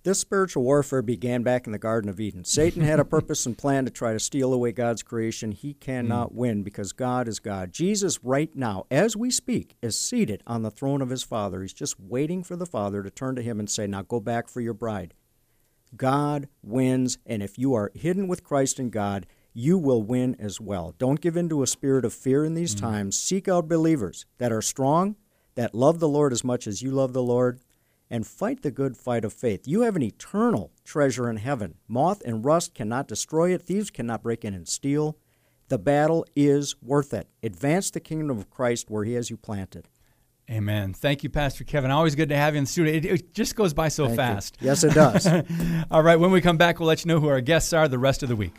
This 0.06 0.20
spiritual 0.20 0.62
warfare 0.62 1.02
began 1.02 1.42
back 1.42 1.66
in 1.66 1.72
the 1.72 1.80
Garden 1.80 2.12
of 2.12 2.20
Eden. 2.20 2.46
Satan 2.46 2.84
had 2.84 3.00
a 3.00 3.06
purpose 3.18 3.48
and 3.48 3.58
plan 3.58 3.86
to 3.86 3.92
try 3.92 4.14
to 4.14 4.20
steal 4.20 4.54
away 4.54 4.72
God's 4.72 5.02
creation. 5.02 5.52
He 5.52 5.74
cannot 5.74 6.30
mm. 6.30 6.36
win 6.36 6.62
because 6.62 6.94
God 6.94 7.28
is 7.28 7.40
God. 7.40 7.74
Jesus, 7.74 8.24
right 8.24 8.56
now, 8.56 8.86
as 8.92 9.18
we 9.18 9.32
speak, 9.32 9.76
is 9.82 10.00
seated 10.00 10.44
on 10.46 10.62
the 10.62 10.70
throne 10.70 11.02
of 11.02 11.10
his 11.10 11.24
Father. 11.24 11.64
He's 11.64 11.74
just 11.74 12.00
waiting 12.00 12.44
for 12.44 12.56
the 12.56 12.68
Father 12.68 13.02
to 13.02 13.10
turn 13.10 13.36
to 13.36 13.42
him 13.42 13.60
and 13.60 13.68
say, 13.68 13.88
Now 13.88 14.04
go 14.04 14.20
back 14.20 14.48
for 14.48 14.62
your 14.62 14.76
bride. 14.76 15.16
God 15.98 16.50
wins, 16.62 17.18
and 17.26 17.42
if 17.42 17.58
you 17.58 17.74
are 17.74 17.92
hidden 17.96 18.28
with 18.28 18.44
Christ 18.44 18.80
in 18.80 18.92
God, 18.92 19.26
you 19.56 19.76
will 19.76 20.04
win 20.04 20.36
as 20.38 20.62
well. 20.62 20.94
Don't 21.00 21.20
give 21.20 21.36
in 21.36 21.50
to 21.50 21.64
a 21.64 21.68
spirit 21.68 22.06
of 22.06 22.14
fear 22.14 22.46
in 22.46 22.54
these 22.54 22.76
mm. 22.76 22.82
times. 22.82 23.18
Seek 23.18 23.48
out 23.48 23.68
believers 23.68 24.28
that 24.38 24.52
are 24.52 24.62
strong, 24.62 25.16
that 25.56 25.74
love 25.74 26.00
the 26.00 26.08
Lord 26.08 26.32
as 26.32 26.44
much 26.44 26.68
as 26.68 26.84
you 26.84 26.92
love 26.92 27.14
the 27.14 27.24
Lord, 27.24 27.60
and 28.10 28.26
fight 28.26 28.62
the 28.62 28.72
good 28.72 28.98
fight 28.98 29.26
of 29.26 29.34
faith. 29.34 29.68
You 29.68 29.82
have 29.82 29.96
an 29.96 30.04
eternal 30.04 30.72
treasure 30.84 31.30
in 31.30 31.38
heaven. 31.38 31.76
Moth 31.88 32.22
and 32.26 32.46
rust 32.46 32.74
cannot 32.74 33.08
destroy 33.08 33.54
it, 33.54 33.64
thieves 33.64 33.90
cannot 33.90 34.24
break 34.24 34.46
in 34.46 34.54
and 34.54 34.68
steal. 34.68 35.18
The 35.68 35.80
battle 35.80 36.26
is 36.36 36.76
worth 36.82 37.14
it. 37.14 37.28
Advance 37.42 37.90
the 37.90 38.00
kingdom 38.00 38.38
of 38.38 38.50
Christ 38.50 38.90
where 38.90 39.04
He 39.04 39.14
has 39.14 39.30
you 39.30 39.38
planted. 39.38 39.90
Amen. 40.50 40.94
Thank 40.94 41.24
you, 41.24 41.30
Pastor 41.30 41.64
Kevin. 41.64 41.90
Always 41.90 42.14
good 42.14 42.30
to 42.30 42.38
have 42.38 42.54
you 42.54 42.60
in 42.60 42.66
the 42.66 42.70
studio. 42.70 42.94
It, 42.94 43.06
it 43.06 43.34
just 43.34 43.56
goes 43.56 43.74
by 43.74 43.88
so 43.88 44.06
Thank 44.06 44.18
fast. 44.18 44.58
You. 44.62 44.68
Yes, 44.68 44.84
it 44.84 44.94
does. 44.94 45.28
All 45.92 46.04
right, 46.04 46.20
when 46.20 46.30
we 46.30 46.40
come 46.40 46.58
back, 46.58 46.80
we'll 46.80 46.88
let 46.88 47.04
you 47.04 47.10
know 47.10 47.20
who 47.20 47.28
our 47.28 47.42
guests 47.42 47.74
are 47.74 47.88
the 47.88 47.98
rest 47.98 48.22
of 48.22 48.30
the 48.30 48.36
week. 48.36 48.54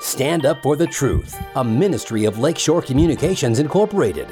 Stand 0.00 0.44
Up 0.44 0.60
for 0.60 0.74
the 0.74 0.88
Truth, 0.88 1.40
a 1.54 1.62
ministry 1.62 2.24
of 2.24 2.40
Lakeshore 2.40 2.82
Communications 2.82 3.60
Incorporated. 3.60 4.26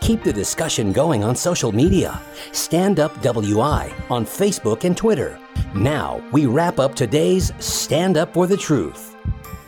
Keep 0.00 0.22
the 0.22 0.32
discussion 0.32 0.92
going 0.92 1.24
on 1.24 1.36
social 1.36 1.72
media. 1.72 2.20
Stand 2.52 3.00
Up 3.00 3.20
WI 3.22 3.92
on 4.10 4.24
Facebook 4.24 4.84
and 4.84 4.96
Twitter. 4.96 5.38
Now, 5.74 6.22
we 6.32 6.46
wrap 6.46 6.78
up 6.78 6.94
today's 6.94 7.52
Stand 7.58 8.16
Up 8.16 8.34
for 8.34 8.46
the 8.46 8.56
Truth. 8.56 9.16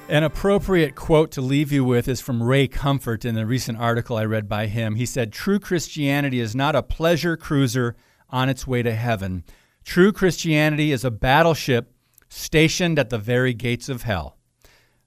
An 0.09 0.23
appropriate 0.23 0.95
quote 0.95 1.33
to 1.33 1.41
leave 1.41 1.73
you 1.73 1.85
with 1.85 2.07
is 2.07 2.21
from 2.21 2.41
Ray 2.41 2.69
Comfort 2.69 3.25
in 3.25 3.37
a 3.37 3.45
recent 3.45 3.79
article 3.79 4.17
I 4.17 4.25
read 4.25 4.49
by 4.49 4.69
him. 4.69 4.95
He 4.95 5.05
said, 5.05 5.33
True 5.33 5.59
Christianity 5.59 6.39
is 6.39 6.55
not 6.55 6.77
a 6.77 6.83
pleasure 6.83 7.37
cruiser 7.37 7.97
on 8.31 8.49
its 8.49 8.69
way 8.69 8.83
to 8.83 8.95
heaven. 8.95 9.43
True 9.85 10.13
Christianity 10.13 10.93
is 10.93 11.05
a 11.05 11.11
battleship 11.11 11.93
stationed 12.29 13.01
at 13.01 13.11
the 13.11 13.19
very 13.19 13.53
gates 13.53 13.89
of 13.89 14.03
hell. 14.03 14.37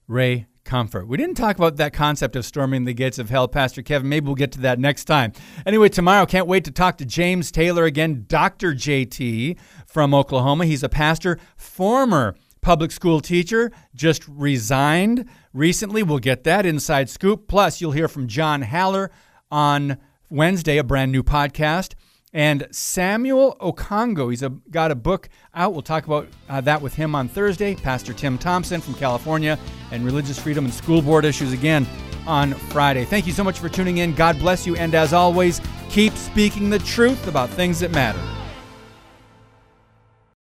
Ray 0.06 0.46
comfort. 0.70 1.08
We 1.08 1.16
didn't 1.16 1.34
talk 1.34 1.56
about 1.56 1.78
that 1.78 1.92
concept 1.92 2.36
of 2.36 2.46
storming 2.46 2.84
the 2.84 2.94
gates 2.94 3.18
of 3.18 3.28
hell, 3.28 3.48
Pastor 3.48 3.82
Kevin. 3.82 4.08
Maybe 4.08 4.26
we'll 4.26 4.36
get 4.36 4.52
to 4.52 4.60
that 4.60 4.78
next 4.78 5.06
time. 5.06 5.32
Anyway, 5.66 5.88
tomorrow, 5.88 6.26
can't 6.26 6.46
wait 6.46 6.64
to 6.64 6.70
talk 6.70 6.96
to 6.98 7.04
James 7.04 7.50
Taylor 7.50 7.86
again, 7.86 8.24
Dr. 8.28 8.72
JT 8.72 9.58
from 9.84 10.14
Oklahoma. 10.14 10.66
He's 10.66 10.84
a 10.84 10.88
pastor, 10.88 11.40
former 11.56 12.36
public 12.60 12.92
school 12.92 13.20
teacher, 13.20 13.72
just 13.96 14.22
resigned 14.28 15.28
recently. 15.52 16.04
We'll 16.04 16.20
get 16.20 16.44
that 16.44 16.64
inside 16.64 17.10
scoop. 17.10 17.48
Plus, 17.48 17.80
you'll 17.80 17.90
hear 17.90 18.06
from 18.06 18.28
John 18.28 18.62
Haller 18.62 19.10
on 19.50 19.98
Wednesday, 20.30 20.78
a 20.78 20.84
brand 20.84 21.10
new 21.10 21.24
podcast 21.24 21.94
and 22.32 22.66
Samuel 22.70 23.56
Okongo. 23.60 24.30
He's 24.30 24.42
a, 24.42 24.50
got 24.70 24.90
a 24.90 24.94
book 24.94 25.28
out. 25.54 25.72
We'll 25.72 25.82
talk 25.82 26.06
about 26.06 26.28
uh, 26.48 26.60
that 26.62 26.80
with 26.80 26.94
him 26.94 27.14
on 27.14 27.28
Thursday. 27.28 27.74
Pastor 27.74 28.12
Tim 28.12 28.38
Thompson 28.38 28.80
from 28.80 28.94
California 28.94 29.58
and 29.90 30.04
religious 30.04 30.38
freedom 30.38 30.64
and 30.64 30.74
school 30.74 31.02
board 31.02 31.24
issues 31.24 31.52
again 31.52 31.86
on 32.26 32.54
Friday. 32.54 33.04
Thank 33.04 33.26
you 33.26 33.32
so 33.32 33.42
much 33.42 33.58
for 33.58 33.68
tuning 33.68 33.98
in. 33.98 34.14
God 34.14 34.38
bless 34.38 34.66
you. 34.66 34.76
And 34.76 34.94
as 34.94 35.12
always, 35.12 35.60
keep 35.88 36.14
speaking 36.14 36.70
the 36.70 36.78
truth 36.78 37.26
about 37.26 37.50
things 37.50 37.80
that 37.80 37.90
matter. 37.90 38.20